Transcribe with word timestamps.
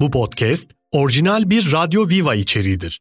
Bu 0.00 0.10
podcast 0.10 0.70
orijinal 0.90 1.50
bir 1.50 1.72
Radyo 1.72 2.08
Viva 2.08 2.34
içeriğidir. 2.34 3.00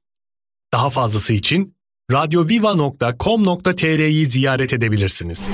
Daha 0.74 0.90
fazlası 0.90 1.34
için 1.34 1.76
radyoviva.com.tr'yi 2.12 4.26
ziyaret 4.26 4.74
edebilirsiniz. 4.74 5.50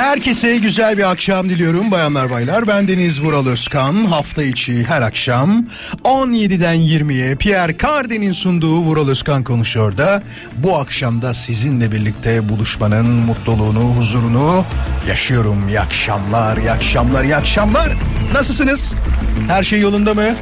Herkese 0.00 0.56
güzel 0.56 0.98
bir 0.98 1.10
akşam 1.10 1.48
diliyorum 1.48 1.90
bayanlar 1.90 2.30
baylar. 2.30 2.66
Ben 2.66 2.88
Deniz 2.88 3.22
Vural 3.22 3.46
Özkan. 3.46 4.04
Hafta 4.04 4.42
içi 4.42 4.84
her 4.84 5.02
akşam 5.02 5.66
17'den 6.04 6.76
20'ye 6.76 7.34
Pierre 7.34 7.78
Cardin'in 7.78 8.32
sunduğu 8.32 8.76
Vural 8.80 9.08
Özkan 9.08 9.44
konuşuyor 9.44 9.96
da 9.96 10.22
bu 10.56 10.76
akşamda 10.76 11.34
sizinle 11.34 11.92
birlikte 11.92 12.48
buluşmanın 12.48 13.06
mutluluğunu, 13.06 13.80
huzurunu 13.80 14.64
yaşıyorum. 15.08 15.68
İyi 15.68 15.80
akşamlar, 15.80 16.56
iyi 16.56 16.70
akşamlar, 16.70 17.24
iyi 17.24 17.36
akşamlar. 17.36 17.92
Nasılsınız? 18.34 18.94
Her 19.48 19.62
şey 19.62 19.80
yolunda 19.80 20.14
mı? 20.14 20.34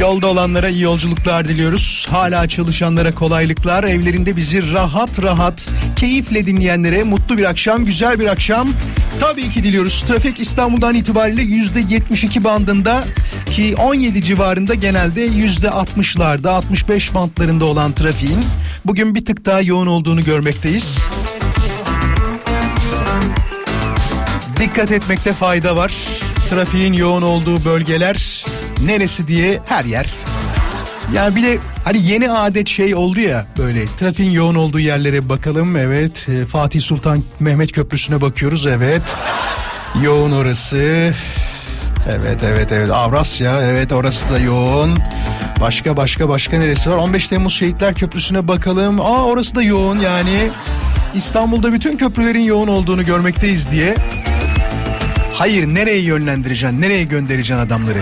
Yolda 0.00 0.26
olanlara 0.26 0.68
iyi 0.68 0.82
yolculuklar 0.82 1.48
diliyoruz. 1.48 2.06
Hala 2.10 2.48
çalışanlara 2.48 3.14
kolaylıklar. 3.14 3.84
Evlerinde 3.84 4.36
bizi 4.36 4.72
rahat 4.72 5.22
rahat, 5.22 5.68
keyifle 5.96 6.46
dinleyenlere 6.46 7.02
mutlu 7.02 7.38
bir 7.38 7.44
akşam, 7.44 7.84
güzel 7.84 8.20
bir 8.20 8.26
akşam. 8.26 8.68
Tabii 9.20 9.50
ki 9.50 9.62
diliyoruz. 9.62 10.04
Trafik 10.06 10.40
İstanbul'dan 10.40 10.94
itibariyle 10.94 11.42
%72 11.42 12.44
bandında 12.44 13.04
ki 13.52 13.74
17 13.76 14.22
civarında 14.22 14.74
genelde 14.74 15.26
%60'larda, 15.26 16.48
65 16.48 17.14
bantlarında 17.14 17.64
olan 17.64 17.92
trafiğin 17.92 18.40
bugün 18.84 19.14
bir 19.14 19.24
tık 19.24 19.44
daha 19.44 19.60
yoğun 19.60 19.86
olduğunu 19.86 20.20
görmekteyiz. 20.20 20.98
Dikkat 24.60 24.92
etmekte 24.92 25.32
fayda 25.32 25.76
var. 25.76 25.94
Trafiğin 26.50 26.92
yoğun 26.92 27.22
olduğu 27.22 27.64
bölgeler 27.64 28.44
neresi 28.84 29.28
diye 29.28 29.60
her 29.66 29.84
yer. 29.84 30.06
Yani 31.14 31.36
bir 31.36 31.42
de 31.42 31.58
hani 31.84 32.06
yeni 32.06 32.30
adet 32.30 32.68
şey 32.68 32.94
oldu 32.94 33.20
ya 33.20 33.46
böyle 33.58 33.84
trafiğin 33.84 34.30
yoğun 34.30 34.54
olduğu 34.54 34.80
yerlere 34.80 35.28
bakalım 35.28 35.76
evet. 35.76 36.28
E, 36.28 36.46
Fatih 36.46 36.80
Sultan 36.80 37.22
Mehmet 37.40 37.72
Köprüsü'ne 37.72 38.20
bakıyoruz 38.20 38.66
evet. 38.66 39.02
Yoğun 40.02 40.32
orası. 40.32 41.12
Evet 42.08 42.40
evet 42.44 42.72
evet. 42.72 42.90
Avrasya 42.90 43.62
evet 43.62 43.92
orası 43.92 44.30
da 44.30 44.38
yoğun. 44.38 44.98
Başka 45.60 45.96
başka 45.96 46.28
başka 46.28 46.58
neresi 46.58 46.90
var? 46.90 46.96
15 46.96 47.28
Temmuz 47.28 47.52
Şehitler 47.52 47.94
Köprüsü'ne 47.94 48.48
bakalım. 48.48 49.00
Aa 49.00 49.24
orası 49.24 49.54
da 49.54 49.62
yoğun 49.62 49.98
yani. 49.98 50.50
İstanbul'da 51.14 51.72
bütün 51.72 51.96
köprülerin 51.96 52.40
yoğun 52.40 52.68
olduğunu 52.68 53.04
görmekteyiz 53.04 53.70
diye. 53.70 53.94
Hayır 55.34 55.66
nereye 55.66 56.00
yönlendireceksin 56.00 56.80
nereye 56.80 57.04
göndereceksin 57.04 57.62
adamları 57.66 57.98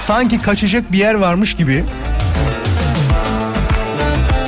sanki 0.00 0.38
kaçacak 0.38 0.92
bir 0.92 0.98
yer 0.98 1.14
varmış 1.14 1.54
gibi. 1.54 1.84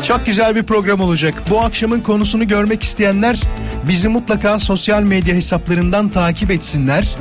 Çok 0.06 0.26
güzel 0.26 0.56
bir 0.56 0.62
program 0.62 1.00
olacak. 1.00 1.34
Bu 1.50 1.60
akşamın 1.60 2.00
konusunu 2.00 2.48
görmek 2.48 2.82
isteyenler 2.82 3.40
bizi 3.88 4.08
mutlaka 4.08 4.58
sosyal 4.58 5.02
medya 5.02 5.34
hesaplarından 5.34 6.08
takip 6.08 6.50
etsinler. 6.50 7.16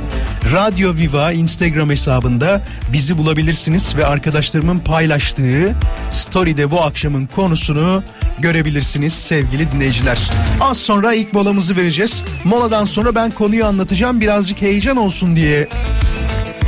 Radyo 0.52 0.94
Viva 0.94 1.32
Instagram 1.32 1.90
hesabında 1.90 2.62
bizi 2.92 3.18
bulabilirsiniz 3.18 3.96
ve 3.96 4.06
arkadaşlarımın 4.06 4.78
paylaştığı 4.78 5.76
story'de 6.12 6.70
bu 6.70 6.82
akşamın 6.82 7.26
konusunu 7.26 8.02
görebilirsiniz 8.38 9.12
sevgili 9.12 9.72
dinleyiciler. 9.72 10.30
Az 10.60 10.76
sonra 10.76 11.14
ilk 11.14 11.32
molamızı 11.32 11.76
vereceğiz. 11.76 12.24
Moladan 12.44 12.84
sonra 12.84 13.14
ben 13.14 13.30
konuyu 13.30 13.66
anlatacağım 13.66 14.20
birazcık 14.20 14.62
heyecan 14.62 14.96
olsun 14.96 15.36
diye 15.36 15.68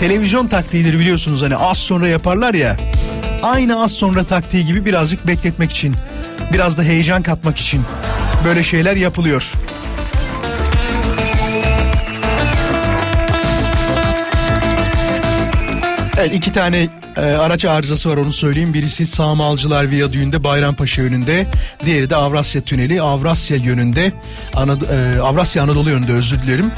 televizyon 0.08 0.46
taktiğidir 0.46 0.98
biliyorsunuz 0.98 1.42
hani 1.42 1.56
az 1.56 1.78
sonra 1.78 2.08
yaparlar 2.08 2.54
ya. 2.54 2.76
Aynı 3.42 3.82
az 3.82 3.92
sonra 3.92 4.24
taktiği 4.24 4.64
gibi 4.64 4.84
birazcık 4.84 5.26
bekletmek 5.26 5.70
için, 5.70 5.94
biraz 6.52 6.78
da 6.78 6.82
heyecan 6.82 7.22
katmak 7.22 7.58
için 7.58 7.82
böyle 8.44 8.62
şeyler 8.62 8.96
yapılıyor. 8.96 9.52
Evet 16.18 16.34
iki 16.34 16.52
tane 16.52 16.88
e, 17.16 17.20
araç 17.20 17.64
arızası 17.64 18.10
var 18.10 18.16
onu 18.16 18.32
söyleyeyim. 18.32 18.74
Birisi 18.74 19.06
Sağmalcılar 19.06 19.90
Viyadüğü'nde 19.90 20.44
Bayrampaşa 20.44 21.02
yönünde. 21.02 21.46
Diğeri 21.84 22.10
de 22.10 22.16
Avrasya 22.16 22.62
Tüneli 22.62 23.02
Avrasya 23.02 23.56
yönünde. 23.56 24.12
Anad 24.54 24.80
e, 24.80 25.22
Avrasya 25.22 25.62
Anadolu 25.62 25.90
yönünde 25.90 26.12
özür 26.12 26.42
dilerim. 26.42 26.72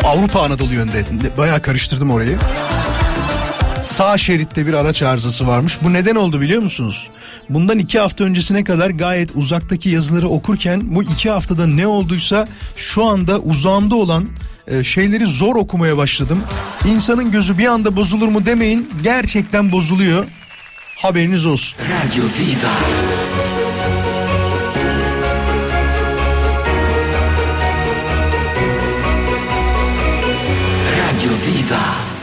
Avrupa 0.00 0.42
Anadolu 0.42 0.74
yönünde. 0.74 1.04
Bayağı 1.38 1.62
karıştırdım 1.62 2.10
orayı. 2.10 2.38
Sağ 3.82 4.18
şeritte 4.18 4.66
bir 4.66 4.72
araç 4.72 5.02
arızası 5.02 5.46
varmış. 5.46 5.78
Bu 5.82 5.92
neden 5.92 6.14
oldu 6.14 6.40
biliyor 6.40 6.62
musunuz? 6.62 7.10
Bundan 7.48 7.78
iki 7.78 7.98
hafta 7.98 8.24
öncesine 8.24 8.64
kadar 8.64 8.90
gayet 8.90 9.36
uzaktaki 9.36 9.90
yazıları 9.90 10.28
okurken 10.28 10.82
bu 10.84 11.02
iki 11.02 11.30
haftada 11.30 11.66
ne 11.66 11.86
olduysa 11.86 12.48
şu 12.76 13.04
anda 13.04 13.38
uzağımda 13.38 13.94
olan 13.94 14.28
e, 14.68 14.84
şeyleri 14.84 15.26
zor 15.26 15.56
okumaya 15.56 15.96
başladım. 15.96 16.42
İnsanın 16.86 17.30
gözü 17.30 17.58
bir 17.58 17.66
anda 17.66 17.96
bozulur 17.96 18.28
mu 18.28 18.46
demeyin. 18.46 18.90
Gerçekten 19.02 19.72
bozuluyor. 19.72 20.26
Haberiniz 20.96 21.46
olsun. 21.46 21.78
Radio 21.78 22.24
Viva. 22.24 23.21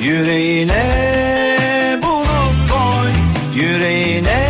Yüreğine 0.01 0.85
bulut 2.03 2.71
koy, 2.71 3.11
yüreğine 3.55 4.45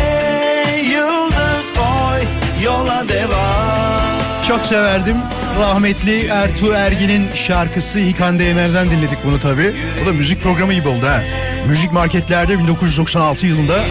yıldız 0.92 1.72
koy, 1.74 2.20
yola 2.64 3.08
devam. 3.08 4.00
Çok 4.48 4.66
severdim. 4.66 5.16
Rahmetli 5.60 6.26
Ertuğ 6.26 6.72
Ergin'in 6.74 7.26
şarkısı 7.34 7.98
Hikande 7.98 8.50
Emer'den 8.50 8.90
dinledik 8.90 9.18
bunu 9.24 9.40
tabi. 9.40 9.74
Bu 10.02 10.06
da 10.06 10.12
müzik 10.12 10.42
programı 10.42 10.74
gibi 10.74 10.88
oldu 10.88 11.06
ha. 11.06 11.22
Müzik 11.68 11.92
marketlerde 11.92 12.58
1996 12.58 13.46
yılında. 13.46 13.78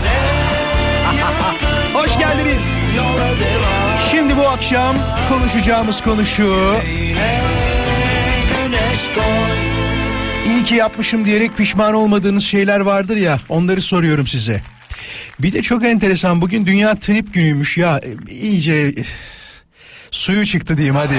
Hoş 1.93 2.17
geldiniz. 2.17 2.79
Şimdi 4.11 4.37
bu 4.37 4.47
akşam 4.47 4.95
konuşacağımız 5.29 6.01
konu 6.01 6.25
şu. 6.25 6.73
Ki 10.69 10.75
yapmışım 10.75 11.25
diyerek 11.25 11.57
pişman 11.57 11.93
olmadığınız 11.93 12.43
şeyler 12.43 12.79
vardır 12.79 13.17
ya 13.17 13.39
onları 13.49 13.81
soruyorum 13.81 14.27
size. 14.27 14.61
Bir 15.39 15.53
de 15.53 15.61
çok 15.61 15.85
enteresan 15.85 16.41
bugün 16.41 16.65
Dünya 16.65 16.95
Trip 16.95 17.33
günüymüş 17.33 17.77
ya 17.77 18.01
iyice 18.29 18.95
suyu 20.11 20.45
çıktı 20.45 20.77
diyeyim 20.77 20.95
hadi. 20.95 21.15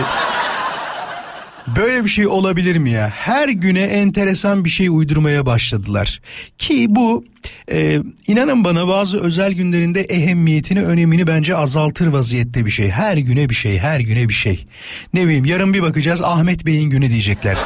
Böyle 1.76 2.04
bir 2.04 2.08
şey 2.08 2.26
olabilir 2.26 2.76
mi 2.76 2.90
ya? 2.90 3.08
Her 3.14 3.48
güne 3.48 3.82
enteresan 3.82 4.64
bir 4.64 4.70
şey 4.70 4.88
uydurmaya 4.88 5.46
başladılar. 5.46 6.20
Ki 6.58 6.86
bu 6.88 7.24
e, 7.72 8.00
inanın 8.26 8.64
bana 8.64 8.88
bazı 8.88 9.20
özel 9.20 9.52
günlerinde 9.52 10.00
ehemmiyetini, 10.00 10.82
önemini 10.82 11.26
bence 11.26 11.56
azaltır 11.56 12.06
vaziyette 12.06 12.66
bir 12.66 12.70
şey. 12.70 12.90
Her 12.90 13.16
güne 13.16 13.48
bir 13.48 13.54
şey, 13.54 13.78
her 13.78 14.00
güne 14.00 14.28
bir 14.28 14.34
şey. 14.34 14.66
Ne 15.14 15.24
bileyim 15.24 15.44
yarın 15.44 15.74
bir 15.74 15.82
bakacağız 15.82 16.22
Ahmet 16.22 16.66
Bey'in 16.66 16.90
günü 16.90 17.10
diyecekler. 17.10 17.56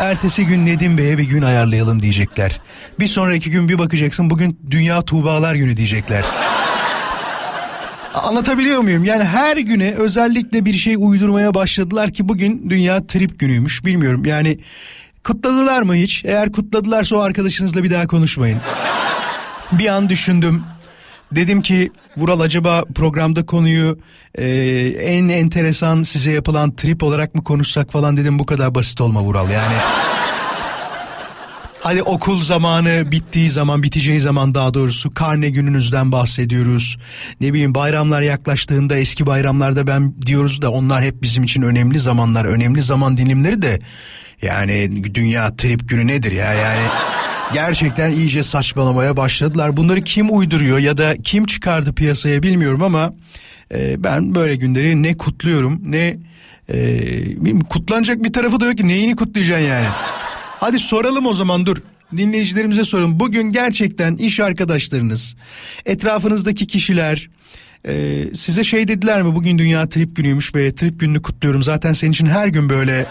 Ertesi 0.00 0.46
gün 0.46 0.66
Nedim 0.66 0.98
Bey'e 0.98 1.18
bir 1.18 1.28
gün 1.28 1.42
ayarlayalım 1.42 2.02
diyecekler. 2.02 2.60
Bir 3.00 3.06
sonraki 3.06 3.50
gün 3.50 3.68
bir 3.68 3.78
bakacaksın 3.78 4.30
bugün 4.30 4.60
Dünya 4.70 5.02
Tuğbalar 5.02 5.54
günü 5.54 5.76
diyecekler. 5.76 6.24
Anlatabiliyor 8.14 8.80
muyum? 8.80 9.04
Yani 9.04 9.24
her 9.24 9.56
güne 9.56 9.94
özellikle 9.94 10.64
bir 10.64 10.72
şey 10.72 10.94
uydurmaya 10.98 11.54
başladılar 11.54 12.12
ki 12.12 12.28
bugün 12.28 12.70
Dünya 12.70 13.06
Trip 13.06 13.38
günüymüş. 13.38 13.84
Bilmiyorum 13.84 14.24
yani 14.24 14.58
kutladılar 15.24 15.82
mı 15.82 15.94
hiç? 15.94 16.24
Eğer 16.24 16.52
kutladılarsa 16.52 17.16
o 17.16 17.20
arkadaşınızla 17.20 17.84
bir 17.84 17.90
daha 17.90 18.06
konuşmayın. 18.06 18.58
Bir 19.72 19.86
an 19.86 20.08
düşündüm. 20.08 20.62
Dedim 21.32 21.62
ki 21.62 21.92
Vural 22.16 22.40
acaba 22.40 22.84
programda 22.94 23.46
konuyu 23.46 23.98
e, 24.34 24.46
en 24.98 25.28
enteresan 25.28 26.02
size 26.02 26.32
yapılan 26.32 26.76
trip 26.76 27.02
olarak 27.02 27.34
mı 27.34 27.44
konuşsak 27.44 27.92
falan 27.92 28.16
dedim 28.16 28.38
bu 28.38 28.46
kadar 28.46 28.74
basit 28.74 29.00
olma 29.00 29.22
Vural 29.22 29.50
yani. 29.50 29.74
Hadi 31.82 32.02
okul 32.02 32.42
zamanı 32.42 33.12
bittiği 33.12 33.50
zaman 33.50 33.82
biteceği 33.82 34.20
zaman 34.20 34.54
daha 34.54 34.74
doğrusu 34.74 35.14
karne 35.14 35.50
gününüzden 35.50 36.12
bahsediyoruz. 36.12 36.98
Ne 37.40 37.52
bileyim 37.52 37.74
bayramlar 37.74 38.22
yaklaştığında 38.22 38.96
eski 38.96 39.26
bayramlarda 39.26 39.86
ben 39.86 40.14
diyoruz 40.26 40.62
da 40.62 40.70
onlar 40.70 41.02
hep 41.02 41.22
bizim 41.22 41.44
için 41.44 41.62
önemli 41.62 42.00
zamanlar 42.00 42.44
önemli 42.44 42.82
zaman 42.82 43.16
dilimleri 43.16 43.62
de 43.62 43.80
yani 44.42 45.04
dünya 45.14 45.56
trip 45.56 45.88
günü 45.88 46.06
nedir 46.06 46.32
ya 46.32 46.52
yani 46.52 46.86
gerçekten 47.52 48.12
iyice 48.12 48.42
saçmalamaya 48.42 49.16
başladılar. 49.16 49.76
Bunları 49.76 50.02
kim 50.02 50.36
uyduruyor 50.36 50.78
ya 50.78 50.96
da 50.96 51.16
kim 51.16 51.46
çıkardı 51.46 51.92
piyasaya 51.94 52.42
bilmiyorum 52.42 52.82
ama 52.82 53.14
e, 53.74 54.04
ben 54.04 54.34
böyle 54.34 54.56
günleri 54.56 55.02
ne 55.02 55.16
kutluyorum 55.16 55.80
ne 55.84 56.18
e, 56.68 57.58
kutlanacak 57.70 58.24
bir 58.24 58.32
tarafı 58.32 58.60
da 58.60 58.66
yok 58.66 58.78
ki 58.78 58.88
neyini 58.88 59.16
kutlayacaksın 59.16 59.66
yani. 59.66 59.86
Hadi 60.62 60.78
soralım 60.78 61.26
o 61.26 61.32
zaman 61.32 61.66
dur. 61.66 61.76
Dinleyicilerimize 62.16 62.84
sorun. 62.84 63.20
Bugün 63.20 63.52
gerçekten 63.52 64.16
iş 64.16 64.40
arkadaşlarınız, 64.40 65.36
etrafınızdaki 65.86 66.66
kişiler 66.66 67.30
e, 67.86 68.24
size 68.34 68.64
şey 68.64 68.88
dediler 68.88 69.22
mi? 69.22 69.34
Bugün 69.34 69.58
Dünya 69.58 69.88
Trip 69.88 70.16
Günüymüş 70.16 70.54
ve 70.54 70.74
Trip 70.74 71.00
Gününü 71.00 71.22
kutluyorum. 71.22 71.62
Zaten 71.62 71.92
senin 71.92 72.12
için 72.12 72.26
her 72.26 72.48
gün 72.48 72.68
böyle 72.68 73.06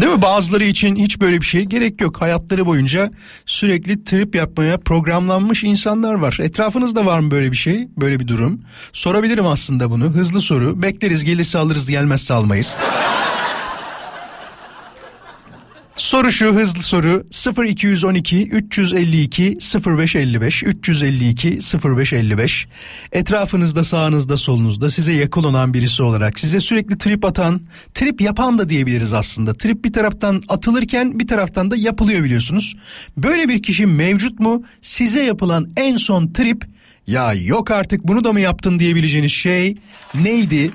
Değil 0.00 0.12
mi? 0.12 0.22
Bazıları 0.22 0.64
için 0.64 0.96
hiç 0.96 1.20
böyle 1.20 1.40
bir 1.40 1.46
şey 1.46 1.64
gerek 1.64 2.00
yok. 2.00 2.22
Hayatları 2.22 2.66
boyunca 2.66 3.10
sürekli 3.46 4.04
trip 4.04 4.34
yapmaya 4.34 4.78
programlanmış 4.78 5.64
insanlar 5.64 6.14
var. 6.14 6.38
Etrafınızda 6.42 7.06
var 7.06 7.20
mı 7.20 7.30
böyle 7.30 7.52
bir 7.52 7.56
şey? 7.56 7.88
Böyle 7.96 8.20
bir 8.20 8.28
durum? 8.28 8.60
Sorabilirim 8.92 9.46
aslında 9.46 9.90
bunu. 9.90 10.04
Hızlı 10.04 10.40
soru. 10.40 10.82
Bekleriz 10.82 11.24
gelirse 11.24 11.58
alırız 11.58 11.86
gelmezse 11.86 12.34
almayız. 12.34 12.76
Soru 15.98 16.30
şu 16.30 16.54
hızlı 16.54 16.82
soru. 16.82 17.26
0212 17.68 18.48
352 18.48 19.58
0555 19.86 20.62
352 20.62 21.58
0555 21.84 22.66
etrafınızda 23.12 23.84
sağınızda 23.84 24.36
solunuzda 24.36 24.90
size 24.90 25.12
yakın 25.12 25.42
olan 25.42 25.74
birisi 25.74 26.02
olarak 26.02 26.38
size 26.38 26.60
sürekli 26.60 26.98
trip 26.98 27.24
atan 27.24 27.60
trip 27.94 28.20
yapan 28.20 28.58
da 28.58 28.68
diyebiliriz 28.68 29.12
aslında. 29.12 29.54
Trip 29.54 29.84
bir 29.84 29.92
taraftan 29.92 30.42
atılırken 30.48 31.18
bir 31.18 31.26
taraftan 31.26 31.70
da 31.70 31.76
yapılıyor 31.76 32.24
biliyorsunuz. 32.24 32.76
Böyle 33.16 33.48
bir 33.48 33.62
kişi 33.62 33.86
mevcut 33.86 34.40
mu? 34.40 34.62
Size 34.82 35.22
yapılan 35.22 35.68
en 35.76 35.96
son 35.96 36.32
trip 36.32 36.64
ya 37.06 37.34
yok 37.34 37.70
artık 37.70 38.04
bunu 38.04 38.24
da 38.24 38.32
mı 38.32 38.40
yaptın? 38.40 38.78
diyebileceğiniz 38.78 39.32
şey 39.32 39.76
neydi? 40.14 40.70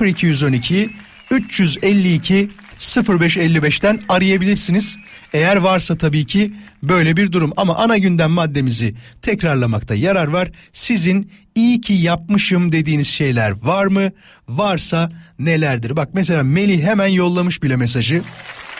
0212 0.00 0.90
352 1.30 2.48
0555'ten 2.80 4.00
arayabilirsiniz. 4.08 4.96
Eğer 5.32 5.56
varsa 5.56 5.98
tabii 5.98 6.26
ki 6.26 6.52
böyle 6.82 7.16
bir 7.16 7.32
durum 7.32 7.52
ama 7.56 7.76
ana 7.76 7.96
gündem 7.98 8.30
maddemizi 8.30 8.94
tekrarlamakta 9.22 9.94
yarar 9.94 10.28
var. 10.28 10.50
Sizin 10.72 11.30
iyi 11.54 11.80
ki 11.80 11.92
yapmışım 11.92 12.72
dediğiniz 12.72 13.08
şeyler 13.08 13.50
var 13.62 13.86
mı? 13.86 14.10
Varsa 14.48 15.12
nelerdir? 15.38 15.96
Bak 15.96 16.08
mesela 16.12 16.42
Melih 16.42 16.82
hemen 16.82 17.06
yollamış 17.06 17.62
bile 17.62 17.76
mesajı. 17.76 18.22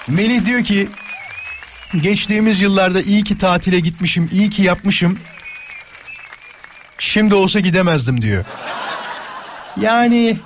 Melih 0.09 0.45
diyor 0.45 0.65
ki 0.65 0.89
geçtiğimiz 2.01 2.61
yıllarda 2.61 3.03
iyi 3.03 3.25
ki 3.25 3.39
tatile 3.39 3.81
gitmişim, 3.81 4.31
iyi 4.33 4.51
ki 4.51 4.63
yapmışım. 4.63 5.19
Şimdi 6.99 7.35
olsa 7.35 7.61
gidemezdim 7.61 8.23
diyor. 8.23 8.45
Yani 9.81 10.37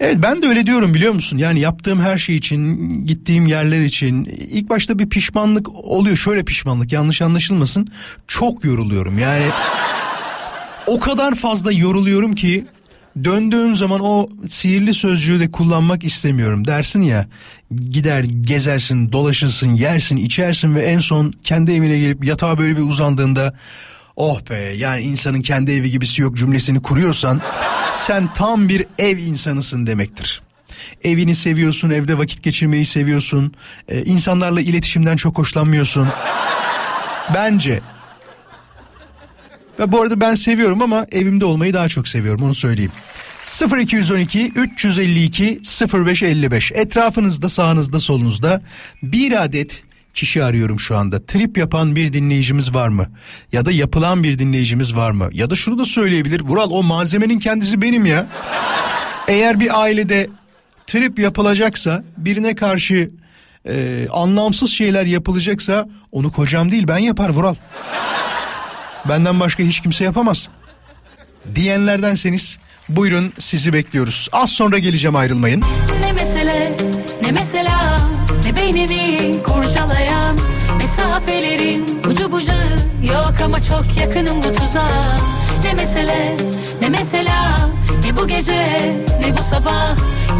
Evet 0.00 0.16
ben 0.22 0.42
de 0.42 0.46
öyle 0.46 0.66
diyorum 0.66 0.94
biliyor 0.94 1.12
musun? 1.12 1.38
Yani 1.38 1.60
yaptığım 1.60 2.00
her 2.00 2.18
şey 2.18 2.36
için, 2.36 3.06
gittiğim 3.06 3.46
yerler 3.46 3.80
için 3.80 4.24
ilk 4.24 4.70
başta 4.70 4.98
bir 4.98 5.08
pişmanlık 5.08 5.68
oluyor. 5.74 6.16
Şöyle 6.16 6.44
pişmanlık 6.44 6.92
yanlış 6.92 7.22
anlaşılmasın. 7.22 7.88
Çok 8.26 8.64
yoruluyorum 8.64 9.18
yani. 9.18 9.44
o 10.86 11.00
kadar 11.00 11.34
fazla 11.34 11.72
yoruluyorum 11.72 12.34
ki 12.34 12.66
döndüğüm 13.24 13.74
zaman 13.74 14.00
o 14.00 14.28
sihirli 14.48 14.94
sözcüğü 14.94 15.40
de 15.40 15.50
kullanmak 15.50 16.04
istemiyorum. 16.04 16.66
Dersin 16.66 17.02
ya 17.02 17.26
gider 17.90 18.24
gezersin, 18.24 19.12
dolaşırsın, 19.12 19.74
yersin, 19.74 20.16
içersin 20.16 20.74
ve 20.74 20.82
en 20.82 20.98
son 20.98 21.34
kendi 21.44 21.72
evine 21.72 21.98
gelip 21.98 22.24
yatağa 22.24 22.58
böyle 22.58 22.76
bir 22.76 22.82
uzandığında 22.82 23.54
oh 24.18 24.40
be 24.50 24.54
yani 24.56 25.02
insanın 25.02 25.42
kendi 25.42 25.72
evi 25.72 25.90
gibisi 25.90 26.22
yok 26.22 26.36
cümlesini 26.36 26.82
kuruyorsan 26.82 27.40
sen 27.94 28.32
tam 28.34 28.68
bir 28.68 28.86
ev 28.98 29.18
insanısın 29.18 29.86
demektir. 29.86 30.42
Evini 31.04 31.34
seviyorsun, 31.34 31.90
evde 31.90 32.18
vakit 32.18 32.42
geçirmeyi 32.42 32.86
seviyorsun, 32.86 33.54
ee, 33.88 34.04
insanlarla 34.04 34.60
iletişimden 34.60 35.16
çok 35.16 35.38
hoşlanmıyorsun. 35.38 36.08
Bence. 37.34 37.80
Ve 39.78 39.92
bu 39.92 40.02
arada 40.02 40.20
ben 40.20 40.34
seviyorum 40.34 40.82
ama 40.82 41.06
evimde 41.12 41.44
olmayı 41.44 41.74
daha 41.74 41.88
çok 41.88 42.08
seviyorum 42.08 42.44
onu 42.44 42.54
söyleyeyim. 42.54 42.92
0212 43.78 44.52
352 44.56 45.60
0555 45.94 46.72
etrafınızda 46.72 47.48
sağınızda 47.48 48.00
solunuzda 48.00 48.62
bir 49.02 49.44
adet 49.44 49.82
kişi 50.18 50.44
arıyorum 50.44 50.80
şu 50.80 50.96
anda. 50.96 51.26
Trip 51.26 51.58
yapan 51.58 51.96
bir 51.96 52.12
dinleyicimiz 52.12 52.74
var 52.74 52.88
mı? 52.88 53.06
Ya 53.52 53.64
da 53.64 53.72
yapılan 53.72 54.22
bir 54.22 54.38
dinleyicimiz 54.38 54.96
var 54.96 55.10
mı? 55.10 55.28
Ya 55.32 55.50
da 55.50 55.56
şunu 55.56 55.78
da 55.78 55.84
söyleyebilir. 55.84 56.40
Vural 56.40 56.70
o 56.70 56.82
malzemenin 56.82 57.38
kendisi 57.38 57.82
benim 57.82 58.06
ya. 58.06 58.26
Eğer 59.28 59.60
bir 59.60 59.82
ailede 59.82 60.28
trip 60.86 61.18
yapılacaksa 61.18 62.04
birine 62.16 62.54
karşı 62.54 63.10
e, 63.68 64.06
anlamsız 64.12 64.70
şeyler 64.70 65.06
yapılacaksa 65.06 65.88
onu 66.12 66.32
kocam 66.32 66.70
değil 66.70 66.88
ben 66.88 66.98
yapar 66.98 67.28
Vural. 67.28 67.54
Benden 69.08 69.40
başka 69.40 69.62
hiç 69.62 69.80
kimse 69.80 70.04
yapamaz. 70.04 70.48
Diyenlerdenseniz 71.54 72.58
buyurun 72.88 73.32
sizi 73.38 73.72
bekliyoruz. 73.72 74.28
Az 74.32 74.50
sonra 74.50 74.78
geleceğim 74.78 75.16
ayrılmayın. 75.16 75.62
Ne 76.00 76.12
mesele 76.12 76.76
ne 77.22 77.32
mesela 77.32 77.97
ne 78.48 78.56
beynini 78.56 79.42
kurcalayan 79.42 80.36
mesafelerin 80.78 82.00
ucu 82.10 82.32
bucağı. 82.32 82.78
Yok 83.02 83.34
ama 83.44 83.62
çok 83.62 83.96
yakınım 84.00 84.42
bu 84.42 84.52
tuzağa. 84.52 85.18
Ne 85.64 85.74
mesele 85.74 86.36
ne 86.80 86.88
mesela? 86.88 87.70
Ne 88.04 88.16
bu 88.16 88.26
gece 88.26 88.96
ne 89.20 89.36
bu 89.36 89.42
sabah? 89.42 89.96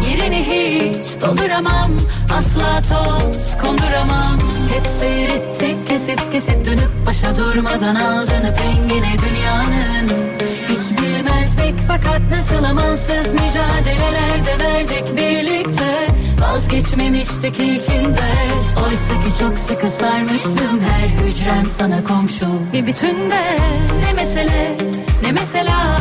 Yerini 0.09 0.43
hiç 0.43 1.21
dolduramam. 1.21 1.91
Asla 2.37 2.81
toz 2.81 3.57
konduramam. 3.61 4.39
Hep 4.73 4.87
seyrettik 4.87 5.87
kesit 5.87 6.31
kesit 6.31 6.65
dönüp 6.65 6.91
başa 7.07 7.37
durmadan 7.37 7.95
aldınıp 7.95 8.59
rengine 8.61 9.13
dünyanın. 9.21 10.29
Hiç 10.69 10.97
bilmezdik 11.59 11.79
fakat 11.87 12.21
nasıl 12.31 12.63
amansız 12.63 13.33
mücadelelerde 13.33 14.63
verdik 14.63 15.17
birlikte. 15.17 16.07
Vazgeçmemiştik 16.39 17.59
ilkinde. 17.59 18.29
Oysa 18.87 19.19
ki 19.19 19.39
çok 19.39 19.57
sıkı 19.57 19.87
sarmıştım 19.87 20.79
her 20.89 21.09
hücrem 21.09 21.65
sana 21.65 22.03
komşu 22.03 22.47
Bir 22.73 22.87
bütünde. 22.87 23.43
Ne 24.05 24.13
mesele 24.13 24.77
ne 25.23 25.31
mesela 25.31 25.97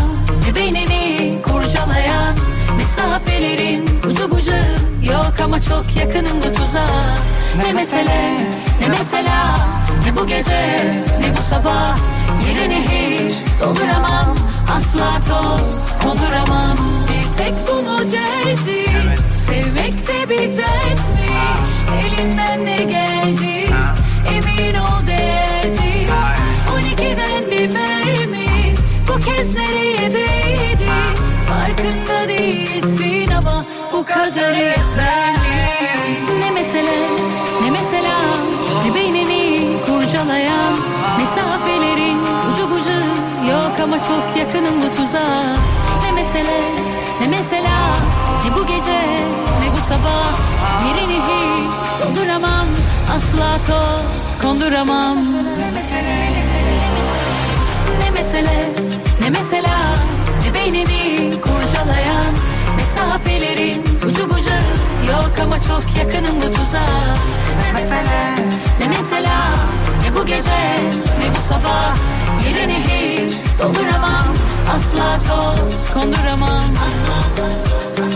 ne 0.47 0.55
beynini 0.55 1.43
kurcalayan 1.43 2.37
Mesafelerin 2.77 3.89
ucu 4.11 4.31
bucağı 4.31 4.77
yok 5.03 5.33
ama 5.45 5.61
çok 5.63 5.97
yakınım 5.97 6.39
bu 6.47 6.53
tuzağa. 6.53 7.17
Ne 7.65 7.73
mesele 7.73 8.35
ne 8.81 8.89
mesela 8.89 9.59
ne 10.05 10.17
bu 10.17 10.27
gece 10.27 10.95
ne 11.21 11.37
bu 11.37 11.43
sabah. 11.43 11.97
Yerini 12.49 12.83
hiç 12.89 13.61
dolduramam 13.61 14.37
asla 14.77 15.21
toz 15.29 15.99
konduramam. 16.03 16.79
Bir 17.09 17.37
tek 17.39 17.69
bu 17.69 17.83
mu 17.83 17.99
derdi? 18.13 18.85
Sevmek 19.31 19.93
de 20.09 20.29
bir 20.31 20.57
dertmiş 20.57 21.71
Elinden 22.05 22.67
ne 22.67 22.77
geldi? 22.77 23.71
Emin 24.35 24.75
ol 24.75 25.07
değerdi 25.07 26.09
12'den 26.79 27.51
bir 27.51 27.75
mermi. 27.75 28.75
Bu 29.09 29.21
kez 29.21 29.55
nereye 29.55 30.13
değdi? 30.13 30.91
Farkında 31.49 32.29
değilsin 32.29 33.31
ama 33.33 33.65
Bu 33.93 34.05
kadar 34.05 34.55
yeterli 34.55 35.38
ama 43.89 44.03
çok 44.03 44.37
yakınım 44.39 44.83
bu 44.83 44.97
tuzağa 44.97 45.43
Ne 46.03 46.13
mesele 46.13 46.61
ne 47.21 47.27
mesela 47.27 47.97
Ne 48.45 48.57
bu 48.57 48.67
gece 48.67 49.01
ne 49.63 49.77
bu 49.77 49.81
sabah? 49.81 50.33
Yerini 50.87 51.15
hiç 51.15 52.01
dolduramam. 52.03 52.67
Asla 53.17 53.57
toz 53.67 54.39
konduramam. 54.43 55.17
Ne 58.01 58.11
mesele 58.11 58.69
ne 59.23 59.31
mesela 59.31 59.79
Ne 60.45 60.55
beynini 60.55 61.31
kurcalayan 61.41 62.33
Mesafelerin 62.77 63.83
ucu 64.09 64.31
bucağı 64.31 64.63
Yok 65.09 65.33
ama 65.43 65.57
çok 65.63 65.83
yakınım 65.99 66.37
bu 66.37 66.51
tuzağa 66.51 66.81
Ne 67.63 67.73
mesele 67.73 68.35
ne 68.81 68.89
mesela 68.89 69.39
Ne 70.09 70.15
bu 70.15 70.27
gece 70.27 70.51
ne 71.21 71.37
bu 71.37 71.43
sabah 71.49 71.97
Yerini 72.47 72.75
hiç 72.75 73.59
dolduramam 73.59 74.29
Asla 74.75 75.19
toz 75.19 75.91
konduramam. 75.95 76.71
Asla 76.87 78.08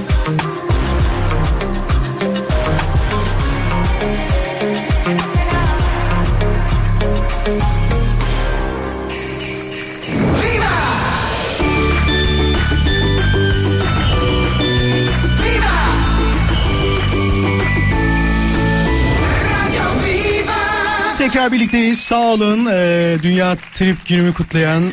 Tekrar 21.23 21.52
birlikteyiz. 21.52 22.00
Sağ 22.00 22.21
olun. 22.21 22.67
Ee, 22.67 23.19
Dünya 23.23 23.57
Trip 23.75 24.07
günümü 24.07 24.35
kutlayan 24.35 24.93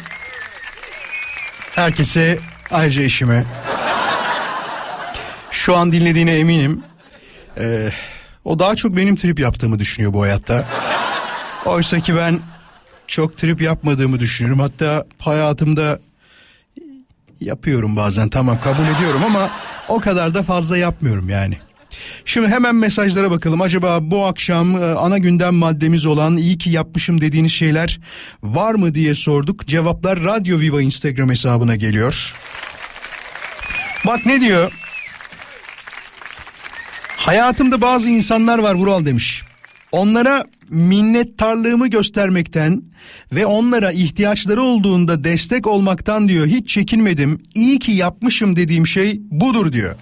herkese 1.75 2.39
ayrıca 2.71 3.03
eşime. 3.03 3.43
Şu 5.51 5.75
an 5.75 5.91
dinlediğine 5.91 6.37
eminim. 6.37 6.83
Ee, 7.57 7.89
o 8.45 8.59
daha 8.59 8.75
çok 8.75 8.97
benim 8.97 9.15
trip 9.15 9.39
yaptığımı 9.39 9.79
düşünüyor 9.79 10.13
bu 10.13 10.21
hayatta. 10.21 10.65
Oysa 11.65 11.99
ki 11.99 12.15
ben 12.15 12.39
çok 13.07 13.37
trip 13.37 13.61
yapmadığımı 13.61 14.19
düşünüyorum. 14.19 14.59
Hatta 14.59 15.05
hayatımda 15.19 15.99
yapıyorum 17.41 17.95
bazen 17.95 18.29
tamam 18.29 18.57
kabul 18.63 18.95
ediyorum 18.97 19.21
ama 19.25 19.49
o 19.87 19.99
kadar 19.99 20.33
da 20.33 20.43
fazla 20.43 20.77
yapmıyorum 20.77 21.29
yani. 21.29 21.57
Şimdi 22.25 22.47
hemen 22.47 22.75
mesajlara 22.75 23.31
bakalım. 23.31 23.61
Acaba 23.61 23.99
bu 24.01 24.25
akşam 24.25 24.75
e, 24.75 24.85
ana 24.85 25.17
gündem 25.17 25.55
maddemiz 25.55 26.05
olan 26.05 26.37
iyi 26.37 26.57
ki 26.57 26.69
yapmışım 26.69 27.21
dediğiniz 27.21 27.51
şeyler 27.51 27.99
var 28.43 28.73
mı 28.75 28.95
diye 28.95 29.13
sorduk. 29.13 29.67
Cevaplar 29.67 30.23
Radyo 30.23 30.59
Viva 30.59 30.81
Instagram 30.81 31.29
hesabına 31.29 31.75
geliyor. 31.75 32.33
Bak 34.05 34.25
ne 34.25 34.41
diyor? 34.41 34.71
Hayatımda 37.17 37.81
bazı 37.81 38.09
insanlar 38.09 38.59
var 38.59 38.75
Vural 38.75 39.05
demiş. 39.05 39.43
Onlara 39.91 40.45
minnettarlığımı 40.69 41.87
göstermekten 41.87 42.83
ve 43.31 43.45
onlara 43.45 43.91
ihtiyaçları 43.91 44.61
olduğunda 44.61 45.23
destek 45.23 45.67
olmaktan 45.67 46.29
diyor 46.29 46.45
hiç 46.45 46.69
çekinmedim. 46.69 47.41
İyi 47.55 47.79
ki 47.79 47.91
yapmışım 47.91 48.55
dediğim 48.55 48.87
şey 48.87 49.19
budur 49.31 49.73
diyor. 49.73 49.95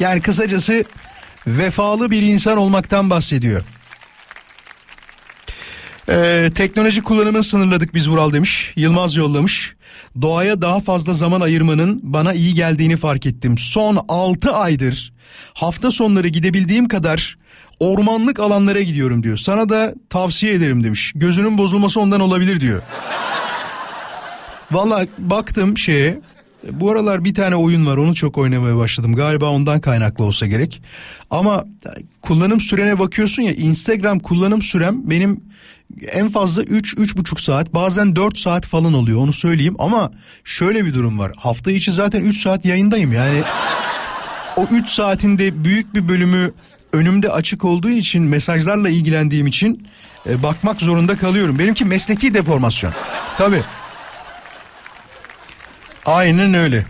Yani 0.00 0.20
kısacası 0.20 0.84
vefalı 1.46 2.10
bir 2.10 2.22
insan 2.22 2.58
olmaktan 2.58 3.10
bahsediyor. 3.10 3.62
Ee, 6.08 6.50
teknoloji 6.54 7.02
kullanımını 7.02 7.42
sınırladık 7.42 7.94
biz 7.94 8.08
Vural 8.08 8.32
demiş. 8.32 8.72
Yılmaz 8.76 9.16
yollamış. 9.16 9.74
Doğaya 10.22 10.62
daha 10.62 10.80
fazla 10.80 11.12
zaman 11.12 11.40
ayırmanın 11.40 12.00
bana 12.02 12.32
iyi 12.32 12.54
geldiğini 12.54 12.96
fark 12.96 13.26
ettim. 13.26 13.58
Son 13.58 14.04
6 14.08 14.52
aydır 14.52 15.12
hafta 15.54 15.90
sonları 15.90 16.28
gidebildiğim 16.28 16.88
kadar 16.88 17.38
ormanlık 17.80 18.40
alanlara 18.40 18.80
gidiyorum 18.80 19.22
diyor. 19.22 19.36
Sana 19.36 19.68
da 19.68 19.94
tavsiye 20.10 20.54
ederim 20.54 20.84
demiş. 20.84 21.12
Gözünün 21.14 21.58
bozulması 21.58 22.00
ondan 22.00 22.20
olabilir 22.20 22.60
diyor. 22.60 22.82
Valla 24.72 25.06
baktım 25.18 25.78
şeye 25.78 26.20
bu 26.70 26.90
aralar 26.90 27.24
bir 27.24 27.34
tane 27.34 27.56
oyun 27.56 27.86
var 27.86 27.96
onu 27.96 28.14
çok 28.14 28.38
oynamaya 28.38 28.76
başladım. 28.76 29.14
Galiba 29.14 29.50
ondan 29.50 29.80
kaynaklı 29.80 30.24
olsa 30.24 30.46
gerek. 30.46 30.82
Ama 31.30 31.64
kullanım 32.20 32.60
sürene 32.60 32.98
bakıyorsun 32.98 33.42
ya 33.42 33.52
Instagram 33.52 34.18
kullanım 34.18 34.62
sürem 34.62 35.10
benim 35.10 35.40
en 36.08 36.28
fazla 36.28 36.62
3-3,5 36.62 37.42
saat 37.42 37.74
bazen 37.74 38.16
4 38.16 38.38
saat 38.38 38.66
falan 38.66 38.94
oluyor 38.94 39.20
onu 39.20 39.32
söyleyeyim. 39.32 39.76
Ama 39.78 40.10
şöyle 40.44 40.84
bir 40.84 40.94
durum 40.94 41.18
var 41.18 41.32
hafta 41.36 41.70
içi 41.70 41.92
zaten 41.92 42.20
3 42.20 42.42
saat 42.42 42.64
yayındayım 42.64 43.12
yani. 43.12 43.42
O 44.56 44.66
3 44.70 44.88
saatinde 44.88 45.64
büyük 45.64 45.94
bir 45.94 46.08
bölümü 46.08 46.52
önümde 46.92 47.30
açık 47.30 47.64
olduğu 47.64 47.90
için 47.90 48.22
mesajlarla 48.22 48.88
ilgilendiğim 48.88 49.46
için 49.46 49.88
e, 50.26 50.42
bakmak 50.42 50.80
zorunda 50.80 51.16
kalıyorum. 51.16 51.58
Benimki 51.58 51.84
mesleki 51.84 52.34
deformasyon. 52.34 52.92
Tabii. 53.38 53.62
Aynen 56.06 56.54
öyle. 56.54 56.84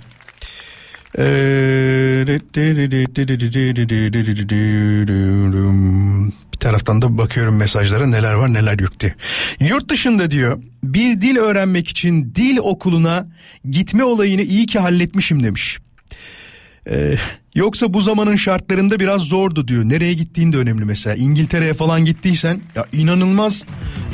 Bir 6.53 6.59
taraftan 6.59 7.03
da 7.03 7.19
bakıyorum 7.19 7.57
mesajlara 7.57 8.07
neler 8.07 8.35
var 8.35 8.53
neler 8.53 8.79
yükte. 8.79 9.15
Yurt 9.61 9.89
dışında 9.89 10.31
diyor 10.31 10.63
bir 10.85 11.21
dil 11.21 11.37
öğrenmek 11.37 11.89
için 11.89 12.35
dil 12.35 12.59
okuluna 12.59 13.27
gitme 13.71 14.05
olayını 14.05 14.43
iyi 14.43 14.67
ki 14.67 14.79
halletmişim 14.79 15.43
demiş. 15.43 15.79
Ee, 16.91 17.17
yoksa 17.55 17.95
bu 17.95 18.01
zamanın 18.01 18.37
şartlarında 18.37 19.01
biraz 19.01 19.23
zordu 19.23 19.69
diyor. 19.69 19.85
Nereye 19.85 20.15
gittiğin 20.15 20.53
de 20.53 20.57
önemli 20.57 20.85
mesela. 20.85 21.17
İngiltere'ye 21.17 21.75
falan 21.75 22.05
gittiysen 22.05 22.61
ya 22.75 22.87
inanılmaz 22.93 23.65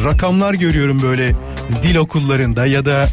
rakamlar 0.05 0.55
görüyorum 0.55 1.03
böyle 1.03 1.37
dil 1.83 1.97
okullarında 1.97 2.67
ya 2.67 2.85
da 2.85 3.09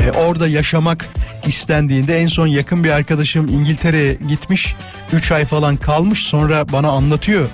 e, 0.00 0.10
orada 0.10 0.48
yaşamak 0.48 1.06
istendiğinde 1.46 2.20
en 2.20 2.26
son 2.26 2.46
yakın 2.46 2.84
bir 2.84 2.90
arkadaşım 2.90 3.48
İngiltere'ye 3.48 4.18
gitmiş 4.28 4.74
3 5.12 5.32
ay 5.32 5.44
falan 5.44 5.76
kalmış 5.76 6.22
sonra 6.22 6.72
bana 6.72 6.88
anlatıyor. 6.88 7.48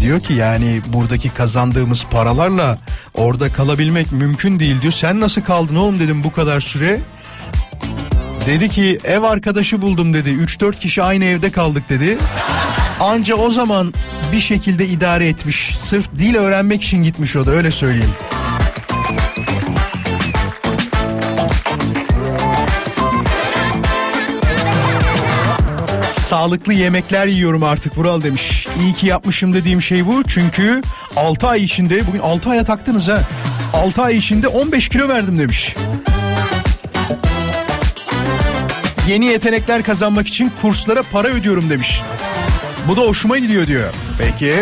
Diyor 0.00 0.20
ki 0.20 0.34
yani 0.34 0.80
buradaki 0.92 1.30
kazandığımız 1.30 2.06
paralarla 2.10 2.78
orada 3.14 3.52
kalabilmek 3.52 4.12
mümkün 4.12 4.60
değil 4.60 4.82
diyor. 4.82 4.92
Sen 4.92 5.20
nasıl 5.20 5.42
kaldın 5.42 5.76
oğlum 5.76 5.98
dedim 5.98 6.24
bu 6.24 6.32
kadar 6.32 6.60
süre. 6.60 7.00
Dedi 8.48 8.68
ki 8.68 8.98
ev 9.04 9.22
arkadaşı 9.22 9.82
buldum 9.82 10.14
dedi. 10.14 10.28
3-4 10.30 10.78
kişi 10.78 11.02
aynı 11.02 11.24
evde 11.24 11.50
kaldık 11.50 11.88
dedi. 11.88 12.18
Anca 13.00 13.34
o 13.34 13.50
zaman 13.50 13.94
bir 14.32 14.40
şekilde 14.40 14.86
idare 14.86 15.28
etmiş. 15.28 15.78
Sırf 15.78 16.08
dil 16.18 16.34
öğrenmek 16.34 16.82
için 16.82 17.02
gitmiş 17.02 17.36
o 17.36 17.46
da 17.46 17.50
öyle 17.50 17.70
söyleyeyim. 17.70 18.10
Sağlıklı 26.12 26.72
yemekler 26.72 27.26
yiyorum 27.26 27.62
artık 27.62 27.98
Vural 27.98 28.22
demiş. 28.22 28.68
İyi 28.80 28.94
ki 28.94 29.06
yapmışım 29.06 29.52
dediğim 29.52 29.82
şey 29.82 30.06
bu. 30.06 30.22
Çünkü 30.22 30.80
6 31.16 31.46
ay 31.46 31.64
içinde 31.64 32.06
bugün 32.06 32.18
6 32.18 32.50
aya 32.50 32.64
taktınız 32.64 33.08
ha. 33.08 33.20
6 33.74 34.02
ay 34.02 34.16
içinde 34.16 34.48
15 34.48 34.88
kilo 34.88 35.08
verdim 35.08 35.38
demiş. 35.38 35.74
Yeni 39.08 39.26
yetenekler 39.26 39.82
kazanmak 39.82 40.28
için 40.28 40.52
kurslara 40.62 41.02
para 41.02 41.28
ödüyorum 41.28 41.70
demiş. 41.70 42.02
Bu 42.88 42.96
da 42.96 43.00
hoşuma 43.00 43.38
gidiyor 43.38 43.66
diyor. 43.66 43.94
Peki. 44.18 44.54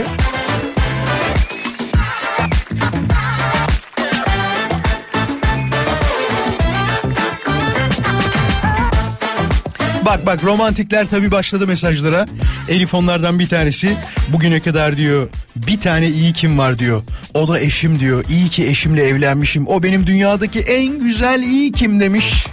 Bak 10.04 10.26
bak 10.26 10.44
romantikler 10.44 11.06
tabii 11.06 11.30
başladı 11.30 11.66
mesajlara. 11.66 12.26
Elif 12.68 12.94
onlardan 12.94 13.38
bir 13.38 13.48
tanesi. 13.48 13.96
Bugüne 14.28 14.60
kadar 14.60 14.96
diyor 14.96 15.28
bir 15.56 15.80
tane 15.80 16.08
iyi 16.08 16.32
kim 16.32 16.58
var 16.58 16.78
diyor. 16.78 17.02
O 17.34 17.48
da 17.48 17.60
eşim 17.60 18.00
diyor. 18.00 18.24
İyi 18.28 18.48
ki 18.48 18.66
eşimle 18.66 19.02
evlenmişim. 19.02 19.66
O 19.68 19.82
benim 19.82 20.06
dünyadaki 20.06 20.60
en 20.60 20.98
güzel 20.98 21.42
iyi 21.42 21.72
kim 21.72 22.00
demiş. 22.00 22.46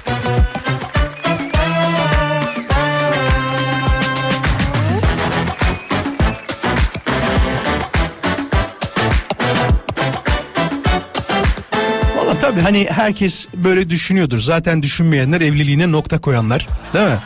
Tabii 12.54 12.64
hani 12.64 12.88
herkes 12.90 13.48
böyle 13.54 13.90
düşünüyordur. 13.90 14.40
Zaten 14.40 14.84
düşünmeyenler 14.84 15.42
evliliğine 15.42 15.92
nokta 15.92 16.22
koyanlar. 16.22 16.68
Değil 16.94 17.06
mi? 17.06 17.18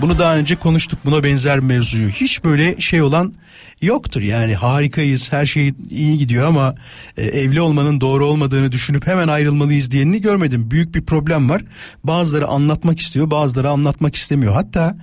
Bunu 0.00 0.18
daha 0.18 0.36
önce 0.36 0.56
konuştuk 0.56 0.98
buna 1.04 1.24
benzer 1.24 1.60
mevzuyu. 1.60 2.08
Hiç 2.08 2.44
böyle 2.44 2.80
şey 2.80 3.02
olan 3.02 3.34
yoktur 3.82 4.20
yani 4.20 4.54
harikayız 4.54 5.32
her 5.32 5.46
şey 5.46 5.74
iyi 5.90 6.18
gidiyor 6.18 6.48
ama 6.48 6.74
e, 7.16 7.22
evli 7.22 7.60
olmanın 7.60 8.00
doğru 8.00 8.26
olmadığını 8.26 8.72
düşünüp 8.72 9.06
hemen 9.06 9.28
ayrılmalıyız 9.28 9.90
diyenini 9.90 10.20
görmedim. 10.20 10.70
Büyük 10.70 10.94
bir 10.94 11.04
problem 11.04 11.48
var. 11.50 11.62
Bazıları 12.04 12.46
anlatmak 12.46 13.00
istiyor 13.00 13.30
bazıları 13.30 13.70
anlatmak 13.70 14.16
istemiyor. 14.16 14.54
Hatta 14.54 14.96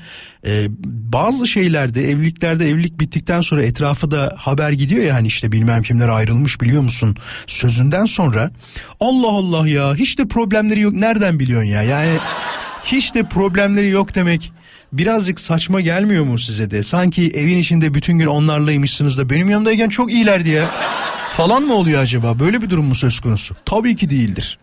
e, 0.48 0.68
bazı 0.86 1.48
şeylerde 1.48 2.10
evliliklerde 2.10 2.70
evlilik 2.70 3.00
bittikten 3.00 3.42
sonra 3.42 3.64
etrafa 3.64 4.12
da 4.12 4.36
haber 4.38 4.72
gidiyor 4.72 5.04
ya 5.04 5.14
hani 5.16 5.28
işte 5.28 5.52
bilmem 5.52 5.84
kimler 5.84 6.10
ayrılmış 6.10 6.62
biliyor 6.62 6.82
musun 6.82 7.16
sözünden 7.48 8.06
sonra 8.06 8.52
Allah 9.00 9.30
Allah 9.30 9.68
ya 9.68 9.96
hiç 9.96 10.20
de 10.20 10.28
problemleri 10.28 10.80
yok 10.80 10.94
nereden 10.94 11.40
biliyorsun 11.40 11.70
ya 11.70 11.84
yani 11.84 12.18
hiç 12.86 13.16
de 13.16 13.24
problemleri 13.24 13.90
yok 13.90 14.16
demek 14.16 14.52
birazcık 14.98 15.40
saçma 15.40 15.82
gelmiyor 15.82 16.24
mu 16.24 16.40
size 16.40 16.72
de? 16.72 16.84
Sanki 16.84 17.32
evin 17.36 17.58
içinde 17.58 17.94
bütün 17.94 18.18
gün 18.18 18.26
onlarlaymışsınız 18.26 19.18
da 19.18 19.30
benim 19.30 19.50
yanımdayken 19.50 19.90
çok 19.90 20.12
iyilerdi 20.12 20.50
ya. 20.50 20.66
Falan 21.38 21.64
mı 21.64 21.74
oluyor 21.74 22.02
acaba? 22.02 22.40
Böyle 22.40 22.62
bir 22.62 22.70
durum 22.70 22.86
mu 22.86 22.96
söz 22.96 23.20
konusu? 23.20 23.56
Tabii 23.66 23.96
ki 23.96 24.10
değildir. 24.10 24.60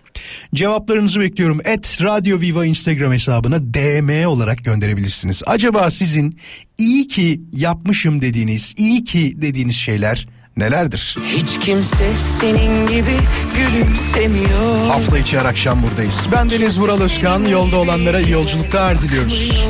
Cevaplarınızı 0.54 1.20
bekliyorum. 1.20 1.60
Et 1.64 1.98
Radio 2.02 2.40
Viva 2.40 2.66
Instagram 2.66 3.12
hesabına 3.12 3.60
DM 3.60 4.26
olarak 4.26 4.64
gönderebilirsiniz. 4.64 5.42
Acaba 5.46 5.90
sizin 5.90 6.38
iyi 6.78 7.06
ki 7.06 7.40
yapmışım 7.52 8.20
dediğiniz, 8.22 8.74
iyi 8.76 9.04
ki 9.04 9.34
dediğiniz 9.36 9.76
şeyler 9.76 10.28
nelerdir? 10.56 11.16
Hiç 11.26 11.58
kimse 11.58 12.10
senin 12.40 12.86
gibi 12.86 13.16
gülümsemiyor. 13.56 14.86
Hafta 14.88 15.18
içi 15.18 15.38
her 15.38 15.44
akşam 15.44 15.82
buradayız. 15.82 16.26
Ben 16.32 16.50
Deniz 16.50 16.80
Vural 16.80 17.00
Özkan. 17.00 17.44
Yolda 17.44 17.76
olanlara 17.76 18.20
iyi 18.20 18.30
yolculuklar 18.30 19.02
diliyoruz. 19.02 19.66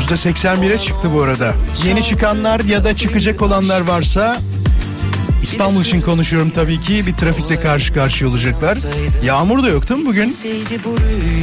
%81'e 0.00 0.78
çıktı 0.78 1.14
bu 1.14 1.22
arada. 1.22 1.54
Yeni 1.84 2.04
çıkanlar 2.04 2.60
ya 2.60 2.84
da 2.84 2.96
çıkacak 2.96 3.42
olanlar 3.42 3.80
varsa 3.80 4.38
İstanbul 5.42 5.82
için 5.82 6.00
konuşuyorum 6.00 6.50
tabii 6.50 6.80
ki. 6.80 7.06
Bir 7.06 7.12
trafikte 7.12 7.60
karşı 7.60 7.94
karşıya 7.94 8.30
olacaklar. 8.30 8.78
Yağmur 9.24 9.62
da 9.62 9.68
yok 9.68 9.88
değil 9.88 10.00
mi 10.00 10.06
bugün? 10.06 10.36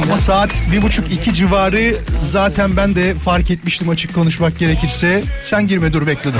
Ama 0.02 0.18
saat 0.18 0.50
bir 0.72 0.82
buçuk 0.82 1.12
iki 1.12 1.34
civarı 1.34 1.96
zaten 2.20 2.76
ben 2.76 2.94
de 2.94 3.14
fark 3.14 3.50
etmiştim 3.50 3.88
açık 3.88 4.14
konuşmak 4.14 4.58
gerekirse. 4.58 5.22
Sen 5.42 5.66
girme 5.66 5.92
dur 5.92 6.06
bekle 6.06 6.32
dur. 6.32 6.38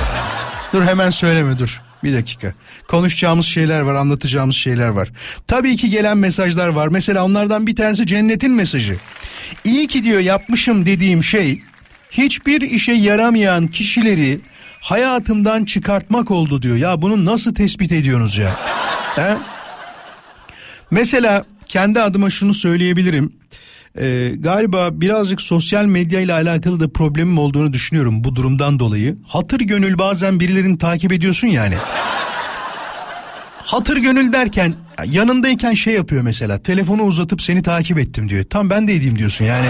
Dur 0.73 0.83
hemen 0.83 1.11
söyleme 1.11 1.59
dur. 1.59 1.81
Bir 2.05 2.15
dakika. 2.15 2.55
Konuşacağımız 2.89 3.47
şeyler 3.47 3.81
var, 3.81 3.95
anlatacağımız 3.95 4.57
şeyler 4.57 4.89
var. 4.89 5.09
Tabii 5.47 5.77
ki 5.77 5.91
gelen 5.91 6.19
mesajlar 6.19 6.69
var. 6.69 6.89
Mesela 6.89 7.25
onlardan 7.25 7.67
bir 7.67 7.77
tanesi 7.77 8.07
cennetin 8.07 8.53
mesajı. 8.53 8.97
İyi 9.65 9.87
ki 9.89 10.05
diyor 10.05 10.21
yapmışım 10.21 10.87
dediğim 10.87 11.25
şey 11.25 11.63
hiçbir 12.19 12.61
işe 12.61 12.93
yaramayan 12.93 13.67
kişileri 13.67 14.41
hayatımdan 14.81 15.65
çıkartmak 15.65 16.31
oldu 16.31 16.63
diyor. 16.63 16.77
Ya 16.77 17.03
bunu 17.03 17.25
nasıl 17.25 17.55
tespit 17.55 17.93
ediyorsunuz 17.93 18.39
ya? 18.39 18.51
He? 19.17 19.37
Mesela 20.91 21.45
kendi 21.67 22.01
adıma 22.01 22.31
şunu 22.31 22.55
söyleyebilirim. 22.55 23.33
Ee, 24.01 24.33
galiba 24.39 25.01
birazcık 25.01 25.41
sosyal 25.41 25.85
medya 25.85 26.21
ile 26.21 26.33
alakalı 26.33 26.81
da 26.81 26.89
problemim 26.89 27.39
olduğunu 27.39 27.73
düşünüyorum 27.73 28.25
bu 28.25 28.37
durumdan 28.37 28.79
dolayı. 28.79 29.17
Hatır 29.29 29.61
gönül 29.61 29.99
bazen 29.99 30.41
birilerini 30.41 30.79
takip 30.79 31.13
ediyorsun 31.13 31.49
yani. 31.49 31.75
Hatır 33.65 33.97
gönül 33.97 34.33
derken 34.33 34.75
yanındayken 35.07 35.75
şey 35.75 35.95
yapıyor 35.95 36.23
mesela 36.23 36.59
telefonu 36.59 37.03
uzatıp 37.03 37.43
seni 37.43 37.63
takip 37.63 37.99
ettim 37.99 38.29
diyor. 38.29 38.45
Tam 38.45 38.71
ben 38.71 38.89
de 38.89 38.95
edeyim 38.95 39.19
diyorsun 39.19 39.45
yani. 39.45 39.67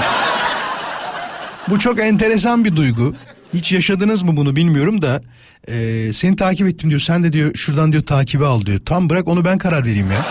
Bu 1.68 1.78
çok 1.78 2.00
enteresan 2.00 2.64
bir 2.64 2.76
duygu. 2.76 3.14
Hiç 3.54 3.73
yaşadınız 3.73 4.23
mı 4.23 4.37
bunu 4.37 4.56
bilmiyorum 4.56 5.02
da 5.02 5.23
e, 5.68 6.11
seni 6.12 6.37
takip 6.37 6.66
ettim 6.66 6.90
diyor. 6.90 7.00
Sen 7.00 7.23
de 7.23 7.33
diyor 7.33 7.54
şuradan 7.54 7.92
diyor 7.92 8.02
takibi 8.02 8.47
al 8.47 8.66
diyor. 8.66 8.80
Tam 8.87 9.11
bırak 9.11 9.28
onu 9.28 9.44
ben 9.44 9.59
karar 9.59 9.85
vereyim 9.85 10.11
ya. 10.11 10.26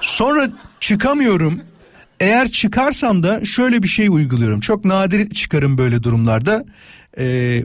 Sonra 0.00 0.48
çıkamıyorum. 0.80 1.60
Eğer 2.20 2.48
çıkarsam 2.48 3.22
da 3.22 3.44
şöyle 3.44 3.82
bir 3.82 3.88
şey 3.88 4.08
uyguluyorum. 4.08 4.60
Çok 4.60 4.84
nadir 4.84 5.30
çıkarım 5.30 5.78
böyle 5.78 6.02
durumlarda. 6.02 6.64
Ee, 7.18 7.64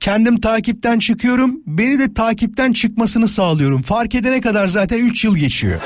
kendim 0.00 0.40
takipten 0.40 0.98
çıkıyorum. 0.98 1.60
Beni 1.66 1.98
de 1.98 2.14
takipten 2.14 2.72
çıkmasını 2.72 3.28
sağlıyorum. 3.28 3.82
Fark 3.82 4.14
edene 4.14 4.40
kadar 4.40 4.66
zaten 4.66 4.98
3 4.98 5.24
yıl 5.24 5.36
geçiyor. 5.36 5.80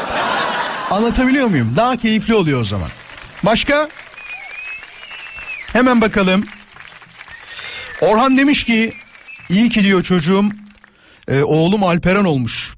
Anlatabiliyor 0.91 1.47
muyum? 1.47 1.73
Daha 1.77 1.97
keyifli 1.97 2.35
oluyor 2.35 2.61
o 2.61 2.65
zaman. 2.65 2.89
Başka? 3.45 3.89
Hemen 5.73 6.01
bakalım. 6.01 6.45
Orhan 8.01 8.37
demiş 8.37 8.65
ki 8.65 8.93
iyi 9.49 9.69
ki 9.69 9.85
diyor 9.85 10.03
çocuğum 10.03 10.45
e, 11.29 11.43
oğlum 11.43 11.85
Alperen 11.85 12.25
olmuş. 12.25 12.75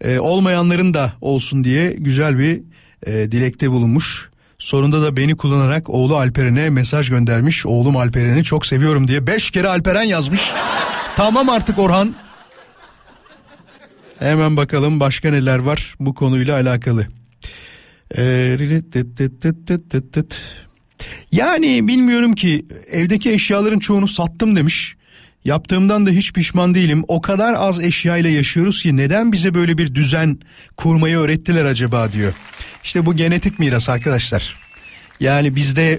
E, 0.00 0.18
olmayanların 0.18 0.94
da 0.94 1.12
olsun 1.20 1.64
diye 1.64 1.92
güzel 1.92 2.38
bir 2.38 2.62
e, 3.06 3.30
dilekte 3.30 3.70
bulunmuş. 3.70 4.30
Sonunda 4.58 5.02
da 5.02 5.16
beni 5.16 5.36
kullanarak 5.36 5.90
oğlu 5.90 6.16
Alperen'e 6.16 6.70
mesaj 6.70 7.10
göndermiş. 7.10 7.66
Oğlum 7.66 7.96
Alperen'i 7.96 8.44
çok 8.44 8.66
seviyorum 8.66 9.08
diye 9.08 9.26
beş 9.26 9.50
kere 9.50 9.68
Alperen 9.68 10.02
yazmış. 10.02 10.50
tamam 11.16 11.48
artık 11.48 11.78
Orhan. 11.78 12.14
Hemen 14.18 14.56
bakalım 14.56 15.00
başka 15.00 15.30
neler 15.30 15.58
var 15.58 15.94
bu 16.00 16.14
konuyla 16.14 16.54
alakalı. 16.54 17.06
Ee, 18.16 18.56
yani 21.32 21.88
bilmiyorum 21.88 22.34
ki 22.34 22.66
evdeki 22.90 23.32
eşyaların 23.32 23.78
çoğunu 23.78 24.08
sattım 24.08 24.56
demiş. 24.56 24.94
Yaptığımdan 25.44 26.06
da 26.06 26.10
hiç 26.10 26.32
pişman 26.32 26.74
değilim. 26.74 27.04
O 27.08 27.20
kadar 27.20 27.54
az 27.54 27.80
eşyayla 27.80 28.30
yaşıyoruz 28.30 28.82
ki 28.82 28.96
neden 28.96 29.32
bize 29.32 29.54
böyle 29.54 29.78
bir 29.78 29.94
düzen 29.94 30.38
kurmayı 30.76 31.16
öğrettiler 31.16 31.64
acaba 31.64 32.12
diyor. 32.12 32.32
İşte 32.84 33.06
bu 33.06 33.16
genetik 33.16 33.58
miras 33.58 33.88
arkadaşlar. 33.88 34.56
Yani 35.20 35.56
bizde 35.56 35.98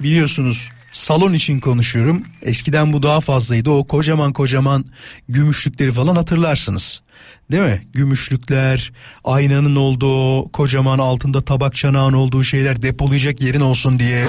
biliyorsunuz 0.00 0.68
salon 0.92 1.32
için 1.32 1.60
konuşuyorum. 1.60 2.24
Eskiden 2.42 2.92
bu 2.92 3.02
daha 3.02 3.20
fazlaydı. 3.20 3.70
O 3.70 3.86
kocaman 3.86 4.32
kocaman 4.32 4.84
gümüşlükleri 5.28 5.92
falan 5.92 6.16
hatırlarsınız. 6.16 7.02
Değil 7.50 7.62
mi? 7.62 7.82
Gümüşlükler, 7.92 8.92
aynanın 9.24 9.76
olduğu, 9.76 10.48
kocaman 10.52 10.98
altında 10.98 11.44
tabak 11.44 11.74
çanağın 11.74 12.12
olduğu 12.12 12.44
şeyler 12.44 12.82
depolayacak 12.82 13.40
yerin 13.40 13.60
olsun 13.60 13.98
diye. 13.98 14.24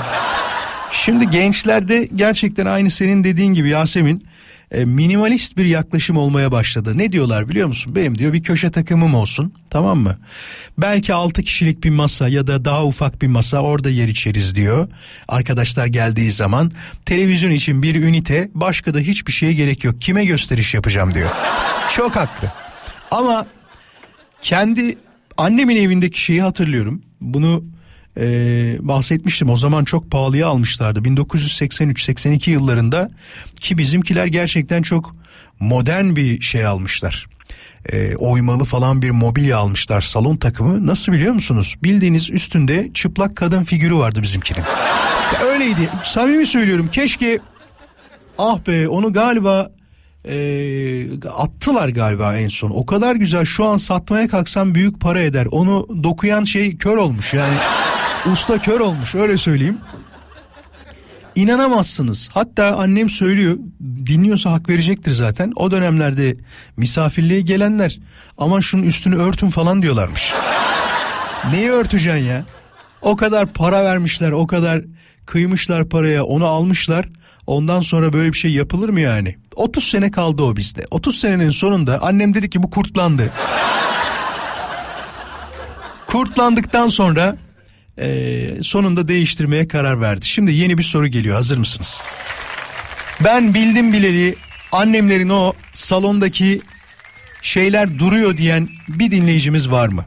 Şimdi 0.91 1.31
gençlerde 1.31 2.09
gerçekten 2.15 2.65
aynı 2.65 2.89
senin 2.89 3.23
dediğin 3.23 3.53
gibi 3.53 3.69
Yasemin 3.69 4.27
e, 4.71 4.85
minimalist 4.85 5.57
bir 5.57 5.65
yaklaşım 5.65 6.17
olmaya 6.17 6.51
başladı. 6.51 6.97
Ne 6.97 7.11
diyorlar 7.11 7.49
biliyor 7.49 7.67
musun? 7.67 7.95
Benim 7.95 8.17
diyor 8.17 8.33
bir 8.33 8.43
köşe 8.43 8.71
takımım 8.71 9.15
olsun 9.15 9.53
tamam 9.69 9.99
mı? 9.99 10.17
Belki 10.77 11.13
6 11.13 11.43
kişilik 11.43 11.83
bir 11.83 11.89
masa 11.89 12.27
ya 12.27 12.47
da 12.47 12.65
daha 12.65 12.85
ufak 12.85 13.21
bir 13.21 13.27
masa 13.27 13.61
orada 13.61 13.89
yer 13.89 14.07
içeriz 14.07 14.55
diyor. 14.55 14.87
Arkadaşlar 15.27 15.87
geldiği 15.87 16.31
zaman 16.31 16.71
televizyon 17.05 17.51
için 17.51 17.83
bir 17.83 17.95
ünite 17.95 18.49
başka 18.53 18.93
da 18.93 18.99
hiçbir 18.99 19.31
şeye 19.31 19.53
gerek 19.53 19.83
yok. 19.83 20.01
Kime 20.01 20.25
gösteriş 20.25 20.73
yapacağım 20.73 21.13
diyor. 21.13 21.29
Çok 21.95 22.15
haklı. 22.15 22.51
Ama 23.11 23.47
kendi 24.41 24.97
annemin 25.37 25.75
evindeki 25.75 26.21
şeyi 26.21 26.41
hatırlıyorum. 26.41 27.01
Bunu 27.21 27.63
e, 28.17 28.23
bahsetmiştim. 28.79 29.49
O 29.49 29.55
zaman 29.55 29.83
çok 29.83 30.11
pahalıya 30.11 30.47
almışlardı. 30.47 30.99
1983-82 30.99 32.49
yıllarında 32.49 33.11
ki 33.61 33.77
bizimkiler 33.77 34.25
gerçekten 34.25 34.81
çok 34.81 35.15
modern 35.59 36.15
bir 36.15 36.41
şey 36.41 36.65
almışlar. 36.65 37.27
E, 37.91 38.15
oymalı 38.15 38.65
falan 38.65 39.01
bir 39.01 39.09
mobilya 39.09 39.57
almışlar 39.57 40.01
salon 40.01 40.37
takımı. 40.37 40.87
Nasıl 40.87 41.11
biliyor 41.11 41.33
musunuz? 41.33 41.75
Bildiğiniz 41.83 42.29
üstünde 42.29 42.89
çıplak 42.93 43.35
kadın 43.35 43.63
figürü 43.63 43.95
vardı 43.95 44.21
bizimkinin. 44.21 44.63
Öyleydi. 45.45 45.89
Samimi 46.03 46.45
söylüyorum. 46.45 46.89
Keşke 46.91 47.39
ah 48.37 48.67
be 48.67 48.87
onu 48.87 49.13
galiba 49.13 49.71
e, 50.29 51.29
attılar 51.29 51.89
galiba 51.89 52.37
en 52.37 52.47
son. 52.49 52.69
O 52.69 52.85
kadar 52.85 53.15
güzel 53.15 53.45
şu 53.45 53.65
an 53.65 53.77
satmaya 53.77 54.27
kalksam 54.27 54.75
büyük 54.75 54.99
para 54.99 55.21
eder. 55.21 55.47
Onu 55.51 56.03
dokuyan 56.03 56.43
şey 56.43 56.77
kör 56.77 56.97
olmuş 56.97 57.33
yani. 57.33 57.55
Usta 58.31 58.57
kör 58.61 58.79
olmuş 58.79 59.15
öyle 59.15 59.37
söyleyeyim. 59.37 59.77
İnanamazsınız. 61.35 62.29
Hatta 62.33 62.75
annem 62.77 63.09
söylüyor 63.09 63.57
dinliyorsa 64.05 64.51
hak 64.51 64.69
verecektir 64.69 65.11
zaten. 65.11 65.53
O 65.55 65.71
dönemlerde 65.71 66.35
misafirliğe 66.77 67.41
gelenler 67.41 67.99
aman 68.37 68.59
şunun 68.59 68.83
üstünü 68.83 69.15
örtün 69.17 69.49
falan 69.49 69.81
diyorlarmış. 69.81 70.33
Neyi 71.51 71.69
örteceksin 71.69 72.25
ya? 72.25 72.45
O 73.01 73.15
kadar 73.15 73.53
para 73.53 73.83
vermişler 73.83 74.31
o 74.31 74.47
kadar 74.47 74.81
kıymışlar 75.25 75.89
paraya 75.89 76.23
onu 76.23 76.45
almışlar. 76.45 77.09
Ondan 77.47 77.81
sonra 77.81 78.13
böyle 78.13 78.33
bir 78.33 78.37
şey 78.37 78.51
yapılır 78.51 78.89
mı 78.89 79.01
yani? 79.01 79.35
30 79.59 79.83
sene 79.83 80.11
kaldı 80.11 80.43
o 80.43 80.55
bizde. 80.55 80.85
30 80.91 81.19
senenin 81.19 81.49
sonunda 81.49 82.01
annem 82.01 82.33
dedi 82.33 82.49
ki 82.49 82.63
bu 82.63 82.69
kurtlandı. 82.69 83.31
Kurtlandıktan 86.07 86.89
sonra 86.89 87.37
e, 87.97 88.63
sonunda 88.63 89.07
değiştirmeye 89.07 89.67
karar 89.67 90.01
verdi. 90.01 90.25
Şimdi 90.25 90.53
yeni 90.53 90.77
bir 90.77 90.83
soru 90.83 91.07
geliyor 91.07 91.35
hazır 91.35 91.57
mısınız? 91.57 92.01
Ben 93.23 93.53
bildim 93.53 93.93
bileli 93.93 94.35
annemlerin 94.71 95.29
o 95.29 95.53
salondaki 95.73 96.61
şeyler 97.41 97.99
duruyor 97.99 98.37
diyen 98.37 98.69
bir 98.87 99.11
dinleyicimiz 99.11 99.71
var 99.71 99.87
mı? 99.87 100.05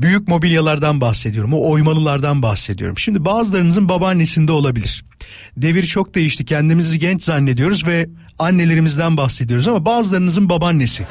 Büyük 0.00 0.28
mobilyalardan 0.28 1.00
bahsediyorum. 1.00 1.52
O 1.54 1.70
oymalılardan 1.70 2.42
bahsediyorum. 2.42 2.98
Şimdi 2.98 3.24
bazılarınızın 3.24 3.88
babaannesinde 3.88 4.52
olabilir. 4.52 5.04
Devir 5.56 5.82
çok 5.82 6.14
değişti. 6.14 6.44
Kendimizi 6.44 6.98
genç 6.98 7.22
zannediyoruz 7.22 7.86
ve 7.86 8.08
annelerimizden 8.44 9.16
bahsediyoruz 9.16 9.68
ama 9.68 9.84
bazılarınızın 9.84 10.48
babaannesi. 10.48 11.06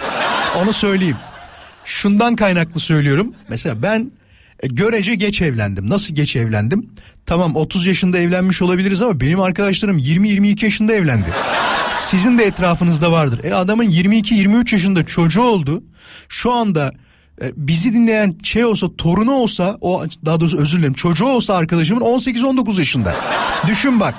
Onu 0.62 0.74
söyleyeyim. 0.74 1.18
Şundan 1.86 2.36
kaynaklı 2.36 2.80
söylüyorum. 2.80 3.34
Mesela 3.50 3.84
ben 3.84 4.12
e, 4.60 4.68
görece 4.68 5.16
geç 5.16 5.42
evlendim. 5.42 5.90
Nasıl 5.90 6.16
geç 6.16 6.36
evlendim? 6.36 6.90
Tamam 7.26 7.56
30 7.56 7.88
yaşında 7.88 8.18
evlenmiş 8.18 8.62
olabiliriz 8.62 9.02
ama 9.02 9.20
benim 9.20 9.42
arkadaşlarım 9.42 10.00
20-22 10.00 10.66
yaşında 10.66 10.94
evlendi. 10.94 11.30
Sizin 12.00 12.38
de 12.38 12.44
etrafınızda 12.44 13.12
vardır. 13.12 13.44
E 13.44 13.54
adamın 13.54 13.86
22-23 13.86 14.76
yaşında 14.76 15.06
çocuğu 15.06 15.42
oldu. 15.42 15.84
Şu 16.30 16.52
anda 16.52 16.92
e, 17.42 17.52
bizi 17.56 17.94
dinleyen 17.94 18.36
şey 18.44 18.66
olsa 18.66 18.88
torunu 18.98 19.32
olsa 19.32 19.78
o 19.82 20.06
daha 20.26 20.40
doğrusu 20.40 20.58
özür 20.58 20.78
dilerim 20.78 20.94
çocuğu 20.94 21.26
olsa 21.26 21.56
arkadaşımın 21.56 22.02
18-19 22.02 22.78
yaşında. 22.78 23.16
Düşün 23.68 24.00
bak. 24.00 24.16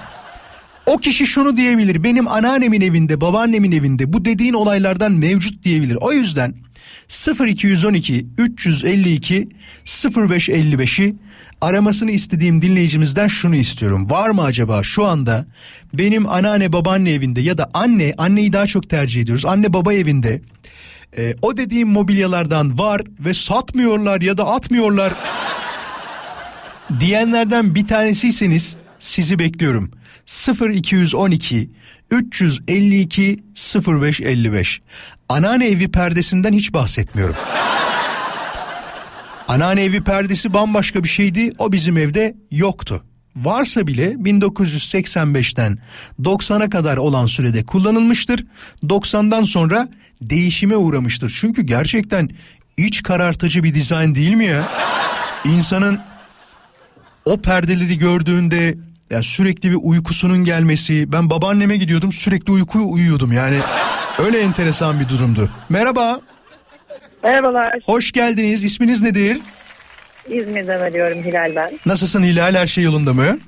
O 0.93 0.97
kişi 0.97 1.27
şunu 1.27 1.57
diyebilir 1.57 2.03
benim 2.03 2.29
anneannemin 2.29 2.81
evinde 2.81 3.21
babaannemin 3.21 3.73
evinde 3.73 4.13
bu 4.13 4.25
dediğin 4.25 4.53
olaylardan 4.53 5.13
mevcut 5.13 5.63
diyebilir. 5.63 5.99
O 6.01 6.13
yüzden 6.13 6.55
0212 7.49 8.27
352 8.39 9.49
0555'i 9.85 11.17
aramasını 11.61 12.11
istediğim 12.11 12.63
dinleyicimizden 12.63 13.29
şunu 13.29 13.57
istiyorum. 13.57 14.11
Var 14.11 14.31
mı 14.31 14.43
acaba 14.43 14.83
şu 14.83 15.05
anda 15.05 15.47
benim 15.95 16.29
anneanne 16.29 16.73
babaanne 16.73 17.13
evinde 17.13 17.41
ya 17.41 17.59
da 17.59 17.69
anne 17.75 18.15
anneyi 18.19 18.53
daha 18.53 18.67
çok 18.67 18.91
tercih 18.91 19.23
ediyoruz. 19.23 19.47
Anne 19.47 19.73
baba 19.73 19.95
evinde 19.95 20.43
e, 21.19 21.35
o 21.43 21.57
dediğim 21.57 21.89
mobilyalardan 21.89 22.79
var 22.79 23.03
ve 23.21 23.35
satmıyorlar 23.35 24.21
ya 24.21 24.39
da 24.39 24.47
atmıyorlar 24.47 25.13
diyenlerden 27.01 27.75
bir 27.75 27.87
tanesiyseniz 27.87 28.77
sizi 28.99 29.39
bekliyorum. 29.39 30.02
0212 30.27 31.71
352 32.11 33.43
0555. 33.77 34.81
Anneanne 35.29 35.67
evi 35.67 35.91
perdesinden 35.91 36.53
hiç 36.53 36.73
bahsetmiyorum. 36.73 37.37
Anneanne 39.49 39.85
evi 39.85 40.03
perdesi 40.03 40.55
bambaşka 40.55 41.05
bir 41.05 41.09
şeydi. 41.09 41.53
O 41.59 41.73
bizim 41.73 41.99
evde 41.99 42.37
yoktu. 42.51 43.05
Varsa 43.37 43.87
bile 43.87 44.13
1985'ten 44.13 45.79
90'a 46.21 46.71
kadar 46.71 46.97
olan 46.97 47.27
sürede 47.27 47.65
kullanılmıştır. 47.65 48.47
90'dan 48.83 49.45
sonra 49.45 49.89
değişime 50.23 50.77
uğramıştır. 50.77 51.39
Çünkü 51.41 51.63
gerçekten 51.63 52.29
iç 52.77 53.03
karartıcı 53.03 53.65
bir 53.65 53.75
dizayn 53.75 54.15
değil 54.15 54.35
mi 54.35 54.45
ya? 54.45 54.65
İnsanın 55.45 56.01
o 57.25 57.41
perdeleri 57.41 57.99
gördüğünde 57.99 58.75
ya 59.13 59.23
sürekli 59.23 59.71
bir 59.71 59.79
uykusunun 59.83 60.45
gelmesi. 60.45 61.13
Ben 61.13 61.31
babaanneme 61.31 61.77
gidiyordum 61.77 62.13
sürekli 62.13 62.53
uykuyu 62.53 62.85
uyuyordum 62.91 63.33
yani. 63.33 63.59
Öyle 64.19 64.41
enteresan 64.41 65.01
bir 65.01 65.09
durumdu. 65.09 65.51
Merhaba, 65.69 66.21
Merhabalar. 67.23 67.79
hoş 67.85 68.13
geldiniz. 68.13 68.65
İsminiz 68.65 69.03
nedir? 69.03 69.39
İzmir'den 70.29 70.81
arıyorum 70.81 71.23
Hilal 71.25 71.57
ben. 71.57 71.79
Nasılsın 71.87 72.23
Hilal? 72.23 72.55
Her 72.55 72.67
şey 72.67 72.85
yolunda 72.85 73.13
mı? 73.13 73.39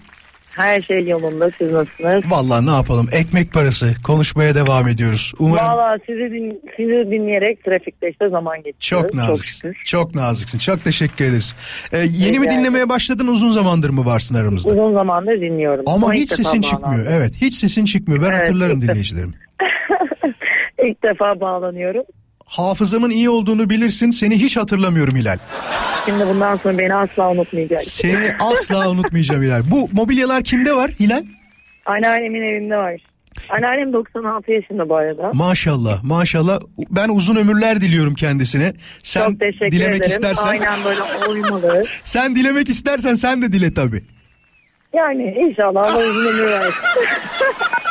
Her 0.56 0.80
şey 0.80 1.06
yolunda. 1.08 1.50
Siz 1.58 1.72
nasılsınız? 1.72 2.22
Vallahi 2.30 2.66
ne 2.66 2.70
yapalım? 2.70 3.08
Ekmek 3.12 3.52
parası. 3.52 3.94
Konuşmaya 4.04 4.54
devam 4.54 4.88
ediyoruz. 4.88 5.32
Umarım 5.38 5.66
Valla 5.66 5.98
sizi, 6.06 6.20
din, 6.32 6.60
sizi 6.76 7.10
dinleyerek 7.10 7.64
trafikte 7.64 8.10
işte 8.10 8.28
zaman 8.28 8.62
geçiriyoruz. 8.62 9.08
çok 9.10 9.14
naziksin. 9.14 9.72
şükür. 9.72 9.84
Çok, 9.86 10.14
naziksin. 10.14 10.58
Çok 10.58 10.84
teşekkür 10.84 11.24
ederiz. 11.24 11.54
Ee, 11.92 11.98
yeni 11.98 12.38
mi 12.38 12.46
Rica 12.46 12.58
dinlemeye 12.58 12.88
başladın? 12.88 13.26
Uzun 13.26 13.50
zamandır 13.50 13.90
mı 13.90 14.04
varsın 14.06 14.34
aramızda? 14.34 14.70
Uzun 14.70 14.94
zamandır 14.94 15.40
dinliyorum. 15.40 15.84
Ama 15.86 16.14
ilk 16.14 16.22
hiç 16.22 16.30
defa 16.30 16.42
sesin 16.42 16.62
bağlandım. 16.62 16.70
çıkmıyor. 16.98 17.06
Evet, 17.18 17.32
hiç 17.40 17.54
sesin 17.54 17.84
çıkmıyor. 17.84 18.22
Ben 18.22 18.28
Evet, 18.30 18.40
hatırlarım 18.40 18.76
ilk 18.76 18.82
defa. 18.82 18.92
dinleyicilerim. 18.92 19.34
İlk 20.84 21.02
defa 21.02 21.40
bağlanıyorum. 21.40 22.02
Hafızamın 22.46 23.10
iyi 23.10 23.30
olduğunu 23.30 23.70
bilirsin. 23.70 24.10
Seni 24.10 24.38
hiç 24.38 24.56
hatırlamıyorum 24.56 25.16
Hilal. 25.16 25.38
Şimdi 26.06 26.26
bundan 26.28 26.56
sonra 26.56 26.78
beni 26.78 26.94
asla 26.94 27.30
unutmayacak. 27.30 27.82
Seni 27.84 28.32
asla 28.40 28.90
unutmayacağım 28.90 29.42
Hilal. 29.42 29.62
Bu 29.70 29.88
mobilyalar 29.92 30.44
kimde 30.44 30.76
var 30.76 30.90
Hilal? 30.90 31.24
Anneannemin 31.86 32.42
evinde 32.42 32.76
var. 32.76 32.94
Anneannem 33.50 33.92
96 33.92 34.52
yaşında 34.52 34.88
bu 34.88 34.96
arada. 34.96 35.30
Maşallah, 35.34 36.04
maşallah. 36.04 36.60
Ben 36.90 37.08
uzun 37.08 37.36
ömürler 37.36 37.80
diliyorum 37.80 38.14
kendisine. 38.14 38.72
Sen 39.02 39.28
Çok 39.30 39.40
teşekkür 39.40 39.70
dilemek 39.70 39.96
ederim. 39.96 40.10
istersen, 40.12 40.48
Aynen 40.48 40.84
böyle 40.84 41.00
uymalı. 41.30 41.84
sen 42.04 42.36
dilemek 42.36 42.68
istersen 42.68 43.14
sen 43.14 43.42
de 43.42 43.52
dile 43.52 43.74
tabii. 43.74 44.04
Yani 44.94 45.22
inşallah 45.50 45.82
Allah 45.94 46.06
uzun 46.10 46.26
ömür 46.26 46.50
versin. 46.50 46.72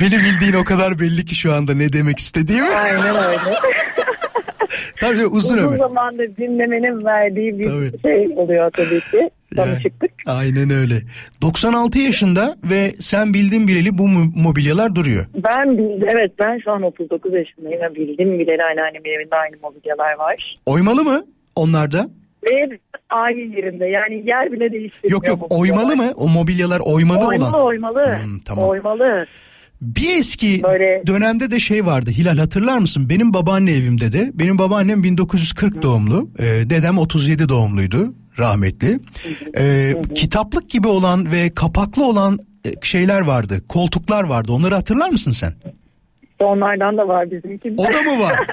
Beni 0.00 0.18
bildiğin 0.18 0.52
o 0.52 0.64
kadar 0.64 0.98
belli 0.98 1.24
ki 1.24 1.34
şu 1.34 1.52
anda 1.52 1.74
ne 1.74 1.92
demek 1.92 2.18
istediğimi. 2.18 2.68
Aynen 2.68 3.16
öyle. 3.16 3.38
Tabii 5.00 5.26
uzun, 5.26 5.54
Uzun 5.56 5.68
ömür. 5.68 5.78
zamandır 5.78 6.36
dinlemenin 6.36 7.04
verdiği 7.04 7.58
bir 7.58 7.64
Tabii. 7.64 8.02
şey 8.02 8.28
oluyor 8.36 8.70
tabii 8.70 9.00
ki. 9.00 9.30
Yani, 9.56 9.70
Tanışıklık. 9.70 10.10
aynen 10.26 10.70
öyle. 10.70 10.94
96 11.42 11.98
yaşında 11.98 12.56
ve 12.64 12.94
sen 13.00 13.34
bildiğin 13.34 13.68
bileli 13.68 13.98
bu 13.98 14.02
mo- 14.02 14.42
mobilyalar 14.42 14.94
duruyor. 14.94 15.26
Ben 15.34 15.78
bildim, 15.78 16.08
evet 16.12 16.32
ben 16.44 16.58
şu 16.64 16.70
an 16.72 16.82
39 16.82 17.34
yaşındayım 17.34 17.80
ve 17.80 17.94
bildim 17.94 18.38
bileli 18.38 18.62
anneannemin 18.64 19.10
evinde 19.20 19.36
aynı 19.36 19.56
mobilyalar 19.62 20.12
var. 20.18 20.56
Oymalı 20.66 21.04
mı 21.04 21.24
onlarda? 21.56 22.08
Ve 22.50 22.66
aynı 23.10 23.40
yerinde 23.56 23.86
yani 23.86 24.22
yer 24.26 24.52
bile 24.52 24.72
değiştirmiyor. 24.72 25.12
Yok 25.12 25.26
yok 25.28 25.46
oymalı 25.60 25.96
mı? 25.96 26.12
O 26.16 26.28
mobilyalar 26.28 26.80
oymalı, 26.80 27.26
Oymalı 27.26 27.48
olan. 27.56 27.64
oymalı. 27.66 28.18
Hmm, 28.24 28.38
tamam. 28.40 28.68
Oymalı. 28.68 29.26
Bir 29.82 30.16
eski 30.16 30.62
Böyle- 30.62 31.02
dönemde 31.06 31.50
de 31.50 31.60
şey 31.60 31.86
vardı. 31.86 32.10
Hilal 32.10 32.38
hatırlar 32.38 32.78
mısın? 32.78 33.08
Benim 33.08 33.34
babaanne 33.34 33.72
evimde 33.72 34.12
de. 34.12 34.30
Benim 34.34 34.58
babaannem 34.58 35.02
1940 35.04 35.82
doğumlu. 35.82 36.30
e, 36.38 36.44
dedem 36.44 36.98
37 36.98 37.48
doğumluydu. 37.48 38.14
Rahmetli. 38.38 39.00
E, 39.58 39.94
kitaplık 40.14 40.70
gibi 40.70 40.88
olan 40.88 41.32
ve 41.32 41.50
kapaklı 41.54 42.04
olan 42.04 42.38
e, 42.66 42.72
şeyler 42.82 43.20
vardı. 43.20 43.62
Koltuklar 43.68 44.24
vardı. 44.24 44.52
Onları 44.52 44.74
hatırlar 44.74 45.10
mısın 45.10 45.30
sen? 45.30 45.52
İşte 46.22 46.44
onlardan 46.44 46.96
da 46.96 47.08
var 47.08 47.30
bizimki. 47.30 47.74
O 47.78 47.84
da 47.92 48.02
mı 48.02 48.22
var? 48.22 48.32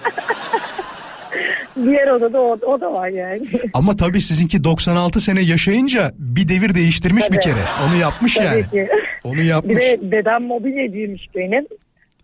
Diğer 1.84 2.08
odada 2.08 2.42
o, 2.42 2.52
o 2.66 2.82
da 2.82 2.94
var 2.94 3.08
yani. 3.10 3.42
Ama 3.74 3.96
tabii 3.98 4.22
sizinki 4.22 4.64
96 4.64 5.22
sene 5.22 5.42
yaşayınca 5.42 6.12
bir 6.18 6.48
devir 6.50 6.76
değiştirmiş 6.76 7.24
bir 7.32 7.36
Tabii. 7.36 7.40
kere. 7.54 7.64
Onu 7.90 7.96
yapmış 8.02 8.34
Tabii 8.34 8.46
yani. 8.46 8.70
ki. 8.70 8.88
Onu 9.24 9.34
Bir 9.36 9.44
yapmış. 9.44 9.76
de 9.84 10.00
dedem 10.02 10.44
mobilyacıymış 10.44 11.22
benim. 11.36 11.66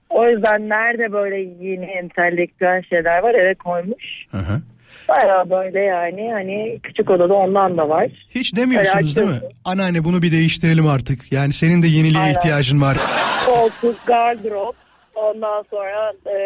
O 0.10 0.30
yüzden 0.30 0.70
nerede 0.70 1.12
böyle 1.12 1.36
yeni 1.66 1.86
entelektüel 1.86 2.84
şeyler 2.90 3.20
var 3.20 3.34
eve 3.36 3.54
koymuş. 3.56 4.26
Hı 4.32 4.38
hı. 4.38 4.62
Baya 5.10 5.50
böyle 5.50 5.80
yani 5.80 6.32
hani 6.34 6.80
küçük 6.84 7.10
odada 7.10 7.34
ondan 7.34 7.78
da 7.78 7.90
var. 7.90 8.08
Hiç 8.36 8.56
demiyorsunuz 8.56 9.16
değil 9.16 9.28
mi? 9.28 9.40
Anneanne 9.66 10.04
bunu 10.04 10.22
bir 10.22 10.32
değiştirelim 10.32 10.88
artık. 10.88 11.32
Yani 11.32 11.54
senin 11.54 11.82
de 11.82 11.88
yeniliğe 11.88 12.24
Aynen. 12.24 12.34
ihtiyacın 12.36 12.82
var. 12.82 12.98
Koltuk, 13.46 14.06
gardırop, 14.08 14.76
ondan 15.16 15.64
sonra 15.70 16.14
e, 16.26 16.38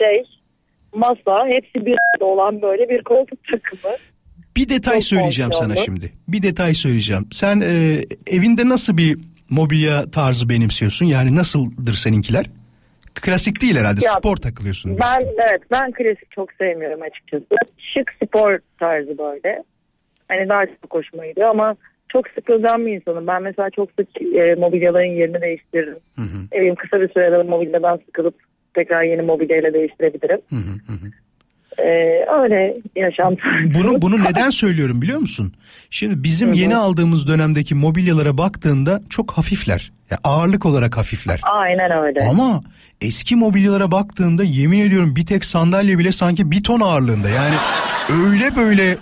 şey 0.00 0.24
masa 0.94 1.46
hepsi 1.48 1.86
bir 1.86 1.96
arada 2.14 2.24
olan 2.24 2.62
böyle 2.62 2.88
bir 2.88 3.02
koltuk 3.02 3.38
takımı. 3.44 3.94
Bir 4.56 4.68
detay 4.68 4.94
Çok 4.94 5.04
söyleyeceğim 5.04 5.52
sana 5.52 5.76
şimdi. 5.76 6.12
Bir 6.28 6.42
detay 6.42 6.74
söyleyeceğim. 6.74 7.26
Sen 7.32 7.60
e, 7.60 8.00
evinde 8.26 8.68
nasıl 8.68 8.96
bir 8.96 9.18
mobilya 9.50 10.10
tarzı 10.10 10.48
benimsiyorsun? 10.48 11.06
Yani 11.06 11.36
nasıldır 11.36 11.92
seninkiler? 11.92 12.46
Klasik 13.14 13.62
değil 13.62 13.76
herhalde. 13.76 14.00
Ya, 14.04 14.10
spor 14.10 14.36
takılıyorsun. 14.36 14.98
Ben 15.02 15.20
evet 15.20 15.62
ben 15.70 15.92
klasik 15.92 16.30
çok 16.30 16.52
sevmiyorum 16.52 17.02
açıkçası. 17.02 17.46
Şık 17.78 18.12
spor 18.24 18.58
tarzı 18.78 19.18
böyle. 19.18 19.62
Hani 20.28 20.48
daha 20.48 20.66
çok 20.66 20.94
hoşuma 20.94 21.26
gidiyor 21.26 21.48
ama 21.48 21.76
çok 22.08 22.28
sıkılgan 22.28 22.86
bir 22.86 22.92
insanım. 22.92 23.26
Ben 23.26 23.42
mesela 23.42 23.70
çok 23.70 23.88
sık 23.98 24.22
e, 24.22 24.54
mobilyaların 24.54 25.14
yerini 25.20 25.40
değiştiririm. 25.40 25.98
Hı 26.16 26.22
hı, 26.22 26.38
Evim 26.52 26.74
kısa 26.74 27.00
bir 27.00 27.08
sürede 27.08 27.42
mobilyadan 27.42 28.00
sıkılıp 28.06 28.34
tekrar 28.74 29.02
yeni 29.02 29.22
mobilyayla 29.22 29.74
değiştirebilirim. 29.74 30.40
hı 30.50 30.56
hı, 30.56 30.92
hı. 30.92 31.10
Ee, 31.78 32.26
öyle 32.42 32.76
yaşam 32.96 33.36
tarzı. 33.36 33.74
Bunu 33.74 34.02
bunu 34.02 34.24
neden 34.24 34.50
söylüyorum 34.50 35.02
biliyor 35.02 35.18
musun? 35.18 35.52
Şimdi 35.90 36.22
bizim 36.22 36.52
yeni 36.52 36.76
aldığımız 36.76 37.28
dönemdeki 37.28 37.74
mobilyalara 37.74 38.38
baktığında 38.38 39.00
çok 39.10 39.32
hafifler. 39.32 39.92
Ya 40.10 40.18
ağırlık 40.24 40.66
olarak 40.66 40.96
hafifler. 40.96 41.40
Aynen 41.42 41.90
öyle. 41.90 42.18
Ama 42.30 42.60
eski 43.00 43.36
mobilyalara 43.36 43.90
baktığında 43.90 44.44
yemin 44.44 44.80
ediyorum 44.80 45.16
bir 45.16 45.26
tek 45.26 45.44
sandalye 45.44 45.98
bile 45.98 46.12
sanki 46.12 46.50
bir 46.50 46.62
ton 46.62 46.80
ağırlığında. 46.80 47.28
Yani 47.28 47.54
öyle 48.26 48.56
böyle 48.56 48.96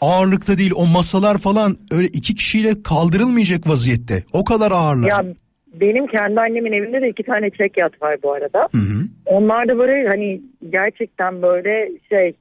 ağırlıkta 0.00 0.58
değil 0.58 0.72
o 0.74 0.86
masalar 0.86 1.38
falan 1.38 1.76
öyle 1.90 2.06
iki 2.06 2.34
kişiyle 2.34 2.82
kaldırılmayacak 2.82 3.68
vaziyette. 3.68 4.24
O 4.32 4.44
kadar 4.44 4.72
ağırlar. 4.72 5.08
Ya 5.08 5.24
benim 5.74 6.06
kendi 6.06 6.40
annemin 6.40 6.72
evinde 6.72 7.02
de 7.02 7.08
iki 7.08 7.22
tane 7.22 7.50
çek 7.50 7.76
yat 7.76 8.02
var 8.02 8.16
bu 8.22 8.32
arada. 8.32 8.68
Hı 8.72 8.78
hı. 8.78 9.02
Onlar 9.26 9.68
da 9.68 9.78
böyle 9.78 10.08
hani 10.08 10.40
gerçekten 10.70 11.42
böyle 11.42 11.90
şey 12.08 12.34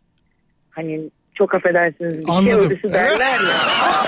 hani 0.70 1.02
çok 1.36 1.56
affedersiniz 1.56 2.20
bir 2.20 2.26
şey 2.26 2.36
Anladım. 2.38 2.60
ölüsü 2.72 2.94
derler 2.94 3.20
ya. 3.20 3.58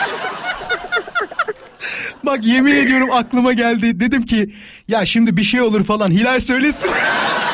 Bak 2.25 2.45
yemin 2.45 2.75
ediyorum 2.75 3.09
aklıma 3.11 3.53
geldi. 3.53 3.99
Dedim 3.99 4.25
ki 4.25 4.49
ya 4.87 5.05
şimdi 5.05 5.37
bir 5.37 5.43
şey 5.43 5.61
olur 5.61 5.83
falan 5.83 6.11
Hilal 6.11 6.39
söylesin. 6.39 6.89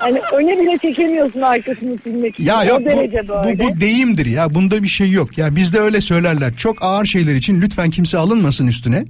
Hani 0.00 0.20
öne 0.32 0.60
bile 0.60 0.78
çekemiyorsun 0.78 1.40
arkasını 1.40 1.98
silmek 1.98 2.34
için. 2.34 2.44
Ya 2.44 2.60
o 2.60 2.64
yok 2.64 2.80
bu, 2.80 2.84
derece 2.84 3.28
bu, 3.28 3.32
böyle. 3.44 3.58
bu 3.58 3.80
deyimdir 3.80 4.26
ya 4.26 4.54
bunda 4.54 4.82
bir 4.82 4.88
şey 4.88 5.10
yok. 5.10 5.38
Ya 5.38 5.56
bizde 5.56 5.80
öyle 5.80 6.00
söylerler. 6.00 6.54
Çok 6.56 6.76
ağır 6.80 7.06
şeyler 7.06 7.34
için 7.34 7.60
lütfen 7.60 7.90
kimse 7.90 8.18
alınmasın 8.18 8.66
üstüne. 8.66 9.04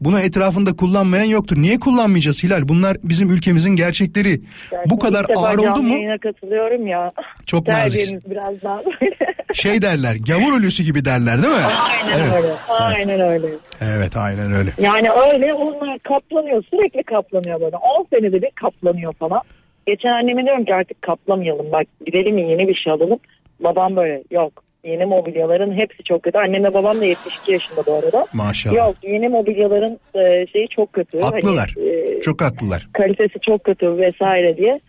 Bunu 0.00 0.20
etrafında 0.20 0.76
kullanmayan 0.76 1.24
yoktur. 1.24 1.56
Niye 1.56 1.78
kullanmayacağız 1.78 2.42
Hilal? 2.42 2.68
Bunlar 2.68 2.96
bizim 3.04 3.30
ülkemizin 3.30 3.76
gerçekleri. 3.76 4.40
Yani 4.72 4.90
bu 4.90 4.98
kadar 4.98 5.26
ağır 5.36 5.58
oldu 5.58 5.82
mu? 5.82 5.92
yayına 5.92 6.18
katılıyorum 6.18 6.86
ya. 6.86 7.10
Çok 7.46 7.68
naziksin. 7.68 8.22
Biraz 8.30 8.62
daha 8.62 8.82
böyle. 8.84 9.16
Şey 9.54 9.82
derler 9.82 10.16
gavur 10.26 10.58
ölüsü 10.58 10.82
gibi 10.82 11.04
derler 11.04 11.42
değil 11.42 11.54
mi? 11.54 11.60
Aynen 11.90 12.24
evet. 12.24 12.34
öyle. 12.34 12.52
Aynen 12.68 13.20
öyle. 13.20 13.46
Evet 13.80 14.16
aynen 14.16 14.52
öyle. 14.52 14.70
Yani 14.78 15.08
öyle 15.10 15.54
onlar 15.54 15.98
kaplanıyor. 15.98 16.64
Sürekli 16.70 17.02
kaplanıyor 17.02 17.60
böyle. 17.60 17.76
10 17.76 18.06
senede 18.12 18.42
bir 18.42 18.50
kaplanıyor 18.50 19.12
falan. 19.12 19.40
Geçen 19.86 20.08
anneme 20.08 20.44
diyorum 20.44 20.64
ki 20.64 20.74
artık 20.74 21.02
kaplamayalım. 21.02 21.72
Bak 21.72 21.86
gidelim 22.06 22.38
yeni 22.38 22.68
bir 22.68 22.74
şey 22.74 22.92
alalım. 22.92 23.18
Babam 23.60 23.96
böyle 23.96 24.22
yok 24.30 24.52
yeni 24.84 25.04
mobilyaların 25.06 25.72
hepsi 25.72 26.02
çok 26.04 26.22
kötü. 26.22 26.38
Annemle 26.38 26.74
babam 26.74 27.00
da 27.00 27.04
72 27.04 27.52
yaşında 27.52 27.86
bu 27.86 27.94
arada. 27.94 28.26
Maşallah. 28.32 28.74
Yok 28.74 28.94
yeni 29.02 29.28
mobilyaların 29.28 29.98
e, 30.14 30.46
şeyi 30.52 30.68
çok 30.68 30.92
kötü. 30.92 31.20
Haklılar. 31.20 31.74
Hani, 31.76 31.88
e, 31.88 32.20
Çok 32.20 32.42
haklılar. 32.42 32.88
kalitesi 32.92 33.40
çok 33.46 33.64
kötü 33.64 33.98
vesaire 33.98 34.56
diye 34.56 34.80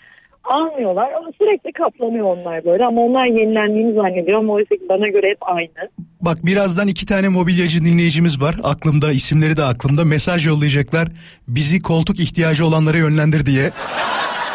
almıyorlar 0.44 1.12
ama 1.12 1.32
sürekli 1.38 1.72
kaplanıyor 1.72 2.26
onlar 2.26 2.66
böyle 2.66 2.86
ama 2.86 3.02
onlar 3.02 3.26
yenilendiğini 3.26 3.94
zannediyor 3.94 4.40
ama 4.40 4.54
oysa 4.54 4.76
bana 4.90 5.08
göre 5.08 5.30
hep 5.30 5.38
aynı. 5.42 5.90
Bak 6.22 6.38
birazdan 6.46 6.88
iki 6.88 7.06
tane 7.06 7.30
mobilyacı 7.30 7.86
dinleyicimiz 7.86 8.42
var. 8.42 8.56
Aklımda 8.64 9.12
isimleri 9.12 9.58
de 9.58 9.64
aklımda. 9.64 10.06
Mesaj 10.06 10.48
yollayacaklar. 10.48 11.08
Bizi 11.48 11.80
koltuk 11.80 12.20
ihtiyacı 12.20 12.66
olanlara 12.66 12.98
yönlendir 12.98 13.46
diye. 13.46 13.70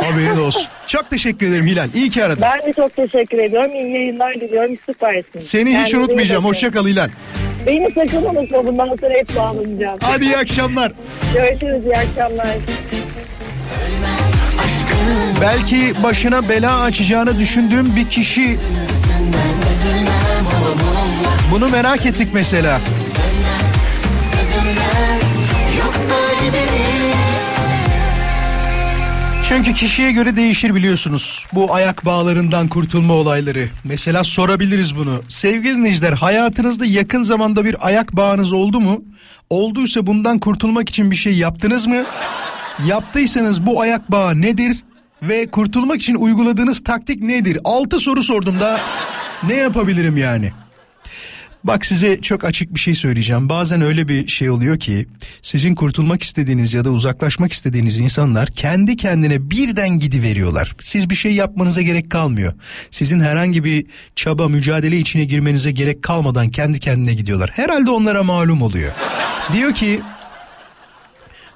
Haberin 0.04 0.36
olsun. 0.36 0.62
Çok 0.86 1.10
teşekkür 1.10 1.46
ederim 1.46 1.66
Hilal. 1.66 1.88
İyi 1.94 2.10
ki 2.10 2.24
aradın. 2.24 2.42
Ben 2.42 2.58
de 2.68 2.72
çok 2.72 2.96
teşekkür 2.96 3.38
ediyorum. 3.38 3.70
İyi 3.74 3.92
yayınlar 3.92 4.34
diliyorum. 4.34 4.76
Süpersin. 4.86 5.38
Seni 5.38 5.70
hiç 5.70 5.74
Kendinize 5.76 5.96
iyi 5.96 6.00
unutmayacağım. 6.00 6.42
bakın. 6.42 6.48
Hoşça 6.48 6.70
kal 6.70 6.86
Hilal. 6.86 7.08
Beni 7.66 7.88
sakın 7.94 8.24
unutma. 8.24 8.66
Bundan 8.66 8.86
sonra 8.86 9.14
hep 9.14 9.36
bağlanacağım. 9.36 9.98
Hadi 10.02 10.24
iyi 10.24 10.36
akşamlar. 10.36 10.92
Görüşürüz. 11.34 11.84
iyi 11.84 11.94
akşamlar. 11.96 12.56
Belki 15.40 15.92
başına 16.02 16.48
bela 16.48 16.80
açacağını 16.80 17.38
düşündüğüm 17.38 17.96
bir 17.96 18.08
kişi 18.10 18.56
bunu 21.52 21.68
merak 21.68 22.06
ettik 22.06 22.28
mesela. 22.32 22.80
Çünkü 29.56 29.74
kişiye 29.74 30.12
göre 30.12 30.36
değişir 30.36 30.74
biliyorsunuz. 30.74 31.46
Bu 31.52 31.74
ayak 31.74 32.04
bağlarından 32.04 32.68
kurtulma 32.68 33.14
olayları. 33.14 33.68
Mesela 33.84 34.24
sorabiliriz 34.24 34.96
bunu. 34.96 35.22
Sevgili 35.28 35.76
dinleyiciler 35.76 36.12
hayatınızda 36.12 36.86
yakın 36.86 37.22
zamanda 37.22 37.64
bir 37.64 37.86
ayak 37.86 38.16
bağınız 38.16 38.52
oldu 38.52 38.80
mu? 38.80 39.04
Olduysa 39.50 40.06
bundan 40.06 40.38
kurtulmak 40.38 40.88
için 40.88 41.10
bir 41.10 41.16
şey 41.16 41.34
yaptınız 41.34 41.86
mı? 41.86 42.04
Yaptıysanız 42.86 43.66
bu 43.66 43.80
ayak 43.80 44.10
bağı 44.10 44.40
nedir? 44.40 44.84
Ve 45.22 45.46
kurtulmak 45.46 45.96
için 45.96 46.14
uyguladığınız 46.14 46.84
taktik 46.84 47.22
nedir? 47.22 47.58
6 47.64 47.98
soru 47.98 48.22
sordum 48.22 48.60
da 48.60 48.80
ne 49.42 49.54
yapabilirim 49.54 50.16
yani? 50.16 50.52
Bak 51.64 51.86
size 51.86 52.20
çok 52.20 52.44
açık 52.44 52.74
bir 52.74 52.80
şey 52.80 52.94
söyleyeceğim. 52.94 53.48
Bazen 53.48 53.80
öyle 53.82 54.08
bir 54.08 54.28
şey 54.28 54.50
oluyor 54.50 54.78
ki 54.78 55.06
sizin 55.42 55.74
kurtulmak 55.74 56.22
istediğiniz 56.22 56.74
ya 56.74 56.84
da 56.84 56.90
uzaklaşmak 56.90 57.52
istediğiniz 57.52 57.98
insanlar 57.98 58.48
kendi 58.48 58.96
kendine 58.96 59.50
birden 59.50 59.98
gidiveriyorlar. 59.98 60.76
Siz 60.80 61.10
bir 61.10 61.14
şey 61.14 61.34
yapmanıza 61.34 61.82
gerek 61.82 62.10
kalmıyor. 62.10 62.52
Sizin 62.90 63.20
herhangi 63.20 63.64
bir 63.64 63.86
çaba, 64.16 64.48
mücadele 64.48 64.98
içine 64.98 65.24
girmenize 65.24 65.70
gerek 65.70 66.02
kalmadan 66.02 66.48
kendi 66.48 66.80
kendine 66.80 67.14
gidiyorlar. 67.14 67.50
Herhalde 67.54 67.90
onlara 67.90 68.22
malum 68.22 68.62
oluyor. 68.62 68.92
Diyor 69.52 69.74
ki 69.74 70.00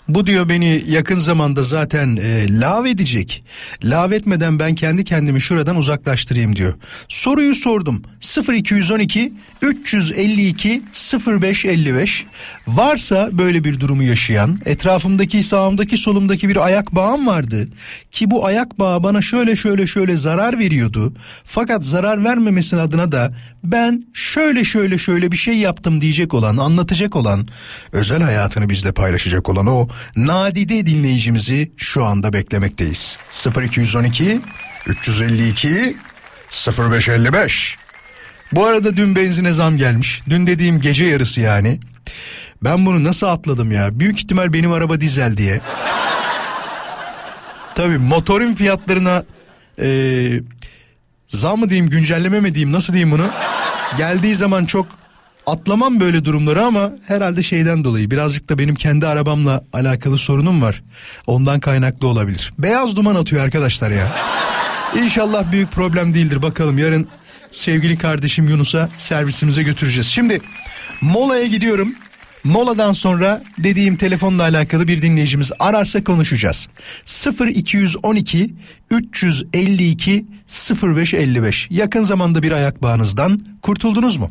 bu 0.08 0.26
diyor 0.26 0.48
beni 0.48 0.84
yakın 0.88 1.18
zamanda 1.18 1.62
zaten 1.62 2.16
e, 2.16 2.60
lav 2.60 2.84
edecek. 2.84 3.44
Lav 3.84 4.12
etmeden 4.12 4.58
ben 4.58 4.74
kendi 4.74 5.04
kendimi 5.04 5.40
şuradan 5.40 5.76
uzaklaştırayım 5.76 6.56
diyor. 6.56 6.74
Soruyu 7.08 7.54
sordum. 7.54 8.02
0212 8.48 9.32
352 9.62 10.82
0555 11.26 12.26
varsa 12.66 13.28
böyle 13.32 13.64
bir 13.64 13.80
durumu 13.80 14.02
yaşayan 14.02 14.60
etrafımdaki 14.64 15.42
sağımdaki 15.42 15.96
solumdaki 15.96 16.48
bir 16.48 16.64
ayak 16.66 16.94
bağım 16.94 17.26
vardı 17.26 17.68
ki 18.12 18.30
bu 18.30 18.46
ayak 18.46 18.78
bağı 18.78 19.02
bana 19.02 19.22
şöyle 19.22 19.56
şöyle 19.56 19.86
şöyle 19.86 20.16
zarar 20.16 20.58
veriyordu 20.58 21.14
fakat 21.44 21.84
zarar 21.84 22.24
vermemesinin 22.24 22.80
adına 22.80 23.12
da 23.12 23.32
ben 23.72 24.06
şöyle 24.14 24.64
şöyle 24.64 24.98
şöyle 24.98 25.32
bir 25.32 25.36
şey 25.36 25.58
yaptım 25.58 26.00
diyecek 26.00 26.34
olan 26.34 26.56
anlatacak 26.56 27.16
olan 27.16 27.48
özel 27.92 28.22
hayatını 28.22 28.68
bizle 28.68 28.92
paylaşacak 28.92 29.48
olan 29.48 29.66
o 29.66 29.88
nadide 30.16 30.86
dinleyicimizi 30.86 31.72
şu 31.76 32.04
anda 32.04 32.32
beklemekteyiz 32.32 33.18
0212 33.62 34.40
352 34.86 35.96
0555 36.78 37.76
bu 38.52 38.66
arada 38.66 38.96
dün 38.96 39.16
benzine 39.16 39.52
zam 39.52 39.76
gelmiş. 39.76 40.22
Dün 40.28 40.46
dediğim 40.46 40.80
gece 40.80 41.04
yarısı 41.04 41.40
yani. 41.40 41.78
Ben 42.64 42.86
bunu 42.86 43.04
nasıl 43.04 43.26
atladım 43.26 43.72
ya? 43.72 44.00
Büyük 44.00 44.18
ihtimal 44.18 44.52
benim 44.52 44.72
araba 44.72 45.00
dizel 45.00 45.36
diye. 45.36 45.60
Tabii 47.74 47.98
motorun 47.98 48.54
fiyatlarına 48.54 49.24
e, 49.80 49.88
zam 51.28 51.58
mı 51.60 51.70
diyeyim 51.70 51.90
güncelleme 51.90 52.40
mi 52.40 52.54
diyeyim 52.54 52.72
nasıl 52.72 52.92
diyeyim 52.92 53.12
bunu? 53.12 53.26
Geldiği 53.98 54.34
zaman 54.34 54.64
çok 54.64 54.86
atlamam 55.46 56.00
böyle 56.00 56.24
durumları 56.24 56.64
ama 56.64 56.90
herhalde 57.06 57.42
şeyden 57.42 57.84
dolayı 57.84 58.10
birazcık 58.10 58.48
da 58.48 58.58
benim 58.58 58.74
kendi 58.74 59.06
arabamla 59.06 59.64
alakalı 59.72 60.18
sorunum 60.18 60.62
var. 60.62 60.82
Ondan 61.26 61.60
kaynaklı 61.60 62.08
olabilir. 62.08 62.52
Beyaz 62.58 62.96
duman 62.96 63.14
atıyor 63.14 63.44
arkadaşlar 63.44 63.90
ya. 63.90 64.08
İnşallah 65.02 65.52
büyük 65.52 65.72
problem 65.72 66.14
değildir. 66.14 66.42
Bakalım 66.42 66.78
yarın 66.78 67.08
sevgili 67.50 67.98
kardeşim 67.98 68.48
Yunus'a 68.48 68.88
servisimize 68.96 69.62
götüreceğiz. 69.62 70.06
Şimdi 70.06 70.40
molaya 71.00 71.46
gidiyorum. 71.46 71.94
Moladan 72.46 72.92
sonra 72.92 73.42
dediğim 73.58 73.96
telefonla 73.96 74.42
alakalı 74.42 74.88
bir 74.88 75.02
dinleyicimiz 75.02 75.52
ararsa 75.58 76.04
konuşacağız. 76.04 76.68
0212 77.40 78.54
352 78.90 80.26
0555 80.82 81.66
yakın 81.70 82.02
zamanda 82.02 82.42
bir 82.42 82.52
ayak 82.52 82.82
bağınızdan 82.82 83.40
kurtuldunuz 83.62 84.16
mu? 84.16 84.28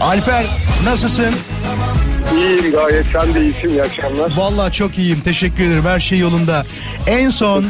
Alper 0.00 0.46
nasılsın? 0.84 1.34
İyiyim 2.36 2.72
gayet 2.72 3.06
sen 3.06 3.34
de 3.34 3.40
iyisin 3.42 3.68
iyi 3.68 3.82
akşamlar. 3.82 4.32
Vallahi 4.36 4.72
çok 4.72 4.98
iyiyim 4.98 5.20
teşekkür 5.24 5.64
ederim 5.64 5.84
her 5.84 6.00
şey 6.00 6.18
yolunda. 6.18 6.64
En 7.06 7.28
son 7.28 7.64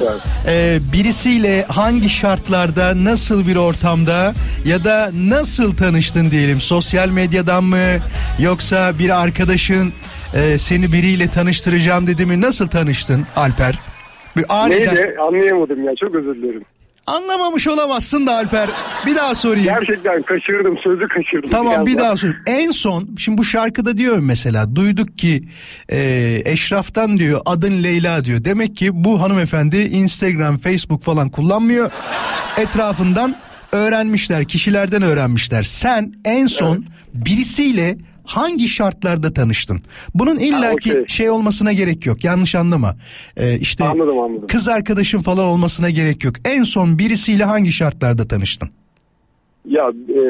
e, 0.46 0.78
birisiyle 0.92 1.64
hangi 1.68 2.08
şartlarda 2.08 3.04
nasıl 3.04 3.46
bir 3.46 3.56
ortamda 3.56 4.32
ya 4.64 4.84
da 4.84 5.10
nasıl 5.14 5.76
tanıştın 5.76 6.30
diyelim 6.30 6.60
sosyal 6.60 7.08
medyadan 7.08 7.64
mı 7.64 7.78
yoksa 8.38 8.98
bir 8.98 9.22
arkadaşın 9.22 9.92
e, 10.34 10.58
seni 10.58 10.92
biriyle 10.92 11.28
tanıştıracağım 11.28 12.06
dedi 12.06 12.26
mi 12.26 12.40
nasıl 12.40 12.68
tanıştın 12.68 13.26
Alper? 13.36 13.78
Bir 14.36 14.44
aniden 14.48 14.94
Neydi 14.94 15.16
anlayamadım 15.20 15.84
ya 15.84 15.92
çok 16.00 16.14
özür 16.14 16.34
dilerim. 16.34 16.64
Anlamamış 17.10 17.68
olamazsın 17.68 18.26
da 18.26 18.34
Alper 18.34 18.68
bir 19.06 19.16
daha 19.16 19.34
sorayım. 19.34 19.64
Gerçekten 19.64 20.22
kaçırdım 20.22 20.78
sözü 20.78 21.08
kaçırdım. 21.08 21.50
Tamam 21.50 21.86
bir 21.86 21.92
anda. 21.92 22.02
daha 22.02 22.16
sorayım. 22.16 22.40
En 22.46 22.70
son 22.70 23.08
şimdi 23.18 23.38
bu 23.38 23.44
şarkıda 23.44 23.96
diyor 23.96 24.18
mesela 24.18 24.76
duyduk 24.76 25.18
ki 25.18 25.48
e, 25.88 26.42
Eşraf'tan 26.44 27.18
diyor 27.18 27.40
adın 27.46 27.82
Leyla 27.82 28.24
diyor. 28.24 28.44
Demek 28.44 28.76
ki 28.76 29.04
bu 29.04 29.20
hanımefendi 29.22 29.76
Instagram, 29.76 30.58
Facebook 30.58 31.02
falan 31.02 31.28
kullanmıyor. 31.28 31.90
Etrafından 32.56 33.36
öğrenmişler, 33.72 34.44
kişilerden 34.44 35.02
öğrenmişler. 35.02 35.62
Sen 35.62 36.14
en 36.24 36.46
son 36.46 36.84
birisiyle 37.14 37.98
hangi 38.30 38.68
şartlarda 38.68 39.32
tanıştın? 39.32 39.80
Bunun 40.14 40.38
illaki 40.38 40.90
okey. 40.92 41.04
şey 41.08 41.30
olmasına 41.30 41.72
gerek 41.72 42.06
yok. 42.06 42.24
Yanlış 42.24 42.54
anlama. 42.54 42.96
E, 43.36 43.58
işte 43.58 43.84
Anladım, 43.84 44.18
anladım. 44.18 44.46
kız 44.48 44.68
arkadaşın 44.68 45.18
falan 45.18 45.44
olmasına 45.44 45.90
gerek 45.90 46.24
yok. 46.24 46.34
En 46.44 46.62
son 46.62 46.98
birisiyle 46.98 47.44
hangi 47.44 47.72
şartlarda 47.72 48.28
tanıştın? 48.28 48.68
Ya 49.64 49.90
e, 50.08 50.20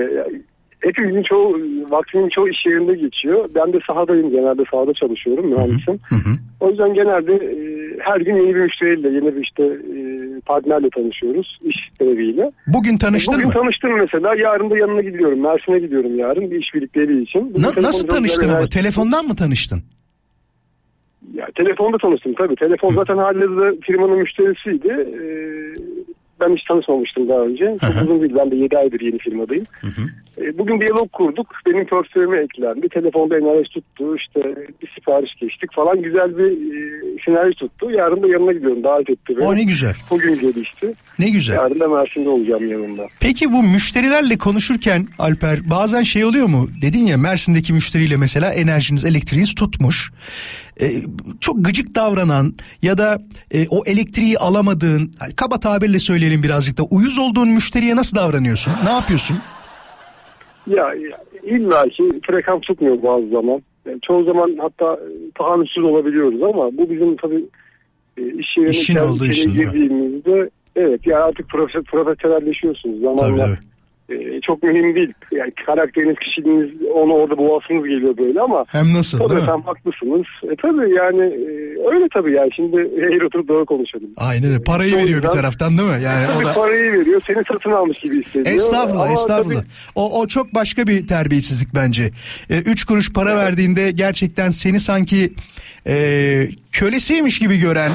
hepimizin 0.81 1.23
çoğu 1.23 1.57
vaktimin 1.91 2.29
çoğu 2.29 2.49
iş 2.49 2.67
yerinde 2.67 2.95
geçiyor. 2.95 3.49
Ben 3.55 3.73
de 3.73 3.79
sahadayım 3.87 4.31
genelde 4.31 4.63
sahada 4.71 4.93
çalışıyorum 4.95 5.47
mühendisim. 5.49 6.01
O 6.61 6.71
yüzden 6.71 6.95
genelde 6.95 7.33
e, 7.35 7.55
her 8.01 8.21
gün 8.21 8.37
yeni 8.37 8.55
bir 8.55 8.61
müşteriyle 8.61 9.09
yeni 9.09 9.37
bir 9.37 9.43
işte 9.43 9.63
e, 9.65 10.01
partnerle 10.41 10.91
tanışıyoruz 10.91 11.59
iş 11.65 11.77
sebebiyle. 11.99 12.53
Bugün 12.67 12.99
tanıştın 12.99 13.35
Bugün 13.35 13.47
mı? 13.47 13.53
tanıştım 13.53 13.91
mesela 13.99 14.35
yarın 14.35 14.71
da 14.71 14.77
yanına 14.79 15.01
gidiyorum. 15.03 15.41
Mersin'e 15.41 15.79
gidiyorum 15.79 16.19
yarın 16.19 16.51
bir 16.51 16.61
iş 16.61 16.75
birlikteliği 16.75 17.23
için. 17.23 17.55
Bugün 17.55 17.63
Na- 17.63 17.83
nasıl 17.89 18.09
tanıştın 18.09 18.49
ama? 18.49 18.67
Telefondan 18.69 19.25
mı 19.27 19.37
tanıştın? 19.37 19.83
Ya, 21.35 21.47
telefonda 21.57 21.99
tanıştım 21.99 22.35
tabii. 22.39 22.57
Telefon 22.57 22.93
zaten 22.95 23.17
halihazırda 23.17 23.73
firmanın 23.83 24.19
müşterisiydi. 24.19 24.89
Ee, 24.89 25.21
ben 26.41 26.57
hiç 26.57 26.65
tanışmamıştım 26.65 27.29
daha 27.29 27.41
önce. 27.41 27.65
Çok 27.81 27.91
Hı 27.95 27.99
hı. 28.01 28.05
uzun 28.05 28.21
değil. 28.21 28.33
Ben 28.39 28.51
de 28.51 28.57
7 28.57 28.79
aydır 28.79 29.01
yeni 29.01 29.19
firmadayım. 29.19 29.65
E, 29.85 30.30
Bugün 30.59 30.81
diyalog 30.81 31.13
kurduk. 31.13 31.47
Benim 31.67 31.87
portföyüme 31.87 32.39
eklendi. 32.39 32.89
Telefonda 32.89 33.39
enerji 33.39 33.69
tuttu. 33.71 34.17
İşte 34.17 34.41
bir 34.83 34.91
sipariş 34.95 35.35
geçtik 35.41 35.73
falan. 35.75 36.03
Güzel 36.03 36.39
bir 36.39 36.51
e, 36.51 37.23
sinerji 37.25 37.55
tuttu. 37.55 37.91
Yarın 37.91 38.23
da 38.23 38.29
yanına 38.29 38.53
gidiyorum. 38.53 38.85
Davet 38.85 39.11
etti 39.11 39.37
beni. 39.37 39.47
O 39.47 39.57
ne 39.57 39.63
güzel. 39.63 39.95
Bugün 40.11 40.41
gelişti. 40.41 40.95
Ne 41.19 41.29
güzel. 41.31 41.55
Yarın 41.55 41.81
da 41.81 41.89
Mersin'de 41.89 42.29
olacağım 42.29 42.71
yanında. 42.71 43.07
Peki 43.21 43.53
bu 43.53 43.63
müşterilerle 43.63 44.39
konuşurken 44.39 45.07
Alper 45.19 45.71
bazen 45.71 46.03
şey 46.03 46.25
oluyor 46.25 46.47
mu? 46.47 46.69
Dedin 46.83 47.07
ya 47.07 47.19
Mersin'deki 47.19 47.73
müşteriyle 47.73 48.17
mesela 48.17 48.53
enerjiniz 48.53 49.05
elektriğiniz 49.05 49.55
tutmuş. 49.55 50.13
Ee, 50.81 50.93
çok 51.41 51.65
gıcık 51.65 51.95
davranan 51.95 52.55
ya 52.83 52.99
da 52.99 53.19
e, 53.51 53.69
o 53.69 53.83
elektriği 53.87 54.39
alamadığın 54.39 55.15
kaba 55.37 55.61
tabirle 55.61 55.99
söyleyelim 55.99 56.43
birazcık 56.43 56.79
da 56.79 56.83
uyuz 56.83 57.19
olduğun 57.19 57.49
müşteriye 57.49 57.97
nasıl 57.97 58.17
davranıyorsun? 58.17 58.73
Ne 58.85 58.91
yapıyorsun? 58.91 59.39
Ya, 60.71 60.95
ya 60.95 61.19
illa 61.43 61.89
ki 61.89 62.21
frekans 62.27 62.61
tutmuyor 62.61 63.03
bazı 63.03 63.29
zaman. 63.29 63.63
Yani 63.87 64.01
çoğu 64.03 64.25
zaman 64.25 64.57
hatta 64.61 64.99
tahammülsüz 65.35 65.85
olabiliyoruz 65.85 66.43
ama 66.43 66.77
bu 66.77 66.91
bizim 66.91 67.17
tabii 67.17 67.45
e, 68.17 68.23
iş 68.23 68.57
yerine 68.57 68.71
İşin 68.71 68.97
olduğu 68.97 69.27
için 69.27 69.55
girdiğimizde 69.55 70.51
evet 70.77 71.07
ya 71.07 71.25
artık 71.25 71.49
profe, 71.49 71.83
profesyonelleşiyorsunuz 71.83 73.01
zamanla. 73.01 73.47
Tabii, 73.47 73.59
E, 74.11 74.41
çok 74.41 74.63
mühim 74.63 74.95
değil. 74.95 75.13
Yani 75.33 75.53
karakteriniz, 75.67 76.17
kişiliğiniz 76.19 76.71
onu 76.95 77.13
orada 77.13 77.39
boğasınız 77.39 77.85
geliyor 77.85 78.17
böyle 78.25 78.41
ama 78.41 78.65
Hem 78.69 78.95
nasıl 78.95 79.19
tabii 79.19 79.29
değil 79.31 79.41
mi? 79.43 79.63
haklısınız. 79.65 80.27
E, 80.53 80.57
tabii 80.63 80.95
yani 80.95 81.23
e, 81.23 81.51
öyle 81.95 82.07
tabii 82.15 82.33
yani 82.33 82.51
şimdi 82.57 82.77
eğer 82.97 83.21
oturup 83.23 83.49
doğru 83.49 83.67
konuşalım. 83.67 84.11
Aynen 84.17 84.51
öyle. 84.51 84.63
Parayı 84.63 84.95
O 84.95 84.97
veriyor 84.97 85.09
bir 85.09 85.15
yüzden- 85.15 85.31
taraftan 85.31 85.79
değil 85.79 85.89
mi? 85.89 86.03
Yani 86.05 86.27
o 86.29 86.33
Tabii 86.35 86.45
da... 86.45 86.53
parayı 86.55 86.93
veriyor, 86.93 87.23
seni 87.27 87.43
satın 87.53 87.71
almış 87.71 87.99
gibi 88.01 88.19
hissediyor. 88.23 88.57
Estağfurullah 88.57 89.05
Ama 89.05 89.13
estağfurullah. 89.13 89.61
tabii- 89.61 89.71
O, 89.95 90.21
o 90.21 90.27
çok 90.27 90.55
başka 90.55 90.87
bir 90.87 91.07
terbiyesizlik 91.07 91.75
bence. 91.75 92.11
E, 92.51 92.59
üç 92.59 92.85
kuruş 92.85 93.13
para 93.13 93.37
verdiğinde 93.37 93.91
gerçekten 93.91 94.51
seni 94.51 94.81
sanki 94.81 95.33
e, 95.87 96.49
kölesiymiş 96.73 97.39
gibi 97.39 97.59
gören 97.59 97.93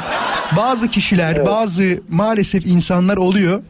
bazı 0.58 0.88
kişiler, 0.89 1.45
bazı 1.45 1.99
maalesef 2.10 2.65
insanlar 2.65 3.17
oluyor. 3.17 3.63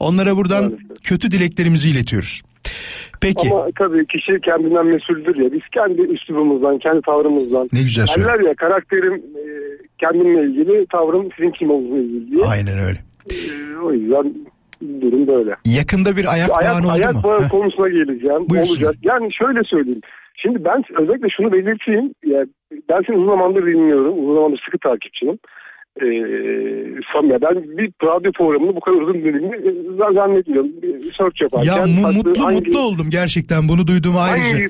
Onlara 0.00 0.36
buradan 0.36 0.64
Maalesef. 0.64 0.85
Kötü 1.06 1.30
dileklerimizi 1.30 1.90
iletiyoruz. 1.90 2.42
Peki 3.20 3.48
Ama 3.52 3.68
tabii 3.78 4.06
kişi 4.06 4.40
kendinden 4.40 4.86
mesuldür 4.86 5.36
ya. 5.44 5.52
Biz 5.52 5.60
kendi 5.74 6.02
üslubumuzdan, 6.02 6.78
kendi 6.78 7.00
tavrımızdan. 7.02 7.68
ne 7.72 7.82
güzel 7.82 8.06
söyle. 8.06 8.28
Derler 8.28 8.40
ya 8.48 8.54
karakterim 8.54 9.14
e, 9.14 9.42
kendimle 9.98 10.44
ilgili, 10.46 10.86
tavrım 10.86 11.28
sizin 11.36 11.50
kim 11.50 11.70
olduğunuzla 11.70 11.98
ilgili. 11.98 12.44
Aynen 12.44 12.78
öyle. 12.78 12.98
E, 13.32 13.36
o 13.82 13.92
yüzden 13.92 14.34
durum 15.00 15.26
böyle. 15.26 15.56
Yakında 15.64 16.16
bir 16.16 16.32
ayak 16.34 16.50
Ayak, 16.62 16.74
bağını 16.74 16.86
oldu 16.86 16.92
ayak 16.92 17.14
mu? 17.14 17.36
Heh, 17.38 17.50
konusuna 17.50 17.88
geleceğim. 17.88 18.48
Buyursun. 18.48 18.74
Olacak. 18.74 18.94
Yani 19.02 19.34
şöyle 19.34 19.60
söyleyeyim. 19.64 20.00
Şimdi 20.42 20.64
ben 20.64 20.82
özellikle 21.00 21.28
şunu 21.36 21.52
belirteyim. 21.52 22.12
Ya, 22.26 22.44
ben 22.88 23.02
seni 23.06 23.16
uzun 23.16 23.26
zamandır 23.30 23.66
dinliyorum. 23.66 24.24
Uzun 24.24 24.34
zamandır 24.34 24.60
sıkı 24.64 24.78
takipçinim. 24.78 25.38
Ee, 26.02 26.06
Sam 27.12 27.30
ya 27.30 27.38
ben 27.42 27.54
bir 27.78 27.90
radyo 28.04 28.32
programını 28.32 28.76
bu 28.76 28.80
kadar 28.80 28.96
uzun 28.96 29.14
e, 29.14 30.14
zannetmiyorum. 30.14 30.70
Bir 30.82 31.12
search 31.12 31.42
yaparken. 31.42 31.76
Ya 31.76 31.86
mu- 31.86 32.12
mutlu 32.12 32.44
hangi- 32.46 32.54
mutlu 32.56 32.78
oldum 32.80 33.06
gerçekten 33.10 33.68
bunu 33.68 33.86
duyduğuma 33.86 34.20
ayrıca. 34.20 34.48
Hangi 34.48 34.68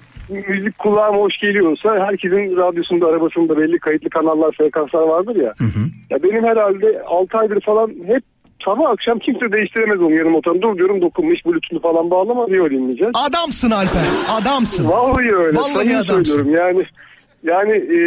müzik 0.49 0.79
kulağıma 0.79 1.19
hoş 1.19 1.39
geliyorsa 1.39 2.07
herkesin 2.07 2.57
radyosunda 2.57 3.07
arabasında 3.07 3.57
belli 3.59 3.79
kayıtlı 3.79 4.11
kanallar 4.11 4.53
frekanslar 4.59 5.03
vardır 5.03 5.37
ya. 5.37 5.53
Hı 5.59 5.65
hı. 5.65 5.81
Ya 6.11 6.23
benim 6.23 6.45
herhalde 6.45 7.03
6 7.07 7.39
aydır 7.39 7.61
falan 7.61 7.89
hep 8.07 8.23
sabah 8.65 8.91
akşam 8.91 9.19
kimse 9.19 9.53
değiştiremez 9.53 10.01
onu 10.01 10.15
yarım 10.15 10.35
otanı. 10.35 10.63
Dur 10.63 10.77
diyorum 10.79 11.01
dokunmuş 11.01 11.39
bluetooth'u 11.47 11.81
falan 11.83 12.11
bağlama 12.11 12.47
diyor 12.47 12.71
dinleyeceğiz. 12.71 13.13
Adamsın 13.29 13.71
Alper 13.71 14.03
adamsın. 14.41 14.89
Vallahi 14.89 15.35
öyle. 15.35 15.59
Vallahi 15.59 15.75
Samimi 15.75 15.97
adamsın. 15.97 16.51
yani. 16.51 16.85
Yani 17.45 17.73
e, 17.73 17.99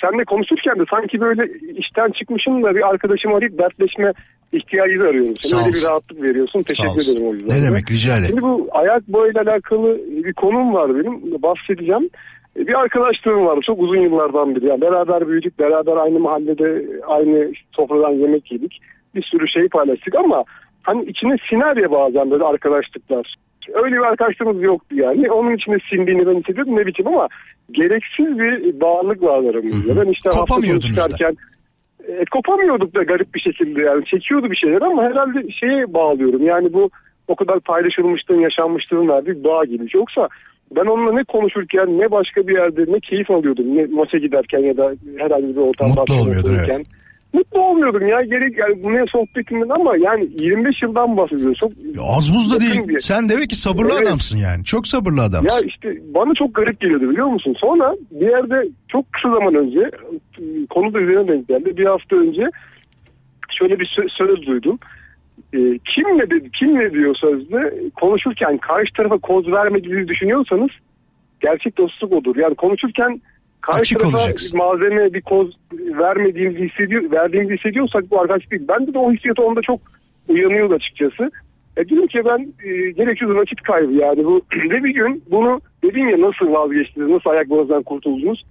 seninle 0.00 0.24
konuşurken 0.24 0.78
de 0.78 0.84
sanki 0.90 1.20
böyle 1.20 1.42
işten 1.76 2.10
çıkmışım 2.10 2.62
da 2.62 2.74
bir 2.74 2.88
arkadaşım 2.88 3.34
arayıp 3.34 3.58
dertleşme 3.58 4.12
ihtiyacı 4.52 5.02
arıyorum. 5.08 5.34
Sen 5.40 5.58
öyle 5.58 5.72
bir 5.74 5.82
rahatlık 5.90 6.22
veriyorsun. 6.22 6.62
Teşekkür 6.62 7.02
ederim 7.02 7.26
o 7.28 7.32
yüzden. 7.32 7.56
Ne 7.56 7.62
de. 7.62 7.66
demek 7.66 7.90
rica 7.90 8.12
ederim. 8.12 8.26
Şimdi 8.26 8.42
bu 8.42 8.68
ayak 8.70 9.08
boyayla 9.08 9.42
alakalı 9.42 10.00
bir 10.24 10.32
konum 10.32 10.74
var 10.74 10.94
benim. 10.94 11.42
Bahsedeceğim. 11.42 12.08
Bir 12.56 12.74
arkadaşlığım 12.74 13.46
var 13.46 13.58
çok 13.66 13.80
uzun 13.80 14.00
yıllardan 14.00 14.56
beri. 14.56 14.66
Yani 14.66 14.80
beraber 14.80 15.28
büyüdük, 15.28 15.58
beraber 15.58 15.96
aynı 15.96 16.18
mahallede 16.18 16.86
aynı 17.06 17.52
sofradan 17.72 18.12
yemek 18.12 18.52
yedik. 18.52 18.80
Bir 19.14 19.22
sürü 19.22 19.48
şey 19.48 19.68
paylaştık 19.68 20.14
ama 20.14 20.44
hani 20.82 21.04
içine 21.04 21.36
siner 21.50 21.76
ya 21.76 21.90
bazen 21.90 22.30
böyle 22.30 22.44
arkadaşlıklar. 22.44 23.34
Öyle 23.74 23.96
bir 23.96 24.10
arkadaşlığımız 24.10 24.62
yoktu 24.62 24.96
yani. 24.96 25.30
Onun 25.30 25.56
içine 25.56 25.76
sindiğini 25.90 26.26
ben 26.26 26.34
hissediyordum 26.40 26.76
ne 26.76 26.86
biçim 26.86 27.06
ama 27.06 27.28
gereksiz 27.70 28.38
bir 28.38 28.80
bağlılık 28.80 29.22
var 29.22 29.44
aramızda. 29.44 30.04
Ben 30.04 30.10
işte 30.10 30.30
hafta 30.30 30.40
Kopamıyordunuz 30.40 30.96
da. 30.96 31.02
çıkarken 31.02 31.36
e, 32.08 32.24
kopamıyorduk 32.32 32.94
da 32.94 33.02
garip 33.02 33.34
bir 33.34 33.40
şekilde 33.40 33.84
yani 33.84 34.04
çekiyordu 34.04 34.50
bir 34.50 34.56
şeyler 34.56 34.82
ama 34.82 35.02
herhalde 35.02 35.52
şeye 35.52 35.94
bağlıyorum 35.94 36.46
yani 36.46 36.72
bu 36.72 36.90
o 37.28 37.36
kadar 37.36 37.60
paylaşılmışlığın 37.60 38.40
yaşanmışlığın 38.40 39.08
verdiği 39.08 39.44
bağ 39.44 39.64
gibi 39.64 39.86
yoksa 39.94 40.28
ben 40.76 40.86
onunla 40.86 41.12
ne 41.12 41.24
konuşurken 41.24 41.98
ne 41.98 42.10
başka 42.10 42.46
bir 42.48 42.56
yerde 42.56 42.92
ne 42.92 43.00
keyif 43.00 43.30
alıyordum 43.30 43.76
ne 43.76 43.86
maça 43.86 44.18
giderken 44.18 44.58
ya 44.58 44.76
da 44.76 44.94
herhangi 45.18 45.56
bir 45.56 45.60
ortamda 45.60 46.00
Mutlu 46.00 46.14
olmuyordun, 46.14 46.54
otururken. 46.54 46.84
Mutlu 47.36 47.60
olmuyordum 47.60 48.08
ya 48.08 48.20
gerek 48.22 48.58
yani 48.58 48.84
bu 48.84 48.92
ne 48.92 49.04
sohbetinden 49.06 49.68
ama 49.68 49.96
yani 49.96 50.28
25 50.40 50.82
yıldan 50.82 51.16
bahsediyoruz. 51.16 51.58
Çok 51.58 51.70
Ya 51.96 52.02
Az 52.16 52.34
buz 52.34 52.54
da 52.54 52.60
değil. 52.60 52.88
bir- 52.88 52.98
Sen 52.98 53.28
demek 53.28 53.50
ki 53.50 53.56
sabırlı 53.56 53.92
Evet. 53.96 54.06
adamsın 54.06 54.38
yani. 54.38 54.64
Çok 54.64 54.86
sabırlı 54.86 55.20
Ya 55.20 55.26
adamsın. 55.26 55.66
işte 55.68 55.88
bana 56.14 56.34
çok 56.34 56.54
garip 56.54 56.80
geliyordu 56.80 57.10
biliyor 57.10 57.26
musun? 57.26 57.54
Sonra 57.58 57.94
bir 58.10 58.26
yerde 58.30 58.68
çok 58.88 59.12
kısa 59.12 59.28
zaman 59.34 59.54
önce 59.54 59.90
konu 60.70 60.94
da 60.94 61.00
üzerine 61.00 61.28
denk 61.28 61.48
geldi. 61.48 61.76
Bir 61.76 61.86
hafta 61.86 62.16
önce 62.16 62.42
şöyle 63.58 63.80
bir 63.80 63.86
sö- 63.98 64.08
söz 64.18 64.46
duydum. 64.46 64.78
E, 65.52 65.58
kim 65.94 66.04
ne 66.18 66.30
dedi, 66.30 66.50
kim 66.58 66.74
ne 66.78 66.92
diyor 66.92 67.14
sözde 67.14 67.74
konuşurken 68.00 68.58
karşı 68.58 68.92
tarafa 68.92 69.18
koz 69.18 69.48
vermediğinizi 69.52 70.08
düşünüyorsanız 70.08 70.70
gerçek 71.40 71.78
dostluk 71.78 72.12
odur. 72.12 72.36
Yani 72.36 72.54
konuşurken 72.54 73.20
karşı 73.66 73.80
Açık 73.80 74.04
olacaksın. 74.04 74.58
malzeme 74.58 75.14
bir 75.14 75.20
koz 75.20 75.50
vermediğimizi 75.72 76.68
hissediyor, 76.68 77.10
verdiğimizi 77.10 77.54
hissediyorsak 77.54 78.10
bu 78.10 78.20
arkadaşlık 78.20 78.50
değil. 78.50 78.68
Bende 78.68 78.94
de 78.94 78.98
o 78.98 79.12
hissiyat 79.12 79.38
onda 79.38 79.60
çok 79.62 79.80
uyanıyordu 80.28 80.74
açıkçası. 80.74 81.30
E 81.76 81.84
dedim 81.84 82.06
ki 82.06 82.18
ben 82.24 82.40
e, 82.68 82.90
gereksiz 82.90 83.28
vakit 83.28 83.60
kaybı 83.62 83.92
yani 83.92 84.24
bu 84.24 84.42
ve 84.70 84.84
bir 84.84 84.94
gün 84.94 85.22
bunu 85.30 85.60
dedim 85.84 86.08
ya 86.08 86.20
nasıl 86.20 86.52
vazgeçtiniz 86.52 87.08
nasıl 87.08 87.30
ayak 87.30 87.50
boğazdan 87.50 87.82
kurtuldunuz 87.82 88.44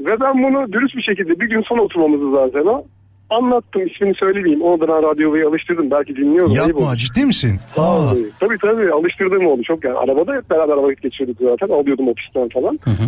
ve 0.00 0.20
ben 0.20 0.42
bunu 0.42 0.72
dürüst 0.72 0.96
bir 0.96 1.02
şekilde 1.02 1.40
bir 1.40 1.50
gün 1.50 1.62
son 1.62 1.78
oturmamızı 1.78 2.30
zaten 2.30 2.66
o 2.66 2.84
anlattım 3.30 3.86
ismini 3.86 4.14
söylemeyeyim 4.14 4.62
onu 4.62 4.80
da 4.80 4.88
ben 4.88 5.02
radyoya 5.02 5.48
alıştırdım 5.48 5.90
belki 5.90 6.16
dinliyorum. 6.16 6.50
ayıp 6.50 6.68
Yapma 6.68 6.96
ciddi 6.96 7.24
misin? 7.24 7.60
Aa. 7.76 8.10
Tabii 8.40 8.58
tabii 8.62 8.92
alıştırdığım 8.92 9.46
oldu 9.46 9.62
çok 9.62 9.84
yani 9.84 9.98
arabada 9.98 10.34
hep 10.34 10.50
beraber 10.50 10.74
vakit 10.76 11.02
geçirdik 11.02 11.36
zaten 11.40 11.68
alıyordum 11.68 12.08
ofisten 12.08 12.48
falan. 12.48 12.78
Hı 12.84 12.90
hı. 12.90 13.06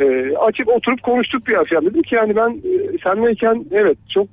Ee, 0.00 0.36
açıp 0.36 0.68
oturup 0.68 1.02
konuştuk 1.02 1.46
bir 1.46 1.56
akşam 1.56 1.86
dedim 1.86 2.02
ki 2.02 2.14
yani 2.14 2.36
ben 2.36 2.50
e, 2.50 2.98
senleyken 3.04 3.64
evet 3.70 3.98
çok 4.14 4.26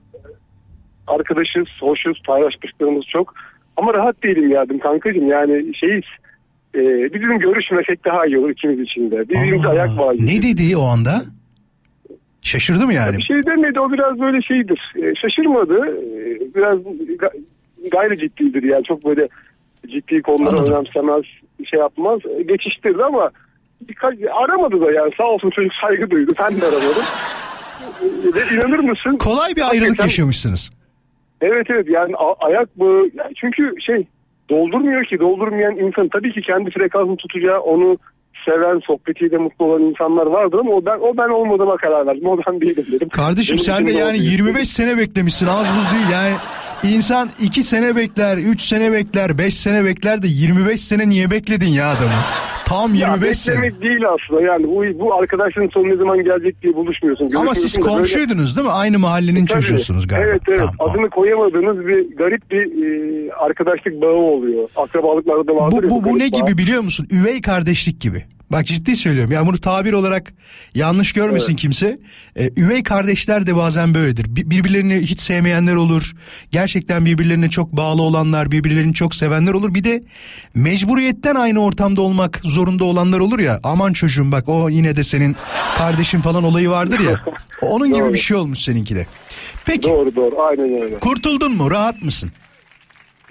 arkadaşız, 1.08 1.68
hoşuz, 1.80 2.22
paylaşmışlarımız 2.26 3.06
çok. 3.14 3.34
Ama 3.78 3.94
rahat 3.94 4.24
değilim 4.24 4.52
yardım 4.52 4.80
kankacığım 4.80 5.28
yani 5.28 5.76
şeyiz. 5.76 6.04
E, 6.76 6.80
bizim 7.14 7.40
görüşmesek 7.40 8.06
daha 8.06 8.26
iyi 8.26 8.38
olur 8.38 8.50
ikimiz 8.50 8.80
için 8.80 9.12
de. 9.12 9.30
Birbirimize 9.30 9.68
ayak 9.68 9.98
bağlıyız. 9.98 10.34
Ne 10.34 10.42
dedi 10.42 10.78
o 10.78 10.82
anda? 10.82 11.22
Şaşırdı 12.42 12.86
mı 12.86 12.94
yani? 12.94 13.18
Bir 13.18 13.24
şey 13.24 13.44
demedi 13.46 13.80
o 13.80 13.92
biraz 13.92 14.20
böyle 14.20 14.42
şeydir. 14.42 14.94
E, 14.96 15.16
şaşırmadı. 15.16 15.78
E, 15.88 16.40
biraz 16.56 16.78
ga- 16.80 17.44
gayri 17.92 18.18
ciddidir 18.18 18.64
yani 18.64 18.84
çok 18.84 19.06
böyle 19.06 19.28
ciddi 19.88 20.22
konuları 20.22 20.56
Anladım. 20.56 20.74
önemsemez 20.74 21.24
şey 21.70 21.80
yapmaz. 21.80 22.20
E, 22.40 22.44
geçiştirdi 22.44 23.04
ama 23.04 23.32
birkaç, 23.90 24.14
aramadı 24.44 24.82
da 24.82 24.92
yani 24.92 25.12
sağ 25.18 25.24
olsun 25.24 25.50
çocuk 25.50 25.72
saygı 25.82 26.12
duydu. 26.12 26.32
Ben 26.40 26.62
de 26.62 26.66
aramadım. 26.66 27.04
Ve 28.36 28.56
inanır 28.56 28.80
mısın? 28.80 29.18
Kolay 29.18 29.56
bir 29.56 29.62
ayrılık 29.62 29.82
Hakikaten- 29.90 30.04
yaşamışsınız. 30.06 30.72
Evet 31.42 31.68
evet 31.70 31.86
yani 31.90 32.16
a- 32.16 32.46
ayak 32.46 32.80
bağı 32.80 33.10
yani 33.14 33.34
çünkü 33.42 33.74
şey 33.86 34.08
doldurmuyor 34.50 35.06
ki 35.06 35.20
doldurmayan 35.20 35.76
insan 35.78 36.10
tabii 36.10 36.34
ki 36.34 36.42
kendi 36.42 36.70
frekansını 36.72 37.18
tutacağı 37.18 37.60
onu 37.60 37.98
seven 38.46 38.80
sohbetiyle 38.88 39.38
mutlu 39.38 39.66
olan 39.66 39.82
insanlar 39.82 40.26
vardır 40.26 40.60
ama 40.60 40.72
o 40.72 40.86
ben 40.86 41.00
o 41.00 41.18
ben 41.18 41.30
olmadığıma 41.30 41.78
karar 41.78 42.08
verdim. 42.08 42.28
O 42.28 42.38
ben 42.48 42.62
değilim 42.62 42.86
dedim. 42.92 43.10
Kardeşim 43.10 43.56
Benim 43.58 43.66
sen 43.66 43.86
de 43.88 43.92
yani 43.92 44.18
oldu. 44.18 44.24
25 44.32 44.68
sene 44.70 44.98
beklemişsin 44.98 45.48
az 45.48 45.68
buz 45.78 45.92
değil 45.94 46.10
yani. 46.14 46.34
İnsan 46.96 47.30
2 47.42 47.64
sene 47.64 47.96
bekler, 47.96 48.38
3 48.38 48.62
sene 48.62 48.92
bekler, 48.92 49.38
5 49.38 49.56
sene 49.58 49.86
bekler 49.86 50.22
de 50.24 50.28
25 50.28 50.82
sene 50.82 51.10
niye 51.10 51.32
bekledin 51.32 51.68
ya 51.70 51.86
adamı? 51.92 52.12
Tam 52.72 52.96
Ya 52.96 53.08
25 53.08 53.38
sene. 53.38 53.56
beklemek 53.56 53.82
değil 53.82 54.02
aslında 54.16 54.42
yani 54.42 54.64
bu, 54.68 55.00
bu 55.00 55.16
arkadaşların 55.16 55.70
sonu 55.70 55.90
ne 55.90 55.96
zaman 55.96 56.24
gelecek 56.24 56.62
diye 56.62 56.74
buluşmuyorsun. 56.76 57.32
Ama 57.38 57.54
siz 57.56 57.78
da 57.78 57.82
böyle- 57.82 57.92
komşuydunuz 57.96 58.58
değil 58.58 58.68
mi? 58.68 58.74
Aynı 58.74 59.00
mahallenin 59.00 59.46
Tabii. 59.46 59.62
çocuğusunuz 59.62 60.08
galiba. 60.08 60.26
Evet 60.30 60.42
evet 60.48 60.60
Tamam, 60.60 60.76
adını 60.80 61.10
koyamadığınız 61.10 61.88
bir 61.88 62.16
garip 62.18 62.52
bir 62.52 62.64
e, 62.86 63.34
arkadaşlık 63.34 64.02
bağı 64.02 64.10
oluyor. 64.16 64.70
Akrabalıklarda 64.76 65.48
da 65.48 65.56
vardır 65.56 65.78
Bu, 65.78 65.84
ya 65.84 65.90
bu, 65.90 66.04
bu 66.04 66.20
ne 66.20 66.32
bağ. 66.32 66.38
gibi 66.40 66.58
biliyor 66.58 66.82
musun? 66.82 67.08
Üvey 67.12 67.42
kardeşlik 67.42 68.02
gibi. 68.02 68.24
Bak 68.52 68.66
ciddi 68.66 68.96
söylüyorum. 68.96 69.32
Ya 69.32 69.46
bunu 69.48 69.58
tabir 69.58 69.94
olarak 69.94 70.34
yanlış 70.76 71.14
görmesin 71.14 71.56
kimse. 71.56 72.00
Ee, 72.36 72.50
üvey 72.58 72.84
kardeşler 72.84 73.48
de 73.48 73.56
bazen 73.56 73.94
böyledir. 73.94 74.26
Bir- 74.36 74.50
Birbirlerini 74.50 74.94
hiç 75.02 75.20
sevmeyenler 75.22 75.76
olur. 75.76 76.14
Gerçekten 76.52 77.06
birbirlerine 77.06 77.50
çok 77.50 77.72
bağlı 77.72 78.02
olanlar, 78.02 78.52
birbirlerini 78.52 78.94
çok 78.94 79.16
sevenler 79.16 79.54
olur. 79.54 79.74
Bir 79.74 79.84
de 79.84 80.04
mecburiyetten 80.56 81.36
aynı 81.36 81.60
ortamda 81.64 82.02
olmak 82.02 82.42
zorunda 82.44 82.84
olanlar 82.86 83.20
olur 83.20 83.40
ya. 83.40 83.60
Aman 83.64 83.94
çocuğum 83.94 84.32
bak 84.32 84.50
o 84.50 84.70
yine 84.70 84.96
de 84.96 85.04
senin 85.04 85.36
kardeşin 85.78 86.22
falan 86.22 86.44
olayı 86.44 86.70
vardır 86.70 87.00
ya. 87.00 87.26
Onun 87.62 87.88
gibi 87.94 88.00
Doğru. 88.00 88.14
bir 88.14 88.18
şey 88.20 88.38
olmuş 88.38 88.60
seninki 88.60 88.96
de. 88.96 89.06
Peki 89.66 89.90
Doğru 89.90 90.16
doğru 90.16 90.42
aynen 90.42 90.82
öyle. 90.82 91.00
kurtuldun 91.00 91.56
mu? 91.56 91.72
Rahat 91.72 92.02
mısın? 92.02 92.32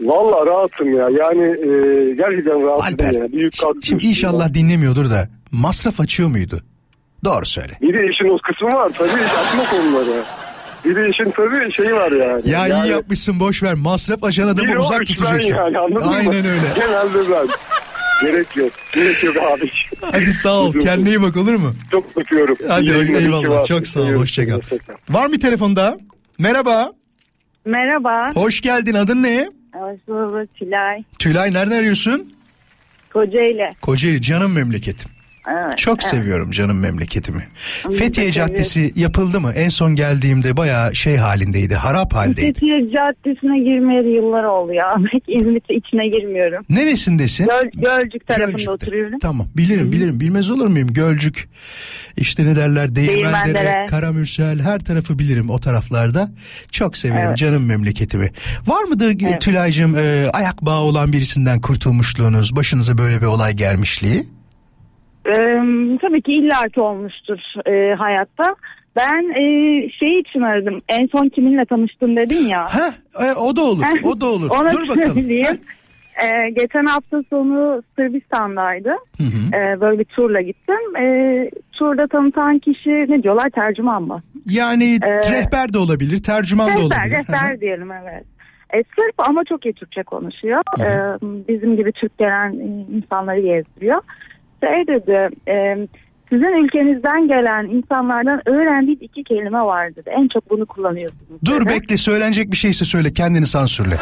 Valla 0.00 0.46
rahatım 0.46 0.96
ya 0.96 1.08
yani 1.10 1.42
e, 1.42 2.14
gerçekten 2.14 2.66
rahatım 2.66 2.84
Alper. 2.84 3.12
ya. 3.12 3.32
Büyük 3.32 3.54
Şimdi, 3.54 3.86
şimdi 3.86 4.06
inşallah 4.06 4.54
dinlemiyordur 4.54 5.10
da 5.10 5.28
masraf 5.52 6.00
açıyor 6.00 6.28
muydu? 6.28 6.60
Doğru 7.24 7.46
söyle. 7.46 7.78
Bir 7.82 7.94
de 7.94 8.10
işin 8.12 8.28
o 8.28 8.38
kısmı 8.38 8.68
var 8.68 8.90
tabii 8.98 9.24
atma 9.40 9.64
konuları. 9.70 10.22
Bir 10.84 10.96
de 10.96 11.08
işin 11.08 11.30
tabii 11.30 11.72
şeyi 11.72 11.92
var 11.92 12.12
yani. 12.12 12.48
Ya 12.48 12.66
yani, 12.66 12.86
iyi 12.86 12.90
yapmışsın 12.90 13.40
boş 13.40 13.62
ver. 13.62 13.74
Masraf 13.74 14.24
açan 14.24 14.48
adamı 14.48 14.78
uzak 14.78 15.06
tutacaksın. 15.06 15.56
Yani, 15.56 15.78
anladın 15.78 16.06
mı? 16.06 16.14
Aynen 16.16 16.46
öyle. 16.46 16.60
Genelde 16.76 17.30
ben. 17.30 17.46
Gerek 18.22 18.56
yok. 18.56 18.70
Gerek 18.94 19.24
yok 19.24 19.36
abi. 19.36 19.70
Hadi 20.12 20.32
sağ 20.32 20.60
ol. 20.60 20.72
Kendine 20.72 21.08
iyi 21.08 21.22
bak 21.22 21.36
olur 21.36 21.54
mu? 21.54 21.74
Çok 21.90 22.04
öpüyorum. 22.16 22.56
Hadi 22.68 22.84
İyi 22.84 23.16
eyvallah. 23.16 23.64
Çok 23.64 23.86
sağ 23.86 24.00
ol. 24.00 24.02
Seviyorum 24.04 24.22
Hoşça 24.22 24.48
kal. 24.48 24.50
seni, 24.50 24.78
hoşça 24.78 24.78
kal. 24.78 24.94
Var 25.14 25.26
mı 25.26 25.38
telefon 25.38 25.76
daha? 25.76 25.96
Merhaba. 26.38 26.92
Merhaba. 27.64 28.30
Hoş 28.34 28.60
geldin. 28.60 28.94
Adın 28.94 29.22
ne? 29.22 29.48
Tülay. 30.54 31.04
Tülay 31.18 31.52
nereden 31.52 31.78
arıyorsun? 31.78 32.32
Kocaeli. 33.12 33.70
Kocaeli 33.80 34.22
canım 34.22 34.52
memleketim. 34.52 35.10
Evet. 35.52 35.78
Çok 35.78 36.02
seviyorum 36.02 36.50
canım 36.50 36.78
memleketimi. 36.80 37.46
Da 37.84 37.90
Fethiye. 37.90 38.32
Caddesi 38.32 38.92
yapıldı 38.96 39.40
mı? 39.40 39.52
En 39.56 39.68
son 39.68 39.94
geldiğimde 39.94 40.56
bayağı 40.56 40.94
şey 40.94 41.16
halindeydi. 41.16 41.74
Harap 41.74 42.14
haldeydi. 42.14 42.40
Fethiye 42.40 42.80
Caddesi'ne 42.80 43.58
girmeyeli 43.58 44.08
yıllar 44.16 44.44
oldu 44.44 44.72
ya. 44.72 44.90
Pek 45.12 45.22
İzmit'e 45.28 45.74
içine 45.74 46.08
girmiyorum. 46.08 46.64
Neresindesin? 46.70 47.46
Göl, 47.46 47.70
Gölcük 47.82 48.26
tarafında 48.26 48.46
Gölcük'te. 48.50 48.72
oturuyorum. 48.72 49.18
Tamam 49.22 49.46
bilirim 49.56 49.92
bilirim 49.92 50.20
bilmez 50.20 50.50
olur 50.50 50.66
muyum 50.66 50.88
Gölcük 50.92 51.48
işte 52.16 52.44
ne 52.44 52.56
derler 52.56 52.94
Değirmendere, 52.94 53.54
Değirmendere. 53.54 53.86
Karamürsel 53.86 54.60
her 54.60 54.78
tarafı 54.78 55.18
bilirim 55.18 55.50
o 55.50 55.60
taraflarda 55.60 56.30
çok 56.70 56.96
severim 56.96 57.26
Evet. 57.28 57.36
canım 57.38 57.66
memleketimi. 57.66 58.30
Var 58.66 58.82
mıdır 58.84 59.16
Evet. 59.22 59.40
Tülay'cığım 59.40 59.96
e, 59.98 60.26
ayak 60.32 60.62
bağı 60.62 60.80
olan 60.80 61.12
birisinden 61.12 61.60
kurtulmuşluğunuz 61.60 62.56
başınıza 62.56 62.98
böyle 62.98 63.20
bir 63.20 63.26
olay 63.26 63.52
gelmişliği? 63.56 64.28
Ee, 65.26 65.60
tabii 66.00 66.22
ki 66.22 66.32
illaki 66.32 66.80
olmuştur 66.80 67.38
e, 67.66 67.94
hayatta. 67.94 68.54
Ben 68.96 69.28
e, 69.30 69.42
şey 69.90 70.20
için 70.20 70.40
aradım. 70.40 70.78
En 70.88 71.06
son 71.06 71.28
kiminle 71.28 71.64
tanıştın 71.64 72.16
dedin 72.16 72.48
ya. 72.48 72.64
Ha 72.64 72.94
e, 73.26 73.32
o 73.32 73.56
da 73.56 73.62
olur 73.62 73.84
o 74.04 74.20
da 74.20 74.26
olur 74.26 74.50
Onu 74.50 74.70
dur 74.70 74.88
bakalım. 74.88 75.30
Ee, 76.22 76.50
geçen 76.50 76.86
hafta 76.86 77.22
sonu 77.30 77.82
Sırbistan'daydı. 77.96 78.88
Hı 78.88 79.22
hı. 79.24 79.56
Ee, 79.56 79.80
böyle 79.80 79.98
bir 79.98 80.04
turla 80.04 80.40
gittim. 80.40 80.96
Ee, 81.00 81.50
turda 81.72 82.06
tanıtan 82.06 82.58
kişi 82.58 82.90
ne 82.90 83.22
diyorlar 83.22 83.50
tercüman 83.50 84.02
mı? 84.02 84.22
Yani 84.46 84.98
Ee, 85.02 85.32
rehber 85.32 85.72
de 85.72 85.78
olabilir 85.78 86.22
tercüman 86.22 86.66
da 86.66 86.70
Rehber, 86.70 86.82
olabilir. 86.82 87.12
rehber 87.18 87.60
diyelim 87.60 87.92
evet. 87.92 88.24
E, 88.74 88.76
Sırp 88.76 89.28
ama 89.28 89.44
çok 89.44 89.64
iyi 89.66 89.74
Türkçe 89.74 90.02
konuşuyor. 90.02 90.62
Ee, 90.80 91.18
bizim 91.48 91.76
gibi 91.76 91.92
Türk 91.92 92.18
gelen 92.18 92.52
e, 92.52 92.96
insanları 92.96 93.40
gezdiriyor. 93.40 94.00
Şey 94.64 94.86
dedi, 94.86 95.28
e, 95.48 95.86
sizin 96.28 96.64
ülkenizden 96.64 97.28
gelen 97.28 97.64
insanlardan 97.66 98.48
öğrendiğim 98.48 98.98
iki 99.00 99.24
kelime 99.24 99.60
var 99.62 99.96
dedi. 99.96 100.10
En 100.10 100.28
çok 100.28 100.50
bunu 100.50 100.66
kullanıyorsunuz. 100.66 101.40
Dur 101.44 101.60
dedi. 101.60 101.68
bekle 101.68 101.96
söylenecek 101.96 102.50
bir 102.50 102.56
şeyse 102.56 102.84
söyle 102.84 103.12
kendini 103.12 103.46
sansürle. 103.46 103.96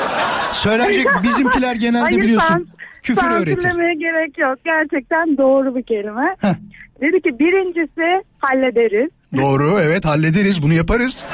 Söylenecek 0.53 1.07
bizimkiler 1.23 1.75
genelde 1.77 2.03
Hayır, 2.05 2.21
biliyorsun 2.21 2.55
sans- 2.55 2.67
küfür 3.03 3.31
öğretir. 3.31 3.71
gerek 3.99 4.39
yok. 4.39 4.59
Gerçekten 4.65 5.37
doğru 5.37 5.77
bir 5.77 5.83
kelime. 5.83 6.37
Heh. 6.41 6.55
Dedi 7.01 7.21
ki 7.23 7.39
birincisi 7.39 8.25
hallederiz. 8.39 9.11
Doğru 9.37 9.81
evet 9.83 10.05
hallederiz 10.05 10.63
bunu 10.63 10.73
yaparız. 10.75 11.25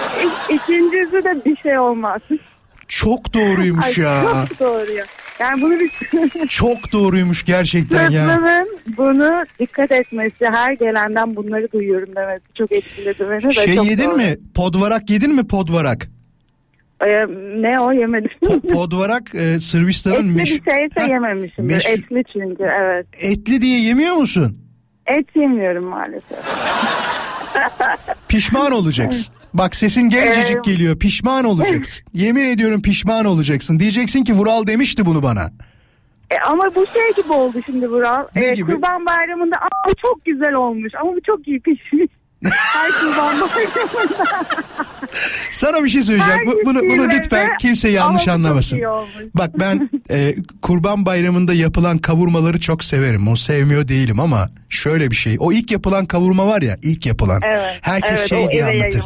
İ- 0.51 0.55
İkincisi 0.55 1.25
de 1.25 1.45
bir 1.45 1.57
şey 1.57 1.79
olmaz. 1.79 2.20
Çok 2.89 3.35
doğruymuş 3.35 3.99
Ay, 3.99 4.05
ya. 4.05 4.22
Çok 4.49 4.61
doğru 4.61 4.93
ya. 4.93 5.05
Yani 5.41 5.62
bunu 5.62 5.72
bir 5.80 5.91
Çok 6.49 6.93
doğruymuş 6.93 7.45
gerçekten 7.45 8.11
ya. 8.11 8.26
Sırtlamın 8.26 8.78
bunu 8.97 9.45
dikkat 9.61 9.93
etmesi, 9.93 10.45
her 10.53 10.72
gelenden 10.72 11.37
bunları 11.37 11.72
duyuyorum 11.72 12.16
demesi 12.16 12.43
çok 12.59 12.72
etkiledi 12.72 13.26
beni. 13.30 13.55
Şey 13.55 13.74
çok 13.76 13.87
yedin 13.87 14.05
doğru. 14.05 14.16
mi? 14.16 14.37
Podvarak 14.55 15.11
yedin 15.11 15.35
mi 15.35 15.47
podvarak? 15.47 16.09
Ee, 17.07 17.09
ne 17.61 17.80
o 17.80 17.93
yemedim. 17.93 18.30
Po- 18.43 18.72
podvarak 18.72 19.35
e, 19.35 19.61
Sırbistan'ın 19.61 20.14
Etli 20.16 20.28
bir 20.28 20.35
meş... 20.35 20.49
şeyse 20.49 21.01
Ha, 21.01 21.07
yememişimdir. 21.07 21.74
meş- 21.74 21.91
Etli 21.91 22.22
çünkü 22.32 22.62
evet. 22.87 23.07
Etli 23.20 23.61
diye 23.61 23.80
yemiyor 23.80 24.14
musun? 24.14 24.59
Et 25.07 25.37
yemiyorum 25.37 25.85
maalesef. 25.87 26.39
Pişman 28.29 28.73
olacaksın. 28.73 29.35
Bak 29.55 29.77
sesin 29.77 30.03
gencecik 30.03 30.57
Ee, 30.57 30.71
geliyor. 30.71 30.99
Pişman 30.99 31.45
olacaksın. 31.45 32.07
Yemin 32.15 32.45
ediyorum 32.45 32.83
pişman 32.83 33.25
olacaksın. 33.25 33.81
Diyeceksin 33.81 34.25
ki 34.25 34.35
Vural 34.35 34.67
demişti 34.67 35.07
bunu 35.07 35.23
bana. 35.23 35.51
E, 36.31 36.35
ama 36.47 36.63
bu 36.75 36.87
şey 36.87 37.23
gibi 37.23 37.33
oldu 37.33 37.59
şimdi 37.67 37.89
Vural. 37.91 38.27
Ne 38.35 38.45
E, 38.45 38.55
gibi? 38.55 38.73
Kurban 38.73 39.07
Bayramı'nda 39.07 39.57
Aa, 39.57 39.89
bu 39.89 39.95
çok 39.95 40.25
güzel 40.25 40.53
olmuş 40.55 40.93
ama 41.01 41.13
bu 41.13 41.21
çok 41.27 41.49
iyi 41.49 41.61
pişmiş. 41.61 42.11
Her 42.51 42.90
Kurban 42.92 43.40
Bayramı'nda. 43.40 44.45
Sana 45.51 45.84
bir 45.84 45.88
şey 45.88 46.03
söyleyeceğim. 46.03 46.40
Bu- 46.47 46.61
Bunu, 46.66 46.80
bunu 46.80 47.09
lütfen 47.11 47.51
kimse 47.61 47.88
yanlış 47.88 48.28
anlamasın. 48.28 48.76
iyi. 48.76 48.84
Bak 49.34 49.51
ben 49.61 49.90
e, 50.11 50.34
kurban 50.62 51.07
bayramında 51.07 51.55
yapılan 51.55 51.99
kavurmaları 51.99 52.61
çok 52.61 52.84
severim. 52.84 53.28
O 53.28 53.36
sevmiyor 53.36 53.88
değilim 53.88 54.20
ama 54.20 54.51
şöyle 54.70 55.11
bir 55.11 55.16
şey. 55.16 55.36
O 55.40 55.53
ilk 55.53 55.70
yapılan 55.70 56.05
kavurma 56.05 56.47
var 56.47 56.62
ya 56.62 56.76
ilk 56.82 57.07
yapılan. 57.07 57.40
Evet, 57.45 57.78
Herkes 57.82 58.11
evet, 58.18 58.28
şey 58.28 58.51
diye 58.51 58.64
anlatır. 58.64 59.03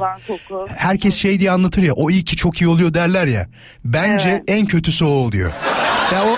Herkes 0.76 1.14
şey 1.14 1.40
diye 1.40 1.50
anlatır 1.50 1.82
ya. 1.82 1.92
O 1.92 2.10
ilki 2.10 2.36
çok 2.36 2.60
iyi 2.60 2.68
oluyor 2.68 2.94
derler 2.94 3.26
ya. 3.26 3.46
Bence 3.84 4.28
Evet. 4.28 4.42
en 4.48 4.66
kötüsü 4.66 5.04
o 5.04 5.08
oluyor. 5.08 5.50
Ya 6.14 6.24
o 6.24 6.36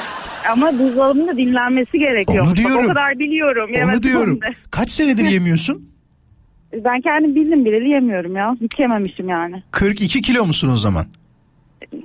Ama 0.53 0.79
buzdolabının 0.79 1.29
da 1.29 1.37
dinlenmesi 1.37 1.99
gerekiyor. 1.99 2.47
Onu 2.47 2.57
diyorum. 2.57 2.85
o 2.85 2.89
kadar 2.89 3.19
biliyorum. 3.19 3.71
onu 3.71 3.79
yemedim 3.79 4.03
diyorum. 4.03 4.41
Kaç 4.71 4.91
senedir 4.91 5.25
yemiyorsun? 5.31 5.90
Ben 6.73 7.01
kendim 7.01 7.35
bildim 7.35 7.65
bileli 7.65 7.89
yemiyorum 7.89 8.37
ya. 8.37 8.57
Hiç 8.61 8.79
yememişim 8.79 9.29
yani. 9.29 9.63
42 9.71 10.23
kilo 10.23 10.47
musun 10.47 10.69
o 10.69 10.77
zaman? 10.77 11.07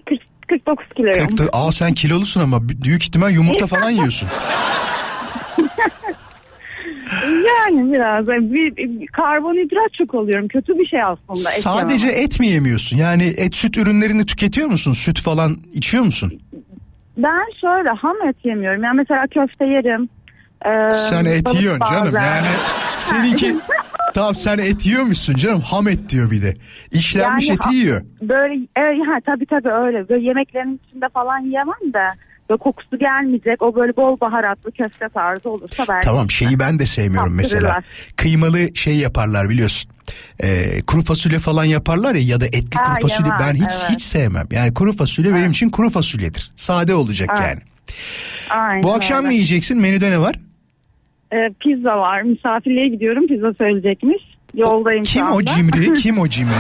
40, 0.06 0.22
49 0.48 0.86
kiloyum. 0.96 1.28
40 1.36 1.50
Aa 1.54 1.72
sen 1.72 1.94
kilolusun 1.94 2.42
ama 2.42 2.70
büyük 2.70 3.04
ihtimal 3.04 3.32
yumurta 3.32 3.68
falan 3.68 3.90
yiyorsun. 3.90 4.30
Yani 7.48 7.94
biraz. 7.94 8.28
Bir, 8.28 8.76
bir 8.76 9.08
karbonhidrat 9.08 9.94
çok 9.98 10.16
alıyorum. 10.16 10.48
Kötü 10.48 10.80
bir 10.80 10.86
şey 10.86 11.04
aslında. 11.04 11.50
et 11.52 11.62
Sadece 11.62 12.08
yememek. 12.08 12.28
et 12.28 12.40
mi 12.40 12.48
yemiyorsun? 12.48 12.98
Yani 12.98 13.24
et 13.38 13.56
süt 13.56 13.78
ürünlerini 13.78 14.26
tüketiyor 14.26 14.68
musun? 14.68 14.94
Süt 14.94 15.22
falan 15.22 15.58
içiyor 15.74 16.04
musun? 16.04 16.40
Ben 17.18 17.44
şöyle 17.62 17.90
ham 17.90 18.16
et 18.30 18.36
yemiyorum. 18.44 18.84
Yani 18.84 18.98
mesela 18.98 19.28
köfte 19.28 19.66
yerim. 19.66 20.10
Ee, 20.66 20.94
Sen 20.94 21.26
et 21.26 21.54
yiyorsun 21.56 21.86
canım. 21.92 22.06
bazen. 22.14 22.26
Yani 22.26 22.48
seninki 22.98 23.56
tamam 24.16 24.36
sen 24.36 24.58
et 24.58 24.86
yiyormuşsun 24.86 25.36
canım. 25.36 25.62
Ham 25.62 25.88
et 25.88 26.10
diyor 26.10 26.32
bir 26.32 26.42
de. 26.42 26.56
İşlenmiş 26.92 27.50
Yani 27.50 27.60
eti 27.66 27.76
yiyor. 27.76 28.02
Böyle 28.22 28.54
evet, 28.76 28.98
ha, 29.08 29.20
tabii 29.26 29.46
tabii 29.46 29.70
öyle. 29.70 30.10
Böyle 30.10 30.26
yemeklerin 30.28 30.82
içinde 30.88 31.06
falan 31.14 31.40
yiyemem 31.40 31.94
de. 31.94 32.06
Böyle 32.50 32.58
kokusu 32.58 33.00
gelmeyecek. 33.00 33.62
O 33.62 33.76
böyle 33.76 33.96
bol 33.96 34.20
baharatlı 34.20 34.72
köfte 34.72 35.10
tarzı 35.14 35.50
olursa 35.50 35.86
belki. 35.90 36.06
Tamam 36.08 36.30
şeyi 36.30 36.60
ben 36.60 36.80
de 36.80 36.86
sevmiyorum 36.86 37.36
mesela. 37.36 37.82
Kıymalı 38.16 38.76
şey 38.76 38.98
yaparlar 38.98 39.50
biliyorsun. 39.50 39.92
Ee, 40.44 40.82
kuru 40.88 41.02
fasulye 41.04 41.40
falan 41.40 41.64
yaparlar 41.66 42.16
ya 42.16 42.22
ya 42.22 42.40
da 42.42 42.46
etli 42.46 42.78
Ha, 42.80 42.94
kuru 42.94 43.02
fasulye 43.08 43.30
yemem, 43.34 43.48
ben 43.48 43.54
hiç 43.54 43.72
evet. 43.82 43.90
hiç 43.90 44.02
sevmem. 44.02 44.48
Yani 44.52 44.74
kuru 44.74 44.94
fasulye 44.94 45.34
benim 45.36 45.52
için 45.52 45.70
kuru 45.70 45.90
fasulyedir. 45.90 46.52
Sade 46.56 46.94
olacak 46.96 47.30
Evet. 47.32 47.42
yani. 47.48 47.60
Aynen 48.50 48.84
Bu 48.84 48.94
akşam 48.94 49.18
öyle. 49.18 49.30
ne 49.30 49.34
yiyeceksin? 49.34 49.78
Menüde 49.82 50.12
ne 50.12 50.20
var? 50.20 50.36
Ee, 51.36 51.54
pizza 51.60 51.98
var. 52.00 52.22
Misafirliğe 52.22 52.88
gidiyorum. 52.88 53.28
Pizza 53.28 53.54
söyleyecekmiş. 53.54 54.24
Yoldayım 54.54 55.04
Kim 55.04 55.32
o 55.32 55.42
cimri? 55.44 55.94
Kim 56.02 56.18
o 56.20 56.28
cimri? 56.28 56.52